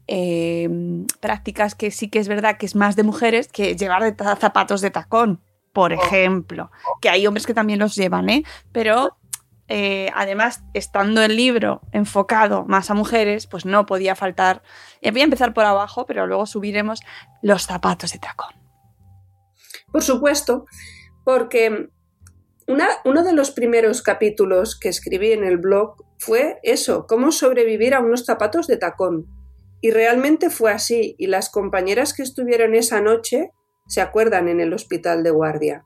em, 0.07 1.05
prácticas 1.21 1.73
que 1.73 1.89
sí 1.89 2.09
que 2.09 2.19
es 2.19 2.27
verdad 2.27 2.57
que 2.57 2.65
es 2.65 2.75
más 2.75 2.97
de 2.97 3.03
mujeres 3.03 3.47
que 3.47 3.77
llevar 3.77 4.13
zapatos 4.39 4.81
de 4.81 4.91
tacón, 4.91 5.39
por 5.71 5.93
oh. 5.93 5.95
ejemplo. 5.95 6.69
Que 6.99 7.07
hay 7.07 7.25
hombres 7.25 7.47
que 7.47 7.53
también 7.53 7.79
los 7.79 7.95
llevan, 7.95 8.29
¿eh? 8.29 8.43
Pero 8.73 9.15
eh, 9.73 10.11
además, 10.13 10.65
estando 10.73 11.21
el 11.21 11.37
libro 11.37 11.79
enfocado 11.93 12.65
más 12.65 12.91
a 12.91 12.93
mujeres, 12.93 13.47
pues 13.47 13.65
no 13.65 13.85
podía 13.85 14.17
faltar. 14.17 14.63
Voy 15.01 15.21
a 15.21 15.23
empezar 15.23 15.53
por 15.53 15.63
abajo, 15.63 16.05
pero 16.05 16.27
luego 16.27 16.45
subiremos 16.45 16.99
los 17.41 17.67
zapatos 17.67 18.11
de 18.11 18.19
tacón. 18.19 18.53
Por 19.89 20.03
supuesto, 20.03 20.65
porque 21.23 21.87
uno 22.67 23.23
de 23.23 23.31
los 23.31 23.51
primeros 23.51 24.01
capítulos 24.01 24.77
que 24.77 24.89
escribí 24.89 25.31
en 25.31 25.45
el 25.45 25.57
blog 25.57 25.95
fue 26.19 26.59
eso, 26.63 27.07
cómo 27.07 27.31
sobrevivir 27.31 27.93
a 27.93 28.01
unos 28.01 28.25
zapatos 28.25 28.67
de 28.67 28.75
tacón. 28.75 29.27
Y 29.79 29.91
realmente 29.91 30.49
fue 30.49 30.73
así, 30.73 31.15
y 31.17 31.27
las 31.27 31.49
compañeras 31.49 32.13
que 32.13 32.23
estuvieron 32.23 32.75
esa 32.75 32.99
noche 32.99 33.51
se 33.87 34.01
acuerdan 34.01 34.49
en 34.49 34.59
el 34.59 34.73
hospital 34.73 35.23
de 35.23 35.31
guardia 35.31 35.85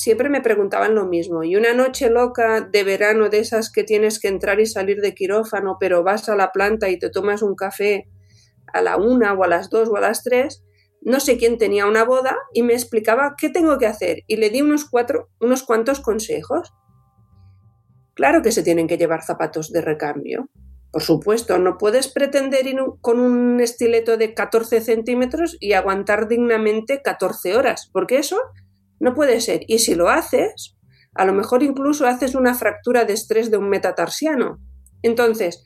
siempre 0.00 0.30
me 0.30 0.40
preguntaban 0.40 0.94
lo 0.94 1.06
mismo. 1.06 1.44
Y 1.44 1.56
una 1.56 1.74
noche 1.74 2.08
loca 2.08 2.62
de 2.62 2.84
verano 2.84 3.28
de 3.28 3.40
esas 3.40 3.70
que 3.70 3.84
tienes 3.84 4.18
que 4.18 4.28
entrar 4.28 4.58
y 4.58 4.64
salir 4.64 5.02
de 5.02 5.14
quirófano, 5.14 5.76
pero 5.78 6.02
vas 6.02 6.28
a 6.30 6.36
la 6.36 6.52
planta 6.52 6.88
y 6.88 6.98
te 6.98 7.10
tomas 7.10 7.42
un 7.42 7.54
café 7.54 8.08
a 8.72 8.80
la 8.80 8.96
una 8.96 9.34
o 9.34 9.44
a 9.44 9.48
las 9.48 9.68
dos 9.68 9.90
o 9.90 9.96
a 9.96 10.00
las 10.00 10.22
tres, 10.22 10.64
no 11.02 11.20
sé 11.20 11.36
quién 11.36 11.58
tenía 11.58 11.86
una 11.86 12.04
boda 12.04 12.34
y 12.54 12.62
me 12.62 12.72
explicaba 12.72 13.34
qué 13.36 13.50
tengo 13.50 13.76
que 13.76 13.86
hacer 13.86 14.22
y 14.26 14.36
le 14.36 14.48
di 14.48 14.62
unos, 14.62 14.86
cuatro, 14.88 15.28
unos 15.38 15.64
cuantos 15.64 16.00
consejos. 16.00 16.72
Claro 18.14 18.40
que 18.40 18.52
se 18.52 18.62
tienen 18.62 18.86
que 18.86 18.96
llevar 18.96 19.22
zapatos 19.22 19.70
de 19.70 19.82
recambio. 19.82 20.48
Por 20.92 21.02
supuesto, 21.02 21.58
no 21.58 21.76
puedes 21.76 22.08
pretender 22.08 22.66
ir 22.66 22.78
con 23.02 23.20
un 23.20 23.60
estileto 23.60 24.16
de 24.16 24.32
14 24.32 24.80
centímetros 24.80 25.58
y 25.60 25.74
aguantar 25.74 26.26
dignamente 26.26 27.02
14 27.02 27.56
horas, 27.56 27.90
porque 27.92 28.16
eso 28.16 28.40
no 29.00 29.14
puede 29.14 29.40
ser. 29.40 29.62
Y 29.66 29.80
si 29.80 29.94
lo 29.96 30.08
haces, 30.08 30.76
a 31.14 31.24
lo 31.24 31.32
mejor 31.32 31.62
incluso 31.62 32.06
haces 32.06 32.34
una 32.34 32.54
fractura 32.54 33.04
de 33.04 33.14
estrés 33.14 33.50
de 33.50 33.56
un 33.56 33.68
metatarsiano. 33.68 34.60
Entonces, 35.02 35.64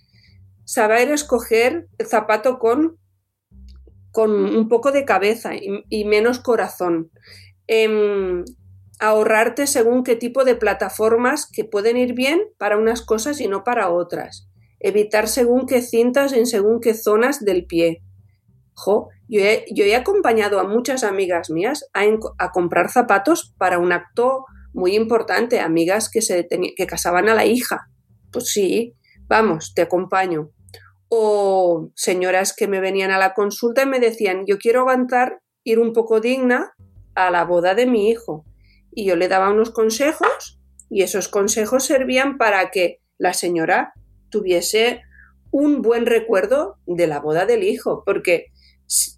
saber 0.64 1.10
escoger 1.10 1.88
el 1.98 2.06
zapato 2.06 2.58
con, 2.58 2.96
con 4.12 4.30
un 4.30 4.68
poco 4.68 4.92
de 4.92 5.04
cabeza 5.04 5.50
y, 5.54 6.04
menos 6.04 6.38
corazón. 6.38 7.10
Em, 7.66 8.44
ahorrarte 9.00 9.66
según 9.66 10.04
qué 10.04 10.14
tipo 10.14 10.44
de 10.44 10.54
plataformas 10.54 11.50
que 11.50 11.64
pueden 11.64 11.96
ir 11.96 12.14
bien 12.14 12.40
para 12.58 12.78
unas 12.78 13.02
cosas 13.02 13.40
y 13.40 13.48
no 13.48 13.64
para 13.64 13.90
otras. 13.90 14.48
Evitar 14.78 15.28
según 15.28 15.66
qué 15.66 15.82
cintas 15.82 16.32
en 16.32 16.46
según 16.46 16.80
qué 16.80 16.94
zonas 16.94 17.44
del 17.44 17.66
pie. 17.66 18.03
Jo, 18.74 19.08
yo 19.28 19.40
he, 19.40 19.96
acompañado 19.96 20.60
a 20.60 20.64
muchas 20.64 21.04
amigas 21.04 21.50
mías 21.50 21.88
a, 21.92 22.50
comprar 22.52 22.90
zapatos 22.90 23.54
para 23.56 23.78
un 23.78 23.92
acto 23.92 24.44
muy 24.72 24.96
importante, 24.96 25.60
amigas 25.60 26.10
que, 26.10 26.20
se 26.20 26.46
que 26.48 26.86
casaban 26.86 27.28
a 27.28 27.34
la 27.34 27.46
hija. 27.46 27.88
Pues 28.32 28.48
sí, 28.48 28.94
vamos, 29.28 29.72
te 29.74 29.82
acompaño. 29.82 30.50
O 31.08 31.90
señoras 31.94 32.54
que 32.54 32.66
me 32.66 32.80
venían 32.80 33.12
a 33.12 33.18
la 33.18 33.34
consulta 33.34 33.82
y 33.82 33.86
me 33.86 34.00
decían, 34.00 34.44
yo 34.46 34.58
quiero 34.58 34.80
aguantar, 34.80 35.40
ir 35.62 35.78
un 35.78 35.92
poco 35.92 36.20
digna 36.20 36.74
a 37.14 37.30
la 37.30 37.44
boda 37.44 37.74
de 37.74 37.86
mi 37.86 38.10
hijo. 38.10 38.44
Y 38.90 39.04
yo 39.06 39.16
le 39.16 39.28
daba 39.28 39.50
unos 39.50 39.70
consejos 39.70 40.60
y 40.90 41.02
esos 41.02 41.28
consejos 41.28 41.84
servían 41.84 42.38
para 42.38 42.70
que 42.70 43.00
la 43.18 43.32
señora 43.32 43.92
tuviese 44.28 45.02
un 45.50 45.82
buen 45.82 46.06
recuerdo 46.06 46.78
de 46.86 47.06
la 47.06 47.20
boda 47.20 47.46
del 47.46 47.62
hijo, 47.62 48.02
porque 48.04 48.46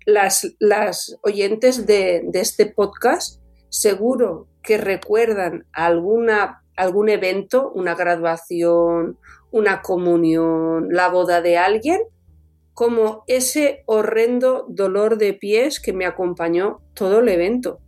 las, 0.05 0.55
las 0.59 1.17
oyentes 1.23 1.87
de, 1.87 2.29
este 2.35 2.67
podcast 2.67 3.41
seguro 3.69 4.47
que 4.63 4.79
recuerdan 4.79 5.67
alguna, 5.73 6.63
algún 6.77 7.09
evento, 7.09 7.71
una 7.73 7.95
graduación, 7.95 9.19
una 9.51 9.83
comunión, 9.83 10.89
la 10.91 11.09
boda 11.09 11.41
de 11.41 11.59
alguien, 11.59 12.01
como 12.75 13.25
ese 13.27 13.83
horrendo 13.87 14.67
dolor 14.69 15.19
de 15.19 15.33
pies 15.33 15.81
que 15.81 15.93
me 15.93 16.07
acompañó 16.07 16.81
todo 16.95 17.21
el 17.21 17.29
evento. 17.29 17.81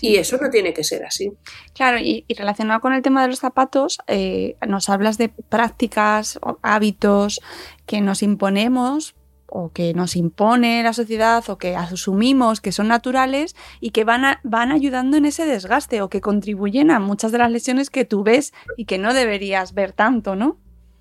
Y 0.00 0.16
eso 0.16 0.38
no 0.38 0.50
tiene 0.50 0.74
que 0.74 0.82
ser 0.82 1.04
así. 1.04 1.32
Claro, 1.72 1.98
y, 1.98 2.24
relacionado 2.36 2.80
con 2.80 2.92
el 2.92 3.02
tema 3.02 3.22
de 3.22 3.28
los 3.28 3.38
zapatos, 3.38 3.98
eh, 4.08 4.56
nos 4.66 4.88
hablas 4.88 5.18
de 5.18 5.28
prácticas, 5.28 6.40
hábitos 6.62 7.40
que 7.86 8.00
nos 8.00 8.22
imponemos 8.22 9.14
o 9.46 9.72
que 9.72 9.94
nos 9.94 10.16
impone 10.16 10.82
la 10.82 10.92
sociedad 10.92 11.48
o 11.48 11.58
que 11.58 11.76
asumimos 11.76 12.60
que 12.60 12.72
son 12.72 12.88
naturales 12.88 13.54
y 13.80 13.90
que 13.90 14.04
van, 14.04 14.38
van 14.42 14.72
ayudando 14.72 15.16
en 15.16 15.26
ese 15.26 15.46
desgaste 15.46 16.02
o 16.02 16.08
que 16.08 16.20
contribuyen 16.20 16.90
a 16.90 16.98
muchas 16.98 17.32
de 17.32 17.38
las 17.38 17.50
lesiones 17.50 17.90
que 17.90 18.04
tú 18.04 18.24
ves 18.24 18.52
y 18.76 18.86
que 18.86 18.98
no 18.98 19.14
deberías 19.14 19.74
ver 19.74 19.92
tanto, 19.92 20.34
¿no? 20.34 20.58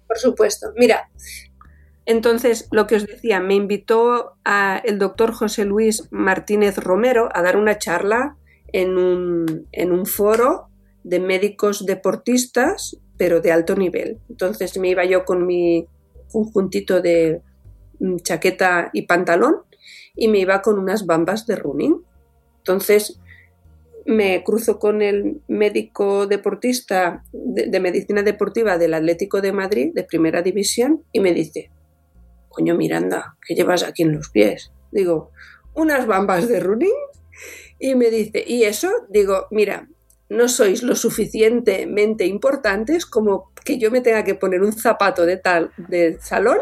Por 0.07 0.17
supuesto. 0.17 0.67
Mira, 0.77 1.09
entonces 2.05 2.67
lo 2.71 2.85
que 2.85 2.95
os 2.95 3.07
decía, 3.07 3.39
me 3.39 3.55
invitó 3.55 4.35
a 4.43 4.81
el 4.83 4.99
doctor 4.99 5.33
José 5.33 5.65
Luis 5.65 6.07
Martínez 6.11 6.77
Romero 6.77 7.29
a 7.33 7.41
dar 7.41 7.57
una 7.57 7.77
charla 7.77 8.35
en 8.67 8.97
un, 8.97 9.67
en 9.71 9.91
un 9.91 10.05
foro 10.05 10.67
de 11.03 11.19
médicos 11.19 11.85
deportistas, 11.85 12.97
pero 13.17 13.41
de 13.41 13.51
alto 13.51 13.75
nivel. 13.75 14.19
Entonces 14.29 14.77
me 14.77 14.89
iba 14.89 15.05
yo 15.05 15.25
con 15.25 15.45
mi 15.45 15.87
conjuntito 16.31 17.01
de 17.01 17.41
chaqueta 18.21 18.89
y 18.93 19.03
pantalón 19.03 19.61
y 20.15 20.27
me 20.27 20.39
iba 20.39 20.61
con 20.61 20.79
unas 20.79 21.05
bambas 21.05 21.45
de 21.45 21.55
running. 21.55 22.03
Entonces 22.59 23.19
me 24.05 24.43
cruzo 24.43 24.79
con 24.79 25.01
el 25.01 25.41
médico 25.47 26.27
deportista 26.27 27.23
de, 27.31 27.79
medicina 27.79 28.21
deportiva 28.21 28.77
del 28.77 28.93
Atlético 28.93 29.41
de 29.41 29.53
Madrid, 29.53 29.91
de 29.93 30.03
primera 30.03 30.41
división, 30.41 31.03
y 31.11 31.19
me 31.19 31.33
dice, 31.33 31.71
coño 32.49 32.75
Miranda, 32.75 33.37
¿qué 33.45 33.55
llevas 33.55 33.83
aquí 33.83 34.03
en 34.03 34.13
los 34.13 34.29
pies? 34.29 34.71
Digo, 34.91 35.31
unas 35.73 36.05
bambas 36.05 36.47
de 36.47 36.59
running. 36.59 36.89
Y 37.79 37.95
me 37.95 38.09
dice, 38.09 38.43
¿y 38.45 38.63
eso? 38.63 38.89
Digo, 39.09 39.47
mira, 39.51 39.89
no 40.33 40.49
sois 40.49 40.83
lo 40.83 40.95
suficientemente 40.95 42.25
importantes 42.25 43.05
como 43.05 43.51
que 43.63 43.77
yo 43.77 43.91
me 43.91 44.01
tenga 44.01 44.23
que 44.23 44.35
poner 44.35 44.61
un 44.61 44.73
zapato 44.73 45.25
de 45.25 45.37
tal 45.37 45.71
de 45.77 46.19
salón 46.19 46.57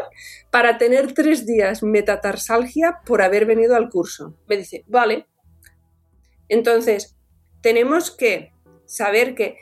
para 0.50 0.78
tener 0.78 1.14
tres 1.14 1.46
días 1.46 1.82
metatarsalgia 1.82 3.00
por 3.04 3.22
haber 3.22 3.46
venido 3.46 3.74
al 3.74 3.88
curso. 3.88 4.36
Me 4.46 4.56
dice, 4.56 4.84
vale. 4.86 5.26
Entonces, 6.48 7.16
tenemos 7.62 8.10
que 8.10 8.52
saber 8.84 9.34
que, 9.34 9.56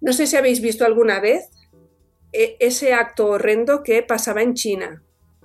no 0.00 0.12
sé 0.12 0.26
si 0.26 0.36
habéis 0.36 0.60
visto 0.60 0.84
alguna 0.84 1.20
vez 1.20 1.50
e, 2.32 2.56
ese 2.60 2.94
acto 2.94 3.26
horrendo 3.26 3.82
que 3.82 4.02
pasaba 4.02 4.42
en 4.42 4.54
China. 4.54 5.02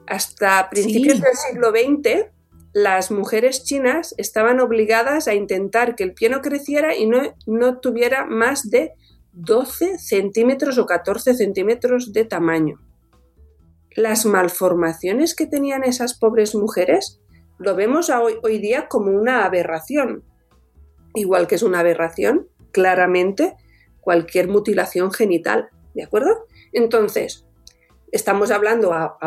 Hasta 0.07 0.69
principios 0.69 1.19
del 1.19 1.35
siglo 1.35 1.71
XX, 1.71 2.27
las 2.75 3.09
mujeres 3.09 3.63
chinas 3.63 4.13
estaban 4.17 4.59
obligadas 4.59 5.29
a 5.29 5.33
intentar 5.33 5.95
que 5.95 6.03
el 6.03 6.13
pie 6.13 6.27
no 6.27 6.41
creciera 6.41 6.93
y 6.93 7.05
no, 7.05 7.21
no 7.45 7.79
tuviera 7.79 8.25
más 8.25 8.69
de 8.69 8.91
12 9.31 9.97
centímetros 9.97 10.77
o 10.77 10.85
14 10.85 11.35
centímetros 11.35 12.11
de 12.11 12.25
tamaño. 12.25 12.81
Las 13.95 14.25
malformaciones 14.25 15.35
que 15.35 15.47
tenían 15.47 15.85
esas 15.85 16.19
pobres 16.19 16.53
mujeres 16.53 17.21
lo 17.59 17.75
vemos 17.75 18.09
hoy, 18.09 18.33
hoy 18.43 18.57
día 18.57 18.89
como 18.89 19.09
una 19.09 19.45
aberración. 19.45 20.25
Igual 21.13 21.47
que 21.47 21.55
es 21.55 21.63
una 21.63 21.79
aberración, 21.79 22.49
claramente, 22.73 23.55
cualquier 24.01 24.49
mutilación 24.49 25.13
genital. 25.13 25.69
¿De 25.93 26.03
acuerdo? 26.03 26.45
Entonces, 26.73 27.44
estamos 28.11 28.51
hablando 28.51 28.93
a, 28.93 29.17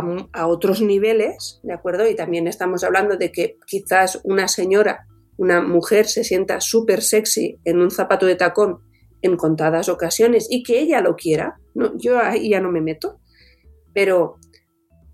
otros 0.47 0.81
niveles, 0.81 1.61
¿de 1.63 1.73
acuerdo? 1.73 2.09
Y 2.09 2.15
también 2.15 2.47
estamos 2.47 2.85
hablando 2.85 3.17
de 3.17 3.33
que 3.33 3.59
quizás 3.67 4.21
una 4.25 4.49
señora, 4.49 5.07
una 5.37 5.61
mujer 5.61 6.07
se 6.07 6.25
sienta 6.25 6.61
súper 6.61 7.03
sexy 7.03 7.59
en 7.65 7.81
un 7.81 7.91
zapato 7.91 8.27
de 8.27 8.37
tacón 8.37 8.81
en 9.23 9.37
contadas 9.37 9.89
ocasiones 9.89 10.47
y 10.51 10.63
que 10.63 10.79
ella 10.81 11.01
lo 11.01 11.17
quiera, 11.17 11.59
¿no? 11.75 11.97
yo 11.97 12.19
ahí 12.19 12.51
ya 12.51 12.61
no 12.61 12.71
me 12.71 12.81
meto, 12.81 13.21
pero 13.93 14.37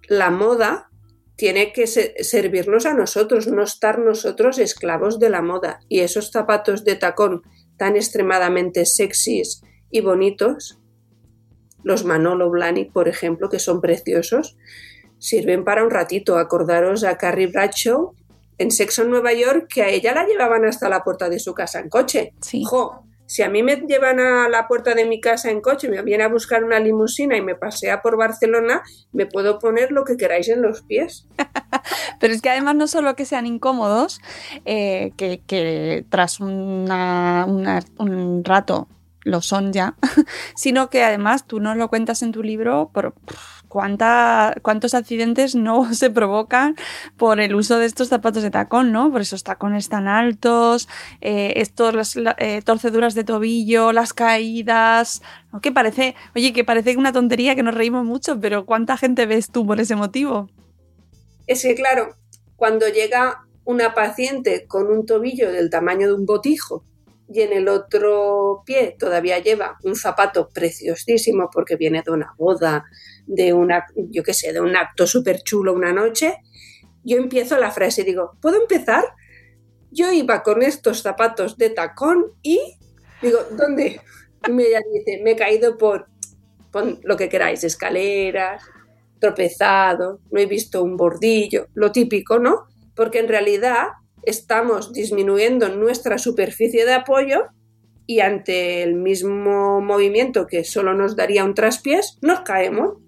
la 0.08 0.30
moda 0.30 0.90
tiene 1.36 1.72
que 1.72 1.86
servirnos 1.86 2.86
a 2.86 2.94
nosotros, 2.94 3.48
no 3.48 3.62
estar 3.62 3.98
nosotros 3.98 4.58
esclavos 4.58 5.18
de 5.18 5.30
la 5.30 5.42
moda. 5.42 5.80
Y 5.88 6.00
esos 6.00 6.30
zapatos 6.30 6.84
de 6.84 6.94
tacón 6.94 7.42
tan 7.76 7.96
extremadamente 7.96 8.86
sexys 8.86 9.62
y 9.90 10.00
bonitos, 10.00 10.80
los 11.84 12.04
Manolo 12.04 12.50
Blahnik, 12.50 12.92
por 12.92 13.08
ejemplo, 13.08 13.48
que 13.48 13.60
son 13.60 13.80
preciosos, 13.80 14.56
sirven 15.18 15.64
para 15.64 15.84
un 15.84 15.90
ratito. 15.90 16.36
Acordaros 16.36 17.04
a 17.04 17.16
Carrie 17.16 17.46
Bradshaw 17.46 18.14
en 18.58 18.70
Sexo 18.70 19.02
en 19.02 19.10
Nueva 19.10 19.32
York, 19.32 19.66
que 19.72 19.82
a 19.82 19.88
ella 19.88 20.14
la 20.14 20.26
llevaban 20.26 20.64
hasta 20.64 20.88
la 20.88 21.04
puerta 21.04 21.28
de 21.28 21.38
su 21.38 21.54
casa 21.54 21.80
en 21.80 21.88
coche. 21.88 22.32
Sí. 22.40 22.64
si 23.26 23.42
a 23.42 23.48
mí 23.48 23.62
me 23.62 23.76
llevan 23.76 24.20
a 24.20 24.48
la 24.48 24.68
puerta 24.68 24.94
de 24.94 25.06
mi 25.06 25.20
casa 25.20 25.50
en 25.50 25.60
coche, 25.60 25.88
me 25.88 26.02
viene 26.02 26.24
a 26.24 26.28
buscar 26.28 26.62
una 26.62 26.78
limusina 26.78 27.36
y 27.36 27.42
me 27.42 27.54
pasea 27.54 28.00
por 28.00 28.16
Barcelona, 28.16 28.82
me 29.12 29.26
puedo 29.26 29.58
poner 29.58 29.90
lo 29.92 30.04
que 30.04 30.16
queráis 30.16 30.48
en 30.48 30.62
los 30.62 30.82
pies. 30.82 31.26
Pero 32.20 32.32
es 32.32 32.40
que 32.40 32.50
además 32.50 32.76
no 32.76 32.86
solo 32.86 33.16
que 33.16 33.24
sean 33.24 33.46
incómodos, 33.46 34.20
eh, 34.64 35.12
que, 35.16 36.04
tras 36.10 36.38
un 36.40 36.86
rato 38.44 38.88
lo 39.24 39.42
son 39.42 39.72
ya, 39.72 39.96
sino 40.54 40.90
que 40.90 41.02
además 41.02 41.46
tú 41.46 41.58
no 41.58 41.74
lo 41.74 41.88
cuentas 41.88 42.22
en 42.22 42.32
tu 42.32 42.42
libro 42.42 42.90
por 42.92 43.14
cuánta, 43.68 44.54
cuántos 44.62 44.94
accidentes 44.94 45.56
no 45.56 45.92
se 45.94 46.10
provocan 46.10 46.76
por 47.16 47.40
el 47.40 47.56
uso 47.56 47.78
de 47.78 47.86
estos 47.86 48.08
zapatos 48.08 48.44
de 48.44 48.52
tacón, 48.52 48.92
¿no? 48.92 49.10
Por 49.10 49.22
esos 49.22 49.42
tacones 49.42 49.88
tan 49.88 50.06
altos, 50.06 50.88
eh, 51.20 51.54
estos, 51.56 51.92
las 51.94 52.16
eh, 52.38 52.62
torceduras 52.64 53.14
de 53.14 53.24
tobillo, 53.24 53.92
las 53.92 54.12
caídas, 54.12 55.22
¿no? 55.52 55.60
parece, 55.74 56.14
oye, 56.36 56.52
que 56.52 56.62
parece 56.62 56.96
una 56.96 57.12
tontería 57.12 57.56
que 57.56 57.64
nos 57.64 57.74
reímos 57.74 58.04
mucho, 58.04 58.38
pero 58.38 58.64
¿cuánta 58.64 58.96
gente 58.96 59.26
ves 59.26 59.50
tú 59.50 59.66
por 59.66 59.80
ese 59.80 59.96
motivo? 59.96 60.48
Es 61.48 61.62
que 61.62 61.74
claro, 61.74 62.14
cuando 62.54 62.86
llega 62.88 63.44
una 63.64 63.94
paciente 63.94 64.66
con 64.68 64.86
un 64.86 65.04
tobillo 65.04 65.50
del 65.50 65.70
tamaño 65.70 66.06
de 66.06 66.14
un 66.14 66.26
botijo 66.26 66.84
y 67.32 67.40
en 67.40 67.52
el 67.52 67.68
otro 67.68 68.62
pie 68.66 68.96
todavía 68.98 69.38
lleva 69.38 69.78
un 69.82 69.96
zapato 69.96 70.48
preciosísimo 70.50 71.48
porque 71.52 71.76
viene 71.76 72.02
de 72.02 72.10
una 72.10 72.34
boda, 72.36 72.84
de 73.26 73.52
una, 73.52 73.86
yo 73.96 74.22
qué 74.22 74.34
sé, 74.34 74.52
de 74.52 74.60
un 74.60 74.76
acto 74.76 75.06
súper 75.06 75.42
chulo 75.42 75.72
una 75.72 75.92
noche, 75.92 76.36
yo 77.02 77.18
empiezo 77.18 77.58
la 77.58 77.70
frase 77.70 78.02
y 78.02 78.04
digo, 78.04 78.36
¿puedo 78.40 78.60
empezar? 78.60 79.04
Yo 79.90 80.12
iba 80.12 80.42
con 80.42 80.62
estos 80.62 81.02
zapatos 81.02 81.56
de 81.56 81.70
tacón 81.70 82.32
y 82.42 82.60
digo, 83.22 83.38
¿dónde? 83.52 84.00
Y 84.46 84.50
me 84.50 84.64
dice, 84.64 85.20
me 85.22 85.32
he 85.32 85.36
caído 85.36 85.78
por, 85.78 86.08
por 86.70 86.98
lo 87.04 87.16
que 87.16 87.28
queráis, 87.28 87.64
escaleras, 87.64 88.62
tropezado, 89.18 90.20
no 90.30 90.40
he 90.40 90.46
visto 90.46 90.82
un 90.82 90.96
bordillo, 90.96 91.68
lo 91.74 91.92
típico, 91.92 92.38
¿no? 92.38 92.66
Porque 92.94 93.18
en 93.18 93.28
realidad 93.28 93.88
estamos 94.26 94.92
disminuyendo 94.92 95.68
nuestra 95.68 96.18
superficie 96.18 96.84
de 96.84 96.94
apoyo 96.94 97.44
y 98.06 98.20
ante 98.20 98.82
el 98.82 98.94
mismo 98.94 99.80
movimiento 99.80 100.46
que 100.46 100.64
solo 100.64 100.94
nos 100.94 101.16
daría 101.16 101.44
un 101.44 101.54
traspiés, 101.54 102.18
nos 102.20 102.40
caemos. 102.40 102.98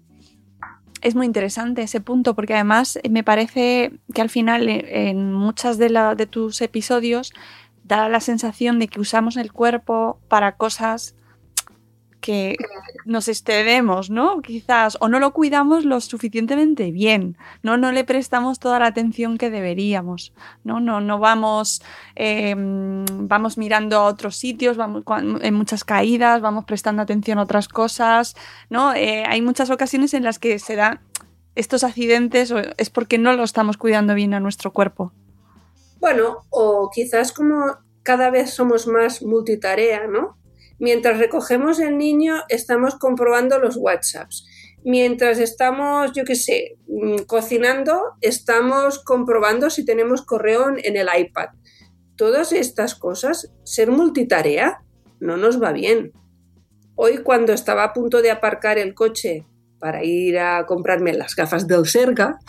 Es 1.01 1.13
muy 1.13 1.27
interesante 1.27 1.83
ese 1.83 2.01
punto 2.01 2.35
porque 2.35 2.55
además 2.55 2.99
me 3.09 3.23
parece 3.23 3.91
que 4.13 4.21
al 4.21 4.29
final 4.29 4.67
en 4.67 5.31
muchas 5.31 5.77
de, 5.77 5.89
de 6.17 6.25
tus 6.25 6.61
episodios 6.61 7.33
da 7.83 8.09
la 8.09 8.19
sensación 8.19 8.79
de 8.79 8.87
que 8.87 8.99
usamos 8.99 9.37
el 9.37 9.53
cuerpo 9.53 10.19
para 10.27 10.57
cosas 10.57 11.15
que 12.27 12.57
nos 13.05 13.29
excedemos, 13.29 14.09
¿no? 14.09 14.41
Quizás, 14.41 14.97
o 14.99 15.07
no 15.07 15.17
lo 15.17 15.31
cuidamos 15.31 15.85
lo 15.85 16.01
suficientemente 16.01 16.91
bien, 16.91 17.37
¿no? 17.63 17.77
No 17.77 17.93
le 17.93 18.03
prestamos 18.03 18.59
toda 18.59 18.79
la 18.79 18.87
atención 18.87 19.37
que 19.37 19.49
deberíamos, 19.49 20.33
¿no? 20.65 20.81
No, 20.81 20.99
no 20.99 21.19
vamos, 21.19 21.81
em, 22.15 23.05
vamos 23.29 23.57
mirando 23.57 23.95
a 23.95 24.03
otros 24.03 24.35
sitios, 24.35 24.75
vamos 24.75 25.05
en 25.41 25.53
muchas 25.53 25.85
caídas, 25.85 26.41
vamos 26.41 26.65
prestando 26.65 27.01
atención 27.01 27.39
a 27.39 27.43
otras 27.43 27.69
cosas, 27.69 28.35
¿no? 28.69 28.93
Eh, 28.93 29.23
hay 29.25 29.41
muchas 29.41 29.69
ocasiones 29.69 30.13
en 30.13 30.25
las 30.25 30.37
que 30.37 30.59
se 30.59 30.75
dan 30.75 30.99
estos 31.55 31.85
accidentes 31.85 32.53
es 32.75 32.89
porque 32.89 33.17
no 33.17 33.31
lo 33.31 33.43
estamos 33.43 33.77
cuidando 33.77 34.13
bien 34.15 34.33
a 34.33 34.41
nuestro 34.41 34.73
cuerpo. 34.73 35.13
Bueno, 36.01 36.39
o 36.49 36.91
quizás 36.93 37.31
como 37.31 37.77
cada 38.03 38.29
vez 38.31 38.53
somos 38.53 38.85
más 38.85 39.21
multitarea, 39.21 40.07
¿no? 40.07 40.37
Mientras 40.79 41.17
recogemos 41.17 41.79
el 41.79 41.97
niño, 41.97 42.43
estamos 42.49 42.95
comprobando 42.95 43.59
los 43.59 43.77
WhatsApps. 43.77 44.45
Mientras 44.83 45.39
estamos, 45.39 46.11
yo 46.13 46.23
qué 46.23 46.35
sé, 46.35 46.77
mm, 46.87 47.23
cocinando, 47.25 48.13
estamos 48.21 49.03
comprobando 49.03 49.69
si 49.69 49.83
tenemos 49.85 50.21
correo 50.21 50.69
en 50.69 50.95
el 50.95 51.07
iPad. 51.17 51.49
Todas 52.15 52.51
estas 52.51 52.95
cosas, 52.95 53.51
ser 53.63 53.91
multitarea, 53.91 54.83
no 55.19 55.35
nos 55.35 55.61
va 55.61 55.71
bien. 55.71 56.13
Hoy 56.95 57.19
cuando 57.19 57.53
estaba 57.53 57.83
a 57.83 57.93
punto 57.93 58.21
de 58.21 58.31
aparcar 58.31 58.77
el 58.77 58.93
coche 58.93 59.45
para 59.79 60.03
ir 60.03 60.39
a 60.39 60.65
comprarme 60.65 61.13
las 61.13 61.35
gafas 61.35 61.67
del 61.67 61.85
Serga, 61.85 62.39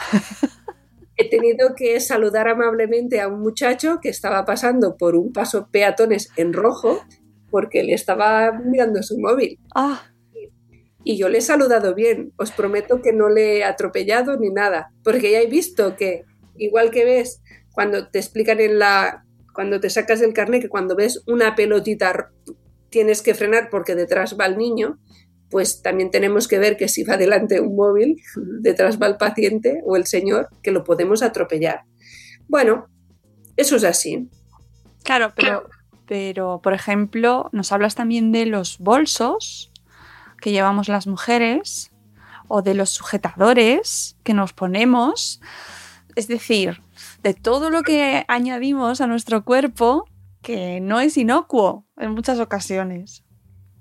he 1.17 1.29
tenido 1.29 1.75
que 1.75 1.99
saludar 2.01 2.49
amablemente 2.49 3.21
a 3.21 3.29
un 3.29 3.41
muchacho 3.41 3.99
que 4.01 4.09
estaba 4.11 4.45
pasando 4.45 4.97
por 4.97 5.17
un 5.17 5.33
paso 5.33 5.69
peatones 5.71 6.31
en 6.37 6.53
rojo 6.53 7.03
porque 7.51 7.83
le 7.83 7.95
estaba 7.95 8.53
mirando 8.53 9.03
su 9.03 9.19
móvil. 9.19 9.59
Ah. 9.75 10.03
Y 11.05 11.17
yo 11.17 11.29
le 11.29 11.39
he 11.39 11.43
saludado 11.43 11.95
bien. 11.95 12.33
Os 12.37 12.51
prometo 12.51 13.01
que 13.01 13.13
no 13.13 13.29
le 13.29 13.59
he 13.59 13.65
atropellado 13.65 14.37
ni 14.37 14.51
nada, 14.51 14.93
porque 15.03 15.33
ya 15.33 15.41
he 15.41 15.47
visto 15.47 15.97
que, 15.97 16.25
igual 16.57 16.91
que 16.91 17.05
ves 17.05 17.43
cuando 17.73 18.09
te 18.09 18.19
explican 18.19 18.61
en 18.61 18.79
la. 18.79 19.25
cuando 19.55 19.81
te 19.81 19.91
sacas 19.91 20.21
del 20.21 20.33
carnet 20.33 20.63
que 20.63 20.69
cuando 20.69 20.97
ves 20.97 21.23
una 21.27 21.55
pelotita 21.55 22.31
tienes 22.91 23.23
que 23.23 23.35
frenar 23.35 23.69
porque 23.71 23.95
detrás 23.95 24.37
va 24.39 24.47
el 24.47 24.59
niño, 24.59 24.99
pues 25.51 25.83
también 25.83 26.11
tenemos 26.11 26.49
que 26.49 26.59
ver 26.59 26.77
que 26.77 26.89
si 26.89 27.05
va 27.05 27.17
delante 27.17 27.61
un 27.61 27.77
móvil, 27.77 28.21
detrás 28.61 29.01
va 29.01 29.07
el 29.07 29.17
paciente 29.17 29.83
o 29.85 29.97
el 29.97 30.07
señor, 30.07 30.49
que 30.63 30.73
lo 30.73 30.85
podemos 30.85 31.23
atropellar. 31.23 31.83
Bueno, 32.49 32.89
eso 33.57 33.77
es 33.77 33.85
así. 33.85 34.29
Claro, 35.05 35.33
pero 35.35 35.69
pero 36.09 36.61
por 36.63 36.73
ejemplo, 36.73 37.51
nos 37.53 37.71
hablas 37.71 37.95
también 37.95 38.33
de 38.33 38.47
los 38.47 38.79
bolsos 38.79 39.71
que 40.41 40.51
llevamos 40.51 40.89
las 40.89 41.07
mujeres 41.07 41.93
o 42.49 42.63
de 42.63 42.75
los 42.75 42.89
sujetadores 42.89 44.17
que 44.25 44.33
nos 44.33 44.55
ponemos, 44.55 45.41
es 46.17 46.27
decir, 46.27 46.83
de 47.23 47.35
todo 47.35 47.69
lo 47.69 47.83
que 47.83 48.25
añadimos 48.27 49.03
a 49.03 49.07
nuestro 49.07 49.45
cuerpo 49.45 50.09
que 50.43 50.81
no 50.81 50.99
es 50.99 51.19
inocuo 51.19 51.85
en 51.99 52.13
muchas 52.13 52.41
ocasiones. 52.41 53.23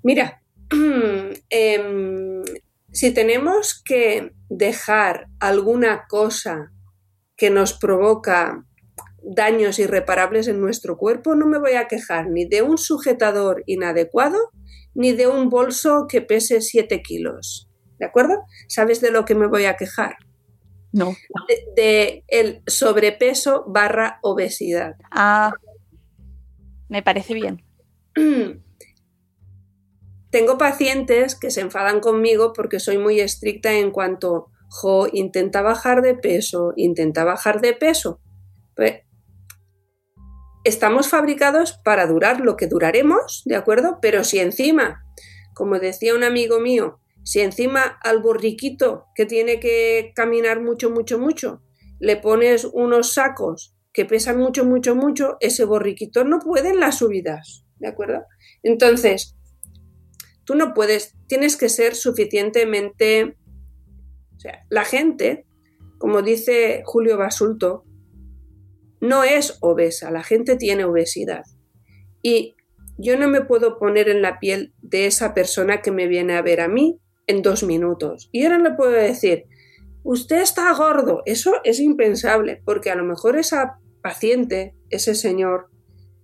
Mira, 0.02 0.42
em, 1.48 2.42
si 2.92 3.14
tenemos 3.14 3.82
que 3.82 4.34
dejar 4.50 5.28
alguna 5.40 6.06
cosa 6.08 6.72
que 7.36 7.48
nos 7.48 7.72
provoca 7.72 8.66
daños 9.22 9.78
irreparables 9.78 10.48
en 10.48 10.60
nuestro 10.60 10.96
cuerpo, 10.96 11.34
no 11.34 11.46
me 11.46 11.58
voy 11.58 11.72
a 11.72 11.88
quejar 11.88 12.28
ni 12.28 12.44
de 12.44 12.62
un 12.62 12.78
sujetador 12.78 13.62
inadecuado 13.66 14.38
ni 14.94 15.12
de 15.12 15.26
un 15.26 15.48
bolso 15.48 16.06
que 16.08 16.22
pese 16.22 16.60
7 16.60 17.02
kilos. 17.02 17.68
¿De 17.98 18.06
acuerdo? 18.06 18.34
¿Sabes 18.68 19.00
de 19.00 19.10
lo 19.10 19.24
que 19.24 19.34
me 19.34 19.46
voy 19.46 19.64
a 19.64 19.76
quejar? 19.76 20.16
No. 20.92 21.14
De, 21.76 22.24
el 22.28 22.62
sobrepeso 22.66 23.64
barra 23.68 24.18
obesidad. 24.22 24.96
Ah, 25.10 25.52
me 26.88 27.02
parece 27.02 27.34
bien. 27.34 27.62
tengo 30.30 30.58
pacientes 30.58 31.34
que 31.34 31.50
se 31.50 31.60
enfadan 31.60 32.00
conmigo 32.00 32.52
porque 32.52 32.80
soy 32.80 32.98
muy 32.98 33.20
estricta 33.20 33.72
en 33.72 33.90
cuanto, 33.90 34.50
jo, 34.68 35.08
intenta 35.12 35.62
bajar 35.62 36.02
de 36.02 36.14
peso, 36.14 36.72
intenta 36.76 37.24
bajar 37.24 37.60
de 37.60 37.74
peso. 37.74 38.20
Pues, 38.74 39.02
estamos 40.68 41.08
fabricados 41.08 41.72
para 41.84 42.06
durar 42.06 42.40
lo 42.40 42.56
que 42.56 42.66
duraremos, 42.66 43.42
¿de 43.46 43.56
acuerdo? 43.56 43.98
Pero 44.00 44.22
si 44.22 44.38
encima, 44.38 45.02
como 45.54 45.78
decía 45.78 46.14
un 46.14 46.24
amigo 46.24 46.60
mío, 46.60 47.00
si 47.24 47.40
encima 47.40 47.98
al 48.02 48.22
borriquito 48.22 49.06
que 49.14 49.26
tiene 49.26 49.60
que 49.60 50.12
caminar 50.14 50.62
mucho, 50.62 50.90
mucho, 50.90 51.18
mucho, 51.18 51.62
le 51.98 52.16
pones 52.16 52.64
unos 52.72 53.12
sacos 53.14 53.74
que 53.92 54.04
pesan 54.04 54.38
mucho, 54.38 54.64
mucho, 54.64 54.94
mucho, 54.94 55.36
ese 55.40 55.64
borriquito 55.64 56.24
no 56.24 56.38
puede 56.38 56.68
en 56.68 56.80
las 56.80 56.98
subidas, 56.98 57.64
¿de 57.78 57.88
acuerdo? 57.88 58.24
Entonces, 58.62 59.36
tú 60.44 60.54
no 60.54 60.74
puedes, 60.74 61.14
tienes 61.26 61.56
que 61.56 61.68
ser 61.68 61.94
suficientemente... 61.94 63.36
O 64.36 64.40
sea, 64.40 64.64
la 64.70 64.84
gente, 64.84 65.46
como 65.98 66.22
dice 66.22 66.82
Julio 66.84 67.16
Basulto, 67.16 67.84
no 69.00 69.24
es 69.24 69.58
obesa, 69.60 70.10
la 70.10 70.22
gente 70.22 70.56
tiene 70.56 70.84
obesidad. 70.84 71.44
Y 72.22 72.56
yo 72.98 73.16
no 73.16 73.28
me 73.28 73.42
puedo 73.42 73.78
poner 73.78 74.08
en 74.08 74.22
la 74.22 74.40
piel 74.40 74.74
de 74.82 75.06
esa 75.06 75.34
persona 75.34 75.82
que 75.82 75.92
me 75.92 76.08
viene 76.08 76.34
a 76.34 76.42
ver 76.42 76.60
a 76.60 76.68
mí 76.68 77.00
en 77.26 77.42
dos 77.42 77.62
minutos. 77.62 78.28
Y 78.32 78.44
ahora 78.44 78.58
le 78.58 78.72
puedo 78.72 78.90
decir, 78.90 79.44
usted 80.02 80.40
está 80.40 80.72
gordo. 80.72 81.22
Eso 81.26 81.60
es 81.64 81.78
impensable, 81.78 82.60
porque 82.64 82.90
a 82.90 82.96
lo 82.96 83.04
mejor 83.04 83.36
esa 83.36 83.78
paciente, 84.02 84.74
ese 84.90 85.14
señor, 85.14 85.70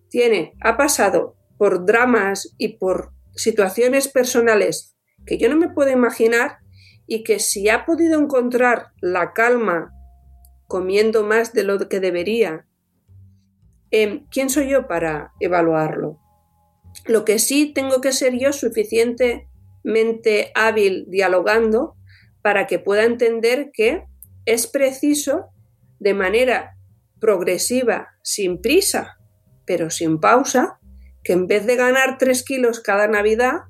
tiene, 0.08 0.54
ha 0.60 0.76
pasado 0.76 1.36
por 1.58 1.86
dramas 1.86 2.54
y 2.58 2.76
por 2.78 3.12
situaciones 3.34 4.08
personales 4.08 4.96
que 5.26 5.38
yo 5.38 5.48
no 5.48 5.56
me 5.56 5.68
puedo 5.68 5.90
imaginar 5.90 6.58
y 7.06 7.22
que 7.22 7.38
si 7.38 7.68
ha 7.68 7.84
podido 7.84 8.20
encontrar 8.20 8.88
la 9.00 9.32
calma 9.32 9.92
comiendo 10.74 11.22
más 11.22 11.52
de 11.52 11.62
lo 11.62 11.88
que 11.88 12.00
debería, 12.00 12.66
em, 13.92 14.26
¿quién 14.28 14.50
soy 14.50 14.70
yo 14.70 14.88
para 14.88 15.30
evaluarlo? 15.38 16.18
Lo 17.06 17.24
que 17.24 17.38
sí 17.38 17.72
tengo 17.72 18.00
que 18.00 18.10
ser 18.10 18.36
yo 18.36 18.52
suficientemente 18.52 20.50
hábil 20.56 21.04
dialogando 21.06 21.94
para 22.42 22.66
que 22.66 22.80
pueda 22.80 23.04
entender 23.04 23.70
que 23.72 24.02
es 24.46 24.66
preciso 24.66 25.50
de 26.00 26.12
manera 26.12 26.76
progresiva, 27.20 28.08
sin 28.22 28.60
prisa, 28.60 29.18
pero 29.64 29.90
sin 29.90 30.18
pausa, 30.18 30.80
que 31.22 31.34
en 31.34 31.46
vez 31.46 31.66
de 31.66 31.76
ganar 31.76 32.18
3 32.18 32.42
kilos 32.42 32.80
cada 32.80 33.06
Navidad, 33.06 33.60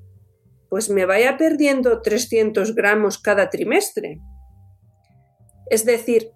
pues 0.71 0.89
me 0.89 1.05
vaya 1.05 1.37
perdiendo 1.37 2.01
300 2.01 2.73
gramos 2.73 3.19
cada 3.19 3.51
trimestre. 3.51 4.17
Es 5.69 5.85
decir, 5.85 6.31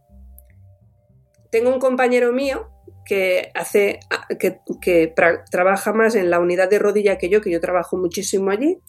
tengo 1.51 1.73
un 1.73 1.79
compañero 1.79 2.31
mío 2.31 2.69
que 3.05 3.51
hace 3.55 3.99
que, 4.39 5.13
trabaja 5.51 5.93
más 5.93 6.15
en 6.15 6.29
la 6.29 6.39
unidad 6.39 6.69
de 6.69 6.79
rodilla 6.79 7.17
que 7.17 7.29
yo, 7.29 7.41
que 7.41 7.51
yo 7.51 7.59
trabajo 7.59 7.97
muchísimo 7.97 8.51
allí, 8.51 8.79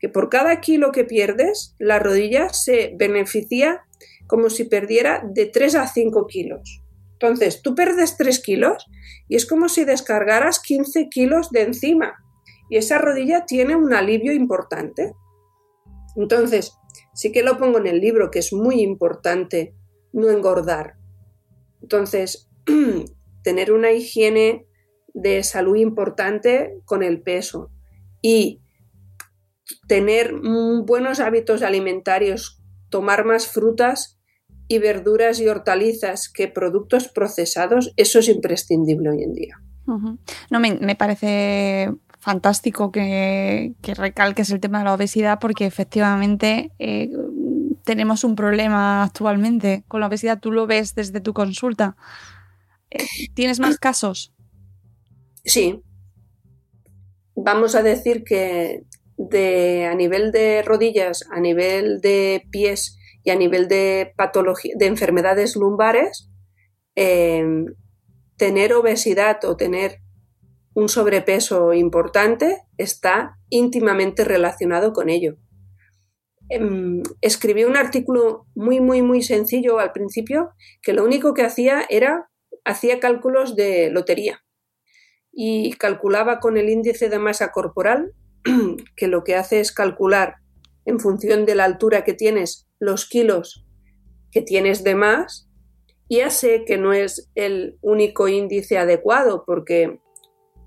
que 0.00 0.08
por 0.08 0.28
cada 0.28 0.60
kilo 0.60 0.90
que 0.90 1.04
pierdes, 1.04 1.76
la 1.78 2.00
rodilla 2.00 2.48
se 2.48 2.92
beneficia 2.96 3.84
como 4.26 4.50
si 4.50 4.64
perdiera 4.64 5.22
de 5.24 5.46
3 5.46 5.76
a 5.76 5.86
5 5.86 6.26
kilos. 6.26 6.82
Entonces, 7.12 7.62
tú 7.62 7.76
perdes 7.76 8.16
3 8.16 8.40
kilos 8.40 8.86
y 9.28 9.36
es 9.36 9.46
como 9.46 9.68
si 9.68 9.84
descargaras 9.84 10.58
15 10.58 11.08
kilos 11.08 11.50
de 11.50 11.62
encima. 11.62 12.14
Y 12.68 12.78
esa 12.78 12.98
rodilla 12.98 13.46
tiene 13.46 13.76
un 13.76 13.94
alivio 13.94 14.32
importante. 14.32 15.12
Entonces, 16.16 16.72
sí 17.14 17.30
que 17.30 17.44
lo 17.44 17.58
pongo 17.58 17.78
en 17.78 17.86
el 17.86 18.00
libro, 18.00 18.30
que 18.32 18.40
es 18.40 18.52
muy 18.52 18.80
importante 18.80 19.74
no 20.12 20.30
engordar. 20.30 20.94
Entonces, 21.82 22.48
tener 23.42 23.72
una 23.72 23.92
higiene 23.92 24.66
de 25.14 25.42
salud 25.42 25.76
importante 25.76 26.80
con 26.84 27.02
el 27.02 27.20
peso 27.20 27.70
y 28.22 28.60
tener 29.88 30.34
buenos 30.86 31.20
hábitos 31.20 31.62
alimentarios, 31.62 32.62
tomar 32.88 33.24
más 33.24 33.46
frutas 33.46 34.18
y 34.68 34.78
verduras 34.78 35.40
y 35.40 35.48
hortalizas 35.48 36.30
que 36.30 36.48
productos 36.48 37.08
procesados, 37.08 37.92
eso 37.96 38.20
es 38.20 38.28
imprescindible 38.28 39.10
hoy 39.10 39.22
en 39.22 39.32
día. 39.34 39.56
No, 40.50 40.60
me, 40.60 40.94
parece 40.94 41.90
fantástico 42.18 42.92
que, 42.92 43.74
recalques 43.96 44.50
el 44.50 44.60
tema 44.60 44.78
de 44.78 44.84
la 44.84 44.94
obesidad 44.94 45.38
porque 45.40 45.66
efectivamente 45.66 46.70
eh, 46.78 47.10
tenemos 47.84 48.24
un 48.24 48.36
problema 48.36 49.02
actualmente 49.04 49.84
con 49.88 50.00
la 50.00 50.06
obesidad. 50.06 50.40
Tú 50.40 50.52
lo 50.52 50.66
ves 50.66 50.94
desde 50.94 51.20
tu 51.20 51.32
consulta. 51.32 51.96
Eh, 52.90 53.06
¿Tienes 53.34 53.60
más 53.60 53.78
casos? 53.78 54.32
Sí. 55.44 55.82
Vamos 57.34 57.74
a 57.74 57.82
decir 57.82 58.24
que 58.24 58.84
a 59.88 59.94
nivel 59.94 60.32
de 60.32 60.62
rodillas, 60.62 61.24
a 61.30 61.40
nivel 61.40 62.00
de 62.00 62.46
pies 62.50 62.98
y 63.24 63.30
a 63.30 63.36
nivel 63.36 63.68
de 63.68 64.12
patología, 64.16 64.74
de 64.76 64.86
enfermedades 64.86 65.56
lumbares, 65.56 66.28
em, 66.94 67.66
tener 68.36 68.74
obesidad 68.74 69.44
o 69.44 69.56
tener 69.56 70.00
un 70.74 70.88
sobrepeso 70.88 71.74
importante 71.74 72.58
está 72.78 73.38
íntimamente 73.50 74.24
relacionado 74.24 74.92
con 74.92 75.08
ello. 75.10 75.36
Em, 76.54 77.02
escribí 77.22 77.64
un 77.64 77.78
artículo 77.78 78.44
muy, 78.54 78.78
muy, 78.78 79.00
muy 79.00 79.22
sencillo 79.22 79.78
al 79.78 79.92
principio 79.92 80.50
que 80.82 80.92
lo 80.92 81.02
único 81.02 81.32
que 81.32 81.44
hacía 81.44 81.86
era, 81.88 82.28
hacía 82.66 83.00
cálculos 83.00 83.56
de 83.56 83.88
lotería 83.90 84.44
y 85.32 85.72
calculaba 85.72 86.40
con 86.40 86.58
el 86.58 86.68
índice 86.68 87.08
de 87.08 87.18
masa 87.18 87.52
corporal, 87.52 88.12
que 88.96 89.06
lo 89.06 89.24
que 89.24 89.34
hace 89.34 89.60
es 89.60 89.72
calcular 89.72 90.34
en 90.84 91.00
función 91.00 91.46
de 91.46 91.54
la 91.54 91.64
altura 91.64 92.04
que 92.04 92.12
tienes 92.12 92.68
los 92.78 93.08
kilos 93.08 93.64
que 94.30 94.42
tienes 94.42 94.84
de 94.84 94.94
más, 94.94 95.48
ya 96.10 96.28
sé 96.28 96.66
que 96.66 96.76
no 96.76 96.92
es 96.92 97.30
el 97.34 97.78
único 97.80 98.28
índice 98.28 98.76
adecuado, 98.76 99.44
porque 99.46 100.00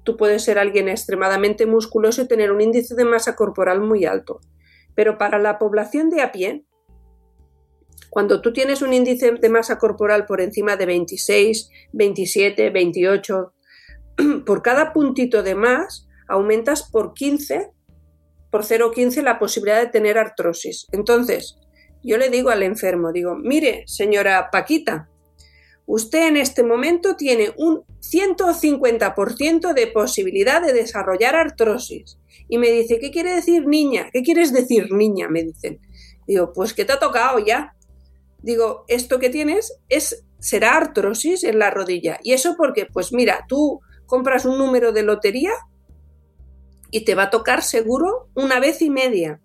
tú 0.04 0.18
puedes 0.18 0.44
ser 0.44 0.58
alguien 0.58 0.90
extremadamente 0.90 1.68
musculoso 1.68 2.24
y 2.24 2.28
tener 2.28 2.52
un 2.52 2.62
índice 2.62 2.96
de 2.96 3.06
masa 3.06 3.36
corporal 3.36 3.82
muy 3.82 4.06
alto. 4.06 4.40
Pero 4.96 5.18
para 5.18 5.40
la 5.40 5.60
población 5.60 6.10
de 6.10 6.22
a 6.22 6.32
pie, 6.32 6.66
cuando 8.10 8.42
tú 8.42 8.54
tienes 8.54 8.82
un 8.82 8.94
índice 8.94 9.34
de 9.34 9.50
masa 9.50 9.78
corporal 9.78 10.26
por 10.26 10.40
encima 10.40 10.78
de 10.78 10.86
26, 10.86 11.70
27, 11.92 12.70
28, 12.70 13.54
por 14.46 14.62
cada 14.62 14.94
puntito 14.94 15.44
de 15.44 15.56
más 15.56 16.08
aumentas 16.28 16.90
por 16.90 17.14
15, 17.14 17.72
por 18.50 18.64
0,15 18.64 19.22
la 19.22 19.38
posibilidad 19.38 19.82
de 19.82 19.90
tener 19.90 20.18
artrosis. 20.18 20.88
Entonces, 20.92 21.58
yo 22.04 22.18
le 22.18 22.30
digo 22.30 22.50
al 22.52 22.64
enfermo, 22.64 23.12
digo, 23.12 23.36
mire, 23.36 23.84
señora 23.88 24.50
Paquita, 24.52 25.10
usted 25.86 26.28
en 26.28 26.38
este 26.38 26.64
momento 26.64 27.16
tiene 27.16 27.54
un 27.58 27.84
150% 28.02 29.74
de 29.74 29.88
posibilidad 29.88 30.62
de 30.62 30.74
desarrollar 30.74 31.36
artrosis. 31.36 32.18
Y 32.48 32.58
me 32.58 32.70
dice, 32.72 33.00
¿qué 33.00 33.12
quiere 33.12 33.34
decir 33.34 33.68
niña? 33.68 34.10
¿Qué 34.12 34.22
quieres 34.22 34.54
decir 34.54 34.92
niña? 34.92 35.28
Me 35.30 35.44
dicen. 35.44 35.80
Digo, 36.28 36.54
pues 36.54 36.74
que 36.74 36.86
te 36.86 36.94
ha 36.94 37.00
tocado 37.00 37.40
ya. 37.40 37.76
Digo, 38.42 38.86
esto 38.88 39.20
que 39.20 39.30
tienes 39.30 39.80
es 39.90 40.26
será 40.40 40.78
artrosis 40.78 41.44
en 41.44 41.60
la 41.60 41.72
rodilla. 41.72 42.20
¿Y 42.24 42.34
eso 42.34 42.56
porque, 42.58 42.86
Pues 42.86 43.14
mira, 43.14 43.46
tú 43.48 43.82
compras 44.06 44.46
un 44.46 44.58
número 44.58 44.92
de 44.92 45.04
lotería 45.04 45.52
y 46.92 47.06
te 47.06 47.16
va 47.16 47.24
a 47.24 47.30
tocar 47.30 47.64
seguro 47.64 48.30
una 48.36 48.60
vez 48.60 48.82
y 48.82 48.90
media. 48.90 49.42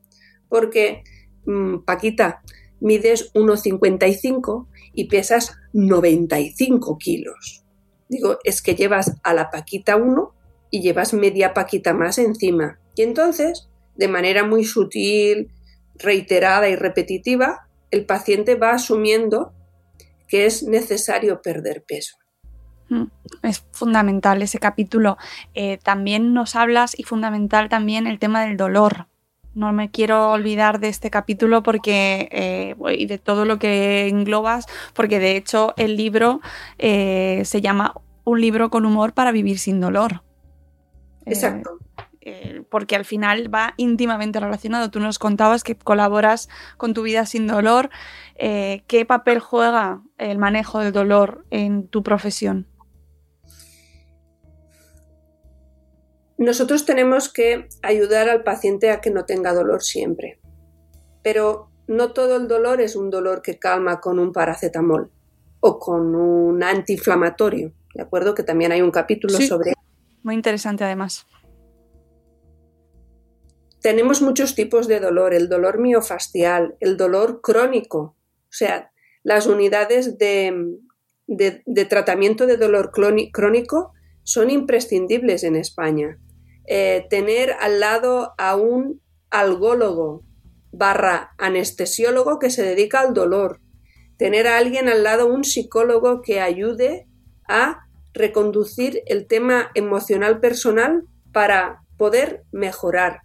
Porque 0.49 1.03
Mm, 1.47 1.85
Paquita, 1.85 2.43
mides 2.81 3.33
1,55 3.35 4.67
y 4.95 5.09
pesas 5.09 5.57
95 5.73 6.99
kilos. 6.99 7.65
Digo, 8.09 8.39
es 8.45 8.63
que 8.63 8.75
llevas 8.75 9.17
a 9.23 9.35
la 9.35 9.51
Paquita 9.51 9.97
1 9.97 10.35
y 10.71 10.81
llevas 10.81 11.15
media 11.15 11.55
Paquita 11.55 11.95
más 11.95 12.19
encima. 12.19 12.79
Y 12.97 13.03
entonces, 13.03 13.69
de 13.97 14.09
manera 14.09 14.45
muy 14.45 14.65
sutil, 14.65 15.53
reiterada 15.95 16.69
y 16.69 16.77
repetitiva, 16.77 17.69
el 17.91 18.07
paciente 18.07 18.55
va 18.55 18.73
asumiendo 18.73 19.53
que 20.29 20.47
es 20.47 20.63
necesario 20.63 21.43
perder 21.43 21.85
peso. 21.87 22.17
Mm, 22.89 23.05
es 23.43 23.65
fundamental 23.73 24.43
ese 24.43 24.59
capítulo. 24.59 25.17
Eh, 25.55 25.79
también 25.83 26.35
nos 26.35 26.57
hablas 26.57 26.99
y 26.99 27.05
fundamental 27.05 27.69
también 27.69 28.07
el 28.07 28.19
tema 28.19 28.45
del 28.45 28.57
dolor 28.57 29.10
no 29.55 29.73
me 29.73 29.91
quiero 29.91 30.33
olvidar 30.33 30.81
de 30.81 30.89
este 30.89 31.11
capítulo 31.11 31.63
porque 31.63 32.29
eh, 32.31 32.75
y 32.97 33.07
de 33.07 33.19
todo 33.19 33.45
lo 33.45 33.59
que 33.59 34.09
englobas, 34.09 34.67
porque 34.95 35.19
de 35.19 35.37
hecho 35.37 35.75
el 35.77 35.97
libro 35.97 36.41
eh, 36.79 37.43
se 37.45 37.61
llama 37.61 37.95
Un 38.25 38.41
libro 38.41 38.71
con 38.71 38.85
humor 38.85 39.13
para 39.13 39.33
vivir 39.33 39.59
sin 39.59 39.81
dolor. 39.81 40.23
Exacto. 41.27 41.79
Eh, 42.23 42.63
porque 42.69 42.97
al 42.97 43.05
final 43.05 43.53
va 43.53 43.75
íntimamente 43.77 44.41
relacionado. 44.41 44.91
Tú 44.91 45.01
nos 45.01 45.19
contabas 45.19 45.65
que 45.65 45.75
colaboras 45.75 46.49
con 46.77 46.93
tu 46.93 47.03
vida 47.03 47.25
sin 47.25 47.47
dolor. 47.47 47.91
Eh, 48.37 48.83
¿Qué 48.87 49.07
papel 49.07 49.39
juega 49.41 50.03
el 50.19 50.39
manejo 50.39 50.81
del 50.81 50.93
dolor 50.93 51.47
en 51.51 51.89
tu 51.89 52.03
profesión? 52.03 52.67
Nosotros 56.41 56.85
tenemos 56.85 57.33
que 57.33 57.69
ayudar 57.83 58.29
al 58.29 58.43
paciente 58.43 58.91
a 58.91 59.01
que 59.01 59.11
no 59.11 59.25
tenga 59.27 59.55
dolor 59.55 59.85
siempre, 59.85 60.41
pero 61.23 61.71
no 61.87 62.13
todo 62.13 62.37
el 62.37 62.49
dolor 62.49 62.81
es 62.81 62.97
un 62.97 63.11
dolor 63.11 63.43
que 63.43 63.61
calma 63.61 64.01
con 64.01 64.19
un 64.19 64.33
paracetamol 64.33 65.13
o 65.61 65.79
con 65.79 66.17
un 66.17 66.65
antiinflamatorio, 66.65 67.73
¿de 67.95 68.03
acuerdo? 68.03 68.35
Que 68.35 68.43
también 68.43 68.73
hay 68.73 68.83
un 68.83 68.91
capítulo 68.91 69.39
sobre... 69.39 69.75
Muy 70.25 70.35
interesante 70.35 70.83
además 70.83 71.27
tenemos 73.81 74.21
muchos 74.21 74.55
tipos 74.55 74.89
de 74.89 75.01
dolor, 75.01 75.35
el 75.35 75.49
dolor 75.49 75.79
miofascial, 75.79 76.77
el 76.81 76.97
dolor 76.97 77.41
crónico, 77.41 77.99
o 77.99 78.53
sea, 78.53 78.93
las 79.23 79.47
unidades 79.47 80.19
de, 80.19 80.77
tratamiento 81.89 82.47
de 82.47 82.57
dolor 82.57 82.91
crónico 82.93 83.93
son 84.23 84.51
imprescindibles 84.51 85.45
en 85.45 85.57
España. 85.57 86.19
Eh, 86.73 87.07
tener 87.11 87.57
al 87.59 87.81
lado 87.81 88.33
a 88.39 88.55
un 88.55 89.01
algólogo 89.29 90.23
barra 90.71 91.33
anestesiólogo 91.37 92.39
que 92.39 92.51
se 92.51 92.63
dedica 92.63 93.01
al 93.01 93.13
dolor. 93.13 93.61
Tener 94.17 94.47
a 94.47 94.57
alguien 94.57 94.89
al 94.89 95.03
lado, 95.03 95.27
un 95.27 95.43
psicólogo 95.43 96.23
que 96.23 96.41
ayude 96.41 97.09
a 97.49 97.81
reconducir 98.13 99.03
el 99.07 99.27
tema 99.27 99.71
emocional 99.75 100.39
personal 100.39 101.05
para 101.33 101.83
poder 101.97 102.45
mejorar 102.53 103.23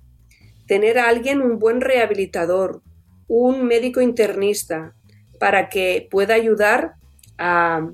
tener 0.67 0.97
a 0.97 1.07
alguien, 1.07 1.41
un 1.41 1.59
buen 1.59 1.81
rehabilitador, 1.81 2.81
un 3.27 3.65
médico 3.65 4.01
internista, 4.01 4.95
para 5.39 5.69
que 5.69 6.07
pueda 6.09 6.33
ayudar 6.33 6.95
a, 7.37 7.89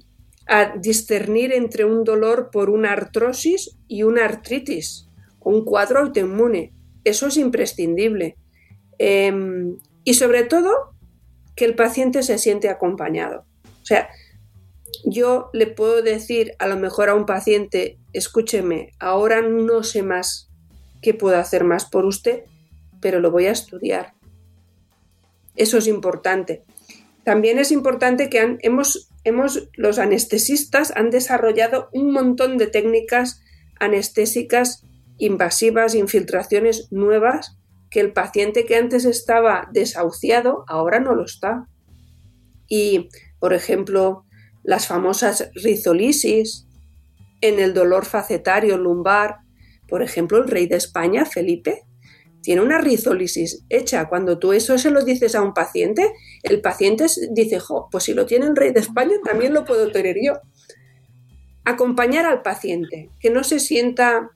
discernir 0.81 1.53
entre 1.53 1.85
un 1.85 2.03
dolor 2.03 2.49
por 2.51 2.69
una 2.69 2.91
artrosis 2.91 3.77
y 3.87 4.03
una 4.03 4.25
artritis, 4.25 5.07
un 5.43 5.65
cuadro 5.65 5.99
autoinmune. 5.99 6.73
Eso 7.03 7.27
es 7.27 7.37
imprescindible. 7.37 8.37
Em, 8.97 9.77
y 10.03 10.13
sobre 10.13 10.43
todo, 10.43 10.93
que 11.55 11.65
el 11.65 11.75
paciente 11.75 12.23
se 12.23 12.37
siente 12.37 12.69
acompañado. 12.69 13.45
O 13.81 13.85
sea, 13.85 14.09
yo 15.05 15.49
le 15.53 15.67
puedo 15.67 16.01
decir 16.01 16.53
a 16.59 16.67
lo 16.67 16.77
mejor 16.77 17.09
a 17.09 17.15
un 17.15 17.25
paciente, 17.25 17.97
escúcheme, 18.13 18.91
ahora 18.99 19.41
no 19.41 19.83
sé 19.83 20.03
más 20.03 20.49
qué 21.01 21.13
puedo 21.13 21.37
hacer 21.37 21.63
más 21.63 21.85
por 21.85 22.05
usted, 22.05 22.43
pero 22.99 23.19
lo 23.19 23.31
voy 23.31 23.47
a 23.47 23.51
estudiar. 23.51 24.13
Eso 25.55 25.77
es 25.77 25.87
importante. 25.87 26.63
También 27.23 27.59
es 27.59 27.71
importante 27.71 28.29
que 28.29 28.57
hemos, 28.61 29.09
hemos, 29.23 29.69
los 29.73 29.99
anestesistas 29.99 30.91
han 30.95 31.09
desarrollado 31.09 31.89
un 31.91 32.11
montón 32.11 32.57
de 32.57 32.67
técnicas 32.67 33.41
anestésicas 33.79 34.85
invasivas, 35.21 35.93
infiltraciones 35.93 36.91
nuevas, 36.91 37.59
que 37.91 37.99
el 37.99 38.11
paciente 38.11 38.65
que 38.65 38.75
antes 38.75 39.05
estaba 39.05 39.69
desahuciado 39.71 40.63
ahora 40.67 40.99
no 40.99 41.13
lo 41.13 41.25
está. 41.25 41.67
Y, 42.67 43.09
por 43.39 43.53
ejemplo, 43.53 44.25
las 44.63 44.87
famosas 44.87 45.51
rizolisis 45.53 46.67
en 47.41 47.59
el 47.59 47.73
dolor 47.75 48.05
facetario 48.05 48.77
lumbar, 48.77 49.37
por 49.87 50.01
ejemplo, 50.01 50.39
el 50.39 50.47
rey 50.47 50.65
de 50.65 50.77
España, 50.77 51.25
Felipe, 51.25 51.83
tiene 52.41 52.61
una 52.61 52.79
rizolisis 52.79 53.63
hecha. 53.69 54.09
Cuando 54.09 54.39
tú 54.39 54.53
eso 54.53 54.79
se 54.79 54.89
lo 54.89 55.05
dices 55.05 55.35
a 55.35 55.43
un 55.43 55.53
paciente, 55.53 56.11
el 56.41 56.61
paciente 56.61 57.05
dice, 57.29 57.59
jo, 57.59 57.89
pues 57.91 58.05
si 58.05 58.15
lo 58.15 58.25
tiene 58.25 58.47
el 58.47 58.55
rey 58.55 58.71
de 58.71 58.79
España, 58.79 59.17
también 59.23 59.53
lo 59.53 59.65
puedo 59.65 59.91
tener 59.91 60.15
yo. 60.19 60.39
Acompañar 61.63 62.25
al 62.25 62.41
paciente, 62.41 63.11
que 63.19 63.29
no 63.29 63.43
se 63.43 63.59
sienta, 63.59 64.31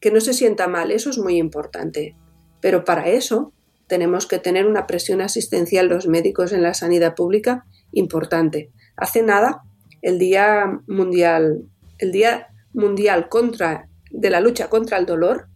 que 0.00 0.10
no 0.10 0.20
se 0.20 0.34
sienta 0.34 0.68
mal, 0.68 0.90
eso 0.90 1.10
es 1.10 1.18
muy 1.18 1.36
importante. 1.36 2.16
Pero 2.60 2.84
para 2.84 3.08
eso 3.08 3.52
tenemos 3.86 4.26
que 4.26 4.38
tener 4.38 4.66
una 4.66 4.86
presión 4.86 5.20
asistencial 5.20 5.88
los 5.88 6.06
médicos 6.06 6.52
en 6.52 6.62
la 6.62 6.74
sanidad 6.74 7.14
pública 7.14 7.64
importante. 7.92 8.70
Hace 8.96 9.22
nada, 9.22 9.62
el 10.02 10.18
Día 10.18 10.80
Mundial, 10.86 11.62
el 11.98 12.12
Día 12.12 12.48
Mundial 12.72 13.28
contra, 13.28 13.88
de 14.10 14.30
la 14.30 14.40
lucha 14.40 14.68
contra 14.68 14.98
el 14.98 15.06
dolor, 15.06 15.48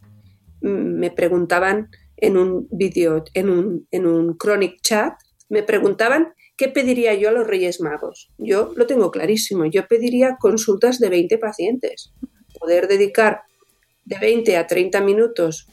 me 0.61 1.11
preguntaban 1.11 1.89
en 2.17 2.37
un 2.37 2.69
vídeo, 2.71 3.25
en 3.35 3.49
un, 3.49 3.89
en 3.91 4.07
un 4.07 4.37
Chronic 4.37 4.81
Chat, 4.83 5.15
me 5.49 5.63
preguntaban 5.63 6.35
qué 6.57 6.69
pediría 6.69 7.15
yo 7.15 7.31
a 7.31 7.33
los 7.33 7.47
Reyes 7.47 7.81
Magos. 7.81 8.31
Yo 8.39 8.73
lo 8.77 8.87
tengo 8.87 9.11
clarísimo, 9.11 9.65
yo 9.65 9.87
pediría 9.89 10.37
consultas 10.39 10.99
de 10.99 11.09
20 11.09 11.39
pacientes, 11.39 12.13
poder 12.59 12.87
dedicar 12.87 13.43
de 14.05 14.19
20 14.19 14.57
a 14.57 14.67
30 14.67 15.01
minutos 15.01 15.69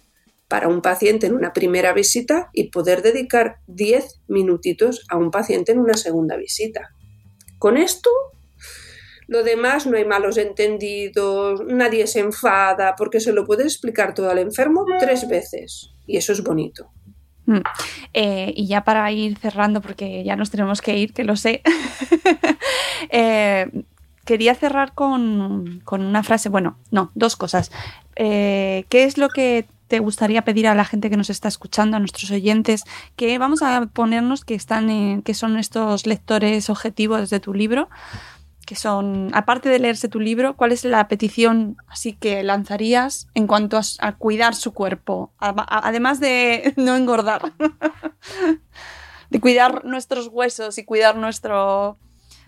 para 0.47 0.67
un 0.67 0.82
paciente 0.82 1.28
en 1.28 1.36
una 1.36 1.53
primera 1.53 1.93
visita 1.93 2.49
y 2.53 2.69
poder 2.69 3.01
dedicar 3.01 3.57
10 3.67 4.21
minutitos 4.28 5.05
a 5.09 5.17
un 5.17 5.32
paciente 5.32 5.71
en 5.71 5.80
una 5.80 5.95
segunda 5.95 6.38
visita. 6.38 6.89
Con 7.59 7.78
esto 7.78 8.09
lo 9.28 9.43
demás 9.43 9.86
no 9.86 9.97
hay 9.97 10.05
malos 10.05 10.38
entendidos, 10.38 11.61
nadie 11.67 12.07
se 12.07 12.19
enfada, 12.19 12.95
porque 12.97 13.19
se 13.19 13.34
lo 13.34 13.45
puede 13.45 13.63
explicar 13.63 14.13
todo 14.13 14.30
al 14.30 14.39
enfermo 14.39 14.86
tres 14.99 15.28
veces. 15.28 15.91
Y 16.05 16.15
eso 16.15 16.32
es 16.32 16.41
bonito. 16.41 16.91
Mm. 17.45 17.59
Eh, 18.13 18.53
y 18.55 18.67
ya 18.67 18.86
para 18.86 19.11
ir 19.11 19.38
cerrando, 19.38 19.82
porque 19.82 20.23
ya 20.23 20.38
nos 20.38 20.49
tenemos 20.49 20.82
que 20.82 20.97
ir, 20.97 21.13
que 21.13 21.25
lo 21.25 21.36
sé, 21.36 21.61
eh, 23.09 23.69
quería 24.28 24.53
cerrar 24.55 24.93
con, 24.93 25.82
una 25.89 26.21
frase, 26.21 26.49
bueno, 26.49 26.78
no, 26.91 27.11
dos 27.15 27.38
cosas. 27.38 27.71
Eh, 28.17 28.86
¿Qué 28.89 29.05
es 29.05 29.17
lo 29.17 29.30
que 29.30 29.65
te 29.88 29.99
gustaría 29.99 30.43
pedir 30.43 30.67
a 30.67 30.75
la 30.75 30.84
gente 30.84 31.09
que 31.09 31.15
nos 31.15 31.30
está 31.30 31.47
escuchando, 31.47 31.95
a 31.95 31.99
nuestros 31.99 32.30
oyentes, 32.30 32.84
que 33.15 33.38
vamos 33.38 33.63
a 33.63 33.86
ponernos 33.86 34.43
que 34.43 34.53
están 34.53 35.21
que 35.21 35.34
son 35.34 35.57
estos 35.57 36.05
lectores 36.05 36.69
objetivos 36.69 37.30
de 37.30 37.39
tu 37.39 37.53
libro? 37.53 37.89
que 38.65 38.75
son, 38.75 39.30
aparte 39.34 39.69
de 39.69 39.80
leerse 39.80 40.09
tu 40.09 40.19
libro, 40.19 40.57
¿cuál 40.57 40.73
es 40.73 40.84
la 40.84 41.07
petición 41.07 41.78
así 41.88 42.11
que 42.11 42.43
lanzarías 42.43 43.30
en 43.34 43.47
cuanto 43.47 43.80
a, 43.99 44.11
cuidar 44.17 44.55
su 44.55 44.73
cuerpo? 44.73 45.32
además 45.39 46.19
de 46.19 46.73
no 46.75 46.97
engordar, 46.97 47.53
de 49.30 49.39
cuidar 49.39 49.86
nuestros 49.86 50.28
huesos 50.28 50.78
y 50.78 50.84
cuidar 50.84 51.15
nuestro... 51.15 51.97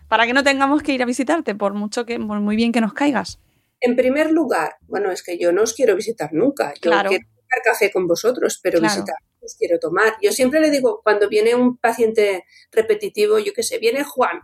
para 0.10 0.26
que 0.26 0.34
no 0.34 0.44
tengamos 0.44 0.84
que 0.84 0.92
ir 0.92 1.02
a 1.02 1.06
visitarte, 1.06 1.56
por 1.56 1.74
mucho 1.74 2.06
que, 2.06 2.20
por 2.20 2.40
muy 2.42 2.56
bien 2.56 2.72
que 2.72 2.82
nos 2.82 2.94
caigas. 2.94 3.40
En 3.80 3.96
primer 3.96 4.32
lugar, 4.32 4.76
bueno, 4.88 5.12
es 5.12 5.24
que 5.24 5.38
yo 5.38 5.54
no 5.54 5.62
os 5.62 5.74
quiero 5.74 5.96
visitar 5.96 6.34
nunca. 6.34 6.74
Yo 6.82 6.92
quiero 6.92 7.04
tomar 7.08 7.64
café 7.64 7.92
con 7.92 8.08
vosotros, 8.08 8.60
pero 8.62 8.82
visitar 8.82 9.16
os 9.42 9.56
quiero 9.56 9.80
tomar. 9.80 10.18
Yo 10.22 10.34
siempre 10.34 10.60
le 10.60 10.70
digo, 10.70 11.00
cuando 11.02 11.30
viene 11.30 11.56
un 11.56 11.78
paciente 11.78 12.44
repetitivo, 12.74 13.40
yo 13.40 13.54
qué 13.54 13.64
sé, 13.64 13.78
viene 13.78 14.04
Juan, 14.04 14.42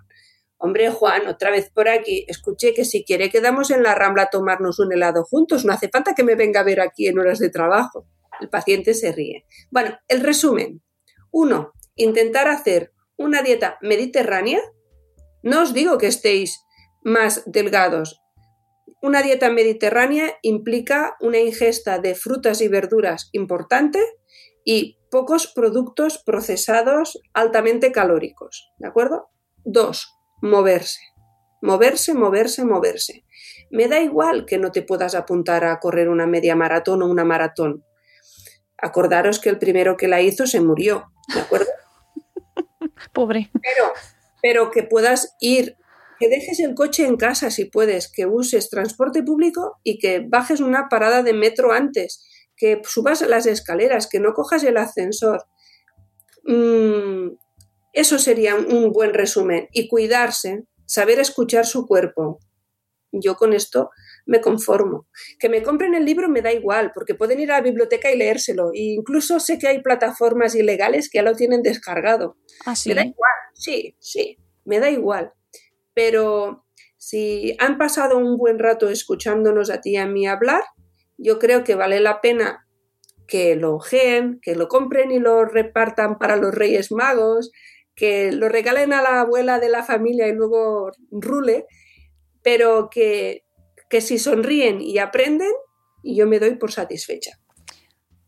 Hombre, 0.57 0.89
Juan, 0.89 1.28
otra 1.28 1.51
vez 1.51 1.70
por 1.70 1.89
aquí. 1.89 2.26
Escuché 2.28 2.74
que 2.74 2.86
si 2.86 3.03
quiere 3.03 3.30
quedamos 3.30 3.72
en 3.72 3.84
la 3.84 3.93
rambla 3.93 4.24
a 4.24 4.30
tomarnos 4.30 4.80
un 4.80 4.93
helado 4.93 5.24
juntos. 5.24 5.66
No 5.66 5.74
hace 5.74 5.89
falta 5.89 6.16
que 6.16 6.24
me 6.24 6.36
venga 6.36 6.61
a 6.61 6.63
ver 6.63 6.80
aquí 6.80 7.07
en 7.07 7.20
horas 7.20 7.39
de 7.39 7.49
trabajo. 7.49 8.07
El 8.39 8.49
paciente 8.49 8.93
se 8.93 9.11
ríe. 9.11 9.45
Bueno, 9.70 9.97
el 10.07 10.22
resumen. 10.22 10.82
Uno, 11.30 11.74
intentar 11.95 12.47
hacer 12.47 12.93
una 13.18 13.41
dieta 13.41 13.78
mediterránea. 13.82 14.61
No 15.46 15.62
os 15.62 15.74
digo 15.74 16.00
que 16.00 16.08
estéis 16.08 16.66
más 17.04 17.43
delgados. 17.46 18.20
Una 19.00 19.22
dieta 19.22 19.52
mediterránea 19.52 20.34
implica 20.41 21.16
una 21.22 21.38
ingesta 21.38 22.00
de 22.00 22.16
frutas 22.16 22.62
y 22.62 22.68
verduras 22.68 23.30
importante 23.32 24.00
y 24.66 24.98
pocos 25.12 25.46
productos 25.54 26.18
procesados 26.26 27.22
altamente 27.36 27.91
calóricos. 27.91 28.74
¿De 28.80 28.88
acuerdo? 28.88 29.30
Dos, 29.64 30.18
moverse. 30.41 31.00
Moverse, 31.62 32.16
moverse, 32.16 32.66
moverse. 32.66 33.24
Me 33.70 33.88
da 33.88 34.00
igual 34.00 34.48
que 34.48 34.58
no 34.58 34.72
te 34.72 34.82
puedas 34.82 35.14
apuntar 35.14 35.64
a 35.64 35.80
correr 35.80 36.10
una 36.10 36.26
media 36.26 36.56
maratón 36.56 37.04
o 37.04 37.08
una 37.08 37.24
maratón. 37.24 37.86
Acordaros 38.80 39.39
que 39.39 39.50
el 39.50 39.60
primero 39.60 39.96
que 39.96 40.08
la 40.08 40.22
hizo 40.22 40.48
se 40.48 40.60
murió, 40.60 41.12
¿de 41.36 41.41
acuerdo? 41.41 41.70
Pobre. 43.14 43.52
Pero, 43.54 43.93
pero 44.46 44.70
que 44.70 44.84
puedas 44.84 45.36
ir, 45.39 45.76
que 46.20 46.30
dejes 46.30 46.60
el 46.60 46.76
coche 46.76 47.08
en 47.08 47.18
casa 47.18 47.50
si 47.50 47.66
puedes, 47.66 48.12
que 48.12 48.28
uses 48.28 48.70
transporte 48.70 49.24
público 49.24 49.80
y 49.84 49.98
que 49.98 50.20
bajes 50.20 50.60
una 50.60 50.88
parada 50.88 51.24
de 51.24 51.34
metro 51.34 51.72
antes, 51.72 52.24
que 52.56 52.80
subas 52.84 53.22
las 53.22 53.48
escaleras, 53.48 54.08
que 54.08 54.20
no 54.20 54.36
cojas 54.36 54.64
el 54.64 54.78
ascensor. 54.78 55.46
Mm, 56.43 57.30
eso 57.91 58.20
sería 58.20 58.54
un 58.54 58.91
buen 58.91 59.16
resumen. 59.16 59.68
Y 59.72 59.88
cuidarse, 59.88 60.66
saber 60.86 61.20
escuchar 61.20 61.66
su 61.66 61.88
cuerpo. 61.88 62.38
yo 63.12 63.38
con 63.38 63.52
esto 63.52 63.89
me 64.26 64.42
conformo. 64.42 65.08
Que 65.40 65.50
me 65.50 65.64
compren 65.64 65.94
el 65.96 66.06
libro 66.06 66.30
me 66.30 66.42
da 66.42 66.52
igual, 66.52 66.92
porque 66.94 67.16
pueden 67.16 67.40
ir 67.40 67.52
a 67.52 67.58
la 67.58 67.62
biblioteca 67.62 68.12
y 68.12 68.18
leérselo. 68.18 68.72
E 68.74 68.82
incluso 68.82 69.40
sé 69.40 69.58
que 69.58 69.68
hay 69.68 69.82
plataformas 69.82 70.56
ilegales 70.56 71.10
que 71.10 71.18
ya 71.18 71.24
lo 71.24 71.36
tienen 71.36 71.62
descargado. 71.62 72.38
¿Ah, 72.66 72.74
Me 72.86 72.94
da 72.96 73.06
igual, 73.06 73.34
sí, 73.54 73.96
sí, 74.00 74.38
me 74.66 74.80
da 74.80 74.90
igual. 74.90 75.34
Pero 75.94 76.66
si 76.98 77.56
han 77.60 77.78
pasado 77.78 78.18
un 78.18 78.38
buen 78.38 78.60
rato 78.60 78.90
escuchándonos 78.90 79.70
a 79.70 79.82
ti 79.82 79.92
y 79.92 79.98
a 79.98 80.08
mí 80.08 80.28
hablar, 80.28 80.64
yo 81.18 81.40
creo 81.40 81.64
que 81.64 81.76
vale 81.76 82.00
la 82.00 82.20
pena 82.20 82.68
que 83.28 83.56
lo 83.56 83.76
ojeen, 83.76 84.40
que 84.42 84.56
lo 84.56 84.68
compren 84.68 85.12
y 85.12 85.20
lo 85.20 85.46
repartan 85.46 86.18
para 86.18 86.36
los 86.36 86.54
Reyes 86.54 86.92
Magos, 86.92 87.52
que 87.96 88.32
lo 88.32 88.50
regalen 88.50 88.94
a 88.94 89.02
la 89.02 89.22
abuela 89.22 89.60
de 89.60 89.70
la 89.70 89.84
familia 89.84 90.28
y 90.28 90.34
luego 90.34 90.92
rule, 91.12 91.66
pero 92.44 92.90
que, 92.92 93.45
que 93.90 94.02
si 94.02 94.20
sonríen 94.20 94.82
y 94.82 94.98
aprenden, 94.98 95.52
yo 96.04 96.28
me 96.28 96.40
doy 96.40 96.56
por 96.56 96.72
satisfecha. 96.72 97.40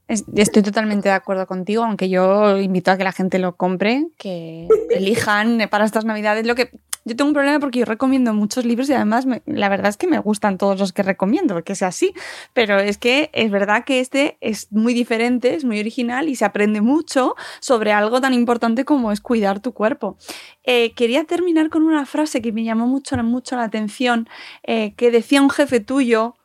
Estoy 0.07 0.63
totalmente 0.63 1.09
de 1.09 1.15
acuerdo 1.15 1.47
contigo, 1.47 1.83
aunque 1.83 2.07
yo 2.07 2.57
invito 2.57 2.91
a 2.91 2.97
que 2.97 3.03
la 3.03 3.11
gente 3.11 3.39
lo 3.39 3.57
compre, 3.57 4.07
que 4.17 4.67
elijan 4.89 5.67
para 5.69 5.83
estas 5.83 6.05
navidades 6.05 6.45
lo 6.45 6.55
que 6.55 6.71
yo 7.07 7.15
tengo 7.15 7.29
un 7.29 7.33
problema 7.33 7.59
porque 7.59 7.79
yo 7.79 7.85
recomiendo 7.85 8.33
muchos 8.33 8.65
libros 8.65 8.89
y 8.89 8.93
además 8.93 9.25
la 9.45 9.69
verdad 9.69 9.87
es 9.87 9.95
que 9.95 10.07
me 10.07 10.19
gustan 10.19 10.57
todos 10.57 10.77
los 10.77 10.91
que 10.91 11.03
recomiendo, 11.03 11.63
que 11.63 11.73
sea 11.73 11.87
así, 11.87 12.13
pero 12.53 12.79
es 12.79 12.97
que 12.97 13.29
es 13.31 13.49
verdad 13.49 13.85
que 13.85 14.01
este 14.01 14.37
es 14.41 14.71
muy 14.73 14.93
diferente, 14.93 15.55
es 15.55 15.63
muy 15.63 15.79
original 15.79 16.27
y 16.27 16.35
se 16.35 16.43
aprende 16.43 16.81
mucho 16.81 17.35
sobre 17.61 17.93
algo 17.93 18.19
tan 18.19 18.33
importante 18.33 18.83
como 18.83 19.13
es 19.13 19.21
cuidar 19.21 19.61
tu 19.61 19.71
cuerpo. 19.71 20.17
Eh, 20.65 20.93
quería 20.95 21.23
terminar 21.23 21.69
con 21.69 21.83
una 21.83 22.05
frase 22.05 22.41
que 22.41 22.51
me 22.51 22.65
llamó 22.65 22.87
mucho, 22.87 23.15
mucho 23.23 23.55
la 23.55 23.63
atención, 23.63 24.27
eh, 24.63 24.93
que 24.97 25.09
decía 25.09 25.41
un 25.41 25.49
jefe 25.49 25.79
tuyo 25.79 26.35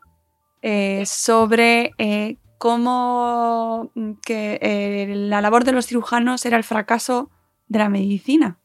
eh, 0.63 1.03
sobre 1.07 1.93
mm, 2.65 4.21
que 4.25 5.15
la 5.17 5.41
labor 5.41 5.65
de 5.65 5.73
los 5.73 5.87
cirujanos 5.87 6.45
era 6.47 6.57
el 6.57 6.65
fracaso 6.65 7.31
de 7.69 7.79
la 7.79 7.89
medicina 7.89 8.59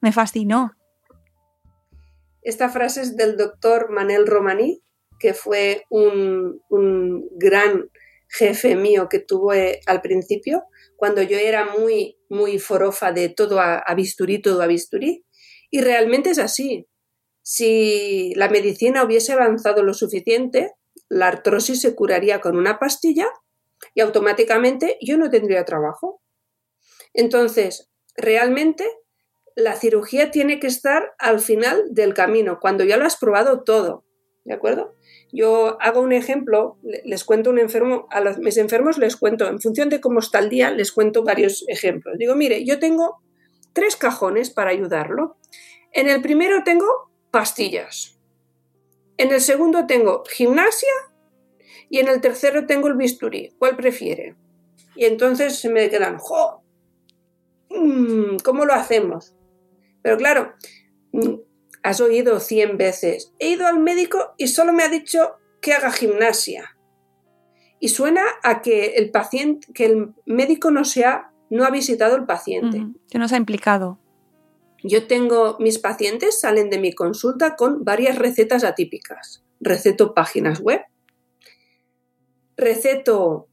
me 0.00 0.12
fascinó. 0.12 0.72
Esta 2.42 2.68
frase 2.70 3.02
es 3.02 3.16
del 3.16 3.36
doctor 3.36 3.90
Manel 3.90 4.26
Romaní, 4.26 4.82
que 5.18 5.34
fue 5.34 5.84
un, 5.90 6.60
gran 7.32 7.90
jefe 8.28 8.76
mío 8.76 9.08
que 9.08 9.18
tuve 9.18 9.80
al 9.86 10.00
principio, 10.00 10.64
cuando 10.96 11.22
yo 11.22 11.36
era 11.36 11.76
muy, 11.76 12.18
muy 12.28 12.58
forofa 12.58 13.12
de 13.12 13.28
todo 13.28 13.60
a, 13.60 13.78
a 13.78 13.94
bisturí, 13.94 14.40
todo 14.40 14.62
a 14.62 14.66
bisturí. 14.66 15.24
Y 15.70 15.80
realmente 15.80 16.30
es 16.30 16.38
así. 16.38 16.86
Si 17.42 18.32
la 18.36 18.48
medicina 18.48 19.04
hubiese 19.04 19.32
avanzado 19.32 19.82
lo 19.82 19.94
suficiente, 19.94 20.72
la 21.10 21.26
artrosis 21.26 21.82
se 21.82 21.94
curaría 21.94 22.40
con 22.40 22.56
una 22.56 22.78
pastilla 22.78 23.28
y 23.94 24.00
automáticamente 24.00 24.96
yo 25.02 25.18
no 25.18 25.28
tendría 25.28 25.64
trabajo. 25.66 26.22
Entonces, 27.12 27.90
realmente 28.16 28.86
la 29.56 29.74
cirugía 29.74 30.30
tiene 30.30 30.60
que 30.60 30.68
estar 30.68 31.12
al 31.18 31.40
final 31.40 31.84
del 31.90 32.14
camino, 32.14 32.58
cuando 32.60 32.84
ya 32.84 32.96
lo 32.96 33.04
has 33.04 33.16
probado 33.16 33.64
todo, 33.64 34.04
¿de 34.44 34.54
acuerdo? 34.54 34.94
Yo 35.32 35.76
hago 35.80 36.00
un 36.00 36.12
ejemplo, 36.12 36.78
les 36.82 37.24
cuento 37.24 37.50
un 37.50 37.58
enfermo, 37.58 38.06
a 38.10 38.20
mis 38.38 38.56
enfermos 38.56 38.96
les 38.96 39.16
cuento, 39.16 39.48
en 39.48 39.60
función 39.60 39.88
de 39.88 40.00
cómo 40.00 40.20
está 40.20 40.38
el 40.38 40.48
día, 40.48 40.70
les 40.70 40.92
cuento 40.92 41.24
varios 41.24 41.64
ejemplos. 41.68 42.16
Digo, 42.18 42.36
mire, 42.36 42.64
yo 42.64 42.78
tengo 42.78 43.20
tres 43.72 43.96
cajones 43.96 44.50
para 44.50 44.70
ayudarlo. 44.70 45.36
En 45.92 46.08
el 46.08 46.22
primero 46.22 46.62
tengo 46.64 46.86
pastillas. 47.30 48.19
En 49.20 49.30
el 49.32 49.42
segundo 49.42 49.86
tengo 49.86 50.24
gimnasia 50.24 50.88
y 51.90 51.98
en 51.98 52.08
el 52.08 52.22
tercero 52.22 52.64
tengo 52.64 52.88
el 52.88 52.94
bisturí. 52.94 53.54
¿Cuál 53.58 53.76
prefiere? 53.76 54.34
Y 54.96 55.04
entonces 55.04 55.58
se 55.58 55.68
me 55.68 55.90
quedan, 55.90 56.16
¡jo! 56.16 56.62
Mm, 57.68 58.38
¿Cómo 58.42 58.64
lo 58.64 58.72
hacemos? 58.72 59.34
Pero 60.00 60.16
claro, 60.16 60.54
mm, 61.12 61.34
has 61.82 62.00
oído 62.00 62.40
cien 62.40 62.78
veces, 62.78 63.34
he 63.38 63.50
ido 63.50 63.66
al 63.66 63.78
médico 63.78 64.32
y 64.38 64.48
solo 64.48 64.72
me 64.72 64.84
ha 64.84 64.88
dicho 64.88 65.36
que 65.60 65.74
haga 65.74 65.92
gimnasia. 65.92 66.78
Y 67.78 67.90
suena 67.90 68.24
a 68.42 68.62
que 68.62 68.94
el 68.96 69.10
paciente, 69.10 69.70
que 69.74 69.84
el 69.84 70.14
médico 70.24 70.70
no 70.70 70.86
se 70.86 71.04
ha, 71.04 71.30
no 71.50 71.66
ha 71.66 71.70
visitado 71.70 72.14
al 72.14 72.24
paciente. 72.24 72.86
que 73.10 73.18
no 73.18 73.28
se 73.28 73.34
ha 73.34 73.38
implicado. 73.38 73.99
Yo 74.82 75.06
tengo, 75.06 75.56
mis 75.58 75.78
pacientes 75.78 76.40
salen 76.40 76.70
de 76.70 76.78
mi 76.78 76.92
consulta 76.92 77.56
con 77.56 77.84
varias 77.84 78.16
recetas 78.18 78.64
atípicas. 78.64 79.42
Receto 79.60 80.14
páginas 80.14 80.60
web, 80.60 80.80
receto 82.56 83.48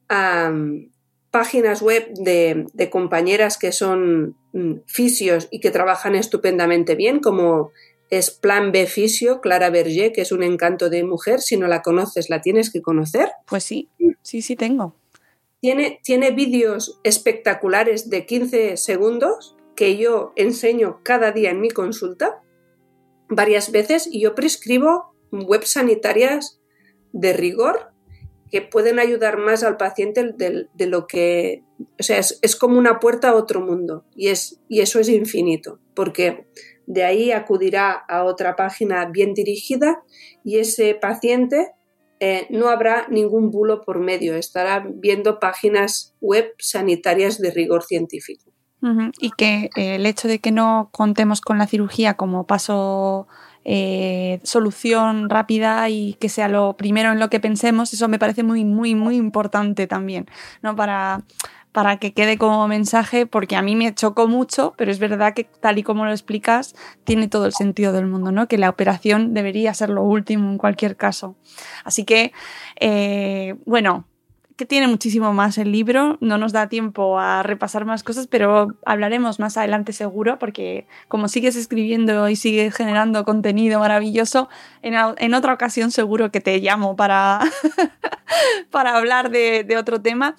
páginas 1.31 1.81
web 1.81 2.13
de, 2.13 2.89
compañeras 2.89 3.57
que 3.57 3.71
son 3.71 4.37
mm, 4.53 4.81
fisios 4.85 5.47
y 5.51 5.59
que 5.59 5.71
trabajan 5.71 6.15
estupendamente 6.15 6.95
bien, 6.95 7.19
como 7.19 7.71
es 8.09 8.31
Plan 8.31 8.71
B 8.71 8.87
Fisio, 8.87 9.41
Clara 9.41 9.69
Berger, 9.69 10.13
que 10.13 10.21
es 10.21 10.31
un 10.31 10.43
encanto 10.43 10.89
de 10.89 11.03
mujer. 11.03 11.41
Si 11.41 11.57
no 11.57 11.67
la 11.67 11.81
conoces, 11.81 12.29
la 12.29 12.41
tienes 12.41 12.71
que 12.71 12.81
conocer. 12.81 13.31
Pues 13.45 13.65
sí, 13.65 13.89
sí, 14.21 14.41
sí 14.41 14.55
tengo. 14.55 14.95
Tiene, 15.59 15.99
tiene 16.03 16.31
vídeos 16.31 16.99
espectaculares 17.03 18.09
de 18.09 18.25
15 18.25 18.77
segundos 18.77 19.56
que 19.77 19.95
yo 19.95 20.33
enseño 20.35 20.99
cada 21.03 21.31
día 21.31 21.51
en 21.51 21.61
mi 21.61 21.69
consulta, 21.69 22.41
varias 23.29 23.71
veces, 23.71 24.09
y 24.11 24.21
yo 24.21 24.35
prescribo 24.35 25.13
web 25.31 25.63
sanitarias 25.63 26.59
de 27.13 27.31
rigor 27.31 27.93
que 28.51 28.61
pueden 28.61 28.97
ayudar 28.97 29.37
más 29.37 29.63
al 29.63 29.77
paciente 29.77 30.33
de, 30.33 30.85
lo 30.87 31.05
que, 31.05 31.63
o 31.99 32.03
sea, 32.03 32.17
es, 32.17 32.55
como 32.55 32.79
una 32.79 32.99
puerta 32.99 33.29
a 33.29 33.35
otro 33.35 33.61
mundo 33.61 34.05
y, 34.15 34.29
es, 34.29 34.59
y 34.67 34.81
eso 34.81 34.99
es 34.99 35.09
infinito, 35.09 35.79
porque 35.93 36.47
de 36.87 37.03
ahí 37.03 37.31
acudirá 37.31 37.91
a 37.91 38.23
otra 38.23 38.55
página 38.55 39.05
bien 39.05 39.33
dirigida 39.33 40.01
y 40.43 40.57
ese 40.59 40.95
paciente 40.95 41.73
eh, 42.19 42.47
no 42.49 42.69
habrá 42.69 43.07
ningún 43.09 43.51
bulo 43.51 43.81
por 43.81 43.99
medio, 43.99 44.35
estará 44.35 44.87
viendo 44.91 45.39
páginas 45.39 46.15
web 46.19 46.53
sanitarias 46.57 47.37
de 47.39 47.51
rigor 47.51 47.83
científico. 47.83 48.46
Y 49.19 49.31
que 49.31 49.69
eh, 49.75 49.95
el 49.95 50.05
hecho 50.05 50.27
de 50.27 50.39
que 50.39 50.51
no 50.51 50.89
contemos 50.91 51.41
con 51.41 51.57
la 51.57 51.67
cirugía 51.67 52.13
como 52.13 52.45
paso 52.45 53.27
eh, 53.65 54.39
solución 54.43 55.29
rápida 55.29 55.89
y 55.89 56.13
que 56.15 56.29
sea 56.29 56.47
lo 56.47 56.77
primero 56.77 57.11
en 57.11 57.19
lo 57.19 57.29
que 57.29 57.39
pensemos, 57.39 57.91
eso 57.93 58.07
me 58.07 58.19
parece 58.19 58.43
muy, 58.43 58.63
muy, 58.63 58.95
muy 58.95 59.17
importante 59.17 59.87
también, 59.87 60.27
¿no? 60.61 60.75
Para, 60.75 61.23
para 61.73 61.97
que 61.97 62.13
quede 62.13 62.37
como 62.37 62.65
mensaje, 62.67 63.25
porque 63.25 63.55
a 63.55 63.61
mí 63.61 63.75
me 63.75 63.93
chocó 63.93 64.27
mucho, 64.27 64.73
pero 64.77 64.89
es 64.89 64.99
verdad 64.99 65.33
que 65.33 65.43
tal 65.43 65.79
y 65.79 65.83
como 65.83 66.05
lo 66.05 66.11
explicas, 66.11 66.75
tiene 67.03 67.27
todo 67.27 67.45
el 67.45 67.53
sentido 67.53 67.91
del 67.91 68.07
mundo, 68.07 68.31
¿no? 68.31 68.47
Que 68.47 68.57
la 68.57 68.69
operación 68.69 69.33
debería 69.33 69.73
ser 69.73 69.89
lo 69.89 70.03
último 70.03 70.49
en 70.49 70.57
cualquier 70.57 70.95
caso. 70.95 71.35
Así 71.83 72.05
que, 72.05 72.31
eh, 72.79 73.55
bueno, 73.65 74.05
que 74.57 74.65
tiene 74.65 74.87
muchísimo 74.87 75.33
más 75.33 75.59
el 75.59 75.71
libro, 75.71 76.17
no 76.19 76.39
nos 76.39 76.51
da 76.51 76.67
tiempo 76.67 77.19
a 77.19 77.43
repasar 77.43 77.85
más 77.85 78.03
cosas, 78.03 78.25
pero 78.25 78.75
hablaremos 78.85 79.39
más 79.39 79.55
adelante 79.55 79.93
seguro, 79.93 80.39
porque 80.39 80.87
como 81.07 81.27
sigues 81.27 81.55
escribiendo 81.55 82.27
y 82.27 82.35
sigues 82.35 82.75
generando 82.75 83.23
contenido 83.23 83.79
maravilloso, 83.79 84.49
en, 84.81 85.33
otra 85.35 85.53
ocasión 85.53 85.91
seguro 85.91 86.31
que 86.31 86.41
te 86.41 86.57
llamo 86.57 86.95
para, 86.95 87.39
para 88.71 88.97
hablar 88.97 89.29
de, 89.29 89.63
de 89.63 89.77
otro 89.77 90.01
tema. 90.01 90.35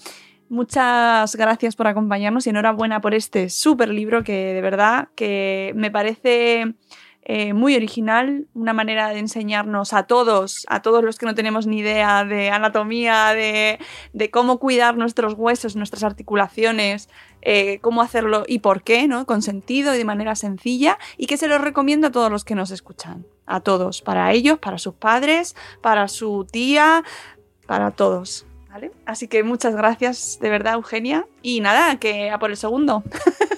Muchas 0.49 1.37
gracias 1.37 1.77
por 1.77 1.87
acompañarnos 1.87 2.47
y 2.47 2.51
enhorabuena 2.51 3.01
por 3.01 3.15
este 3.15 3.49
súper 3.51 3.91
libro 3.91 4.25
que 4.25 4.53
de 4.53 4.63
verdad 4.63 5.09
que 5.15 5.73
me 5.77 5.93
parece 5.93 6.75
eh, 7.31 7.53
muy 7.53 7.77
original, 7.77 8.47
una 8.55 8.73
manera 8.73 9.11
de 9.11 9.19
enseñarnos 9.19 9.93
a 9.93 10.05
todos, 10.05 10.65
a 10.67 10.81
todos 10.81 11.05
los 11.05 11.19
que 11.19 11.27
no 11.27 11.35
tenemos 11.35 11.67
ni 11.67 11.81
idea 11.81 12.25
de 12.25 12.49
anatomía, 12.49 13.35
de, 13.35 13.79
cómo 14.31 14.59
cuidar 14.59 14.97
nuestros 14.97 15.35
huesos, 15.35 15.77
nuestras 15.77 16.05
articulaciones, 16.05 17.11
eh, 17.43 17.81
cómo 17.81 18.01
hacerlo 18.01 18.45
y 18.49 18.61
por 18.61 18.83
qué, 18.83 19.07
¿no? 19.09 19.27
Con 19.27 19.43
sentido 19.43 19.95
y 19.95 19.99
de 19.99 20.07
manera 20.07 20.37
sencilla, 20.37 20.99
y 21.19 21.27
que 21.27 21.37
se 21.37 21.49
los 21.49 21.61
recomiendo 21.61 22.07
a 22.07 22.13
todos 22.13 22.31
los 22.31 22.47
que 22.47 22.55
nos 22.55 22.71
escuchan, 22.71 23.27
a 23.45 23.61
todos, 23.61 24.01
para 24.01 24.33
ellos, 24.33 24.59
para 24.59 24.79
sus 24.79 24.95
padres, 24.95 25.55
para 25.83 26.09
su 26.09 26.47
tía, 26.51 27.05
para 27.67 27.91
todos. 27.91 28.47
¿Vale? 28.71 28.91
Así 29.05 29.29
que 29.29 29.43
muchas 29.43 29.77
gracias 29.77 30.39
de 30.41 30.49
verdad, 30.49 30.75
Eugenia. 30.75 31.27
Y 31.43 31.61
nada, 31.61 31.97
que 31.97 32.31
a 32.31 32.39
por 32.39 32.49
el 32.49 32.57
segundo. 32.57 33.03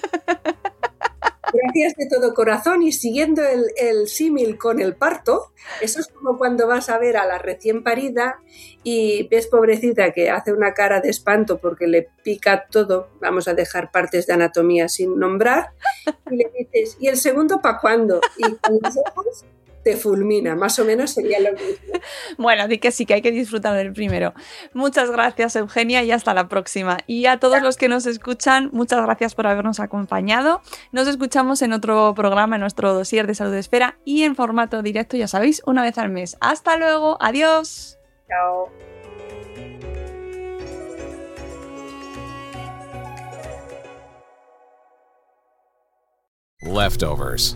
Gracias 1.63 1.95
de 1.95 2.07
todo 2.07 2.33
corazón 2.33 2.81
y 2.81 2.91
siguiendo 2.91 3.41
el, 3.43 4.07
símil 4.07 4.57
con 4.57 4.81
el 4.81 4.95
parto, 4.95 5.51
eso 5.81 5.99
es 5.99 6.07
como 6.07 6.37
cuando 6.37 6.67
vas 6.67 6.89
a 6.89 6.97
ver 6.97 7.17
a 7.17 7.25
la 7.25 7.37
recién 7.37 7.83
parida 7.83 8.39
y 8.83 9.27
ves 9.27 9.47
pobrecita 9.47 10.11
que 10.11 10.29
hace 10.29 10.53
una 10.53 10.73
cara 10.73 11.01
de 11.01 11.09
espanto 11.09 11.59
porque 11.59 11.87
le 11.87 12.09
pica 12.23 12.65
todo, 12.69 13.09
vamos 13.19 13.47
a 13.47 13.53
dejar 13.53 13.91
partes 13.91 14.27
de 14.27 14.33
anatomía 14.33 14.89
sin 14.89 15.19
nombrar, 15.19 15.73
y 16.31 16.37
le 16.37 16.51
dices, 16.57 16.97
¿y 16.99 17.07
el 17.07 17.17
segundo 17.17 17.61
para 17.61 17.79
cuándo? 17.79 18.21
Y 18.37 18.55
con 18.55 18.79
los 18.81 18.97
ojos 18.97 19.45
te 19.83 19.97
fulmina. 19.97 20.55
Más 20.55 20.77
o 20.79 20.85
menos 20.85 21.11
sería 21.11 21.39
lo 21.39 21.51
mismo. 21.53 21.93
Bueno, 22.37 22.67
di 22.67 22.79
que 22.79 22.91
sí, 22.91 23.05
que 23.05 23.15
hay 23.15 23.21
que 23.21 23.31
disfrutar 23.31 23.75
del 23.75 23.93
primero. 23.93 24.33
Muchas 24.73 25.11
gracias, 25.11 25.55
Eugenia, 25.55 26.03
y 26.03 26.11
hasta 26.11 26.33
la 26.33 26.47
próxima. 26.47 26.97
Y 27.05 27.25
a 27.27 27.39
todos 27.39 27.61
los 27.61 27.77
que 27.77 27.89
nos 27.89 28.05
escuchan, 28.05 28.69
muchas 28.73 29.01
gracias 29.03 29.35
por 29.35 29.45
habernos 29.45 29.79
acompañado. 29.79 30.61
Nos 30.91 31.07
escuchamos 31.07 31.61
en 31.61 31.73
otro 31.73 32.13
programa, 32.15 32.55
en 32.55 32.61
nuestro 32.61 32.93
dossier 32.93 33.27
de 33.27 33.35
salud 33.35 33.51
de 33.51 33.59
esfera 33.59 33.99
y 34.03 34.23
en 34.23 34.35
formato 34.35 34.81
directo, 34.81 35.17
ya 35.17 35.27
sabéis, 35.27 35.61
una 35.65 35.83
vez 35.83 35.97
al 35.97 36.09
mes. 36.09 36.37
Hasta 36.41 36.77
luego, 36.77 37.17
adiós. 37.21 37.97
Chao. 38.27 38.71
leftovers, 46.63 47.55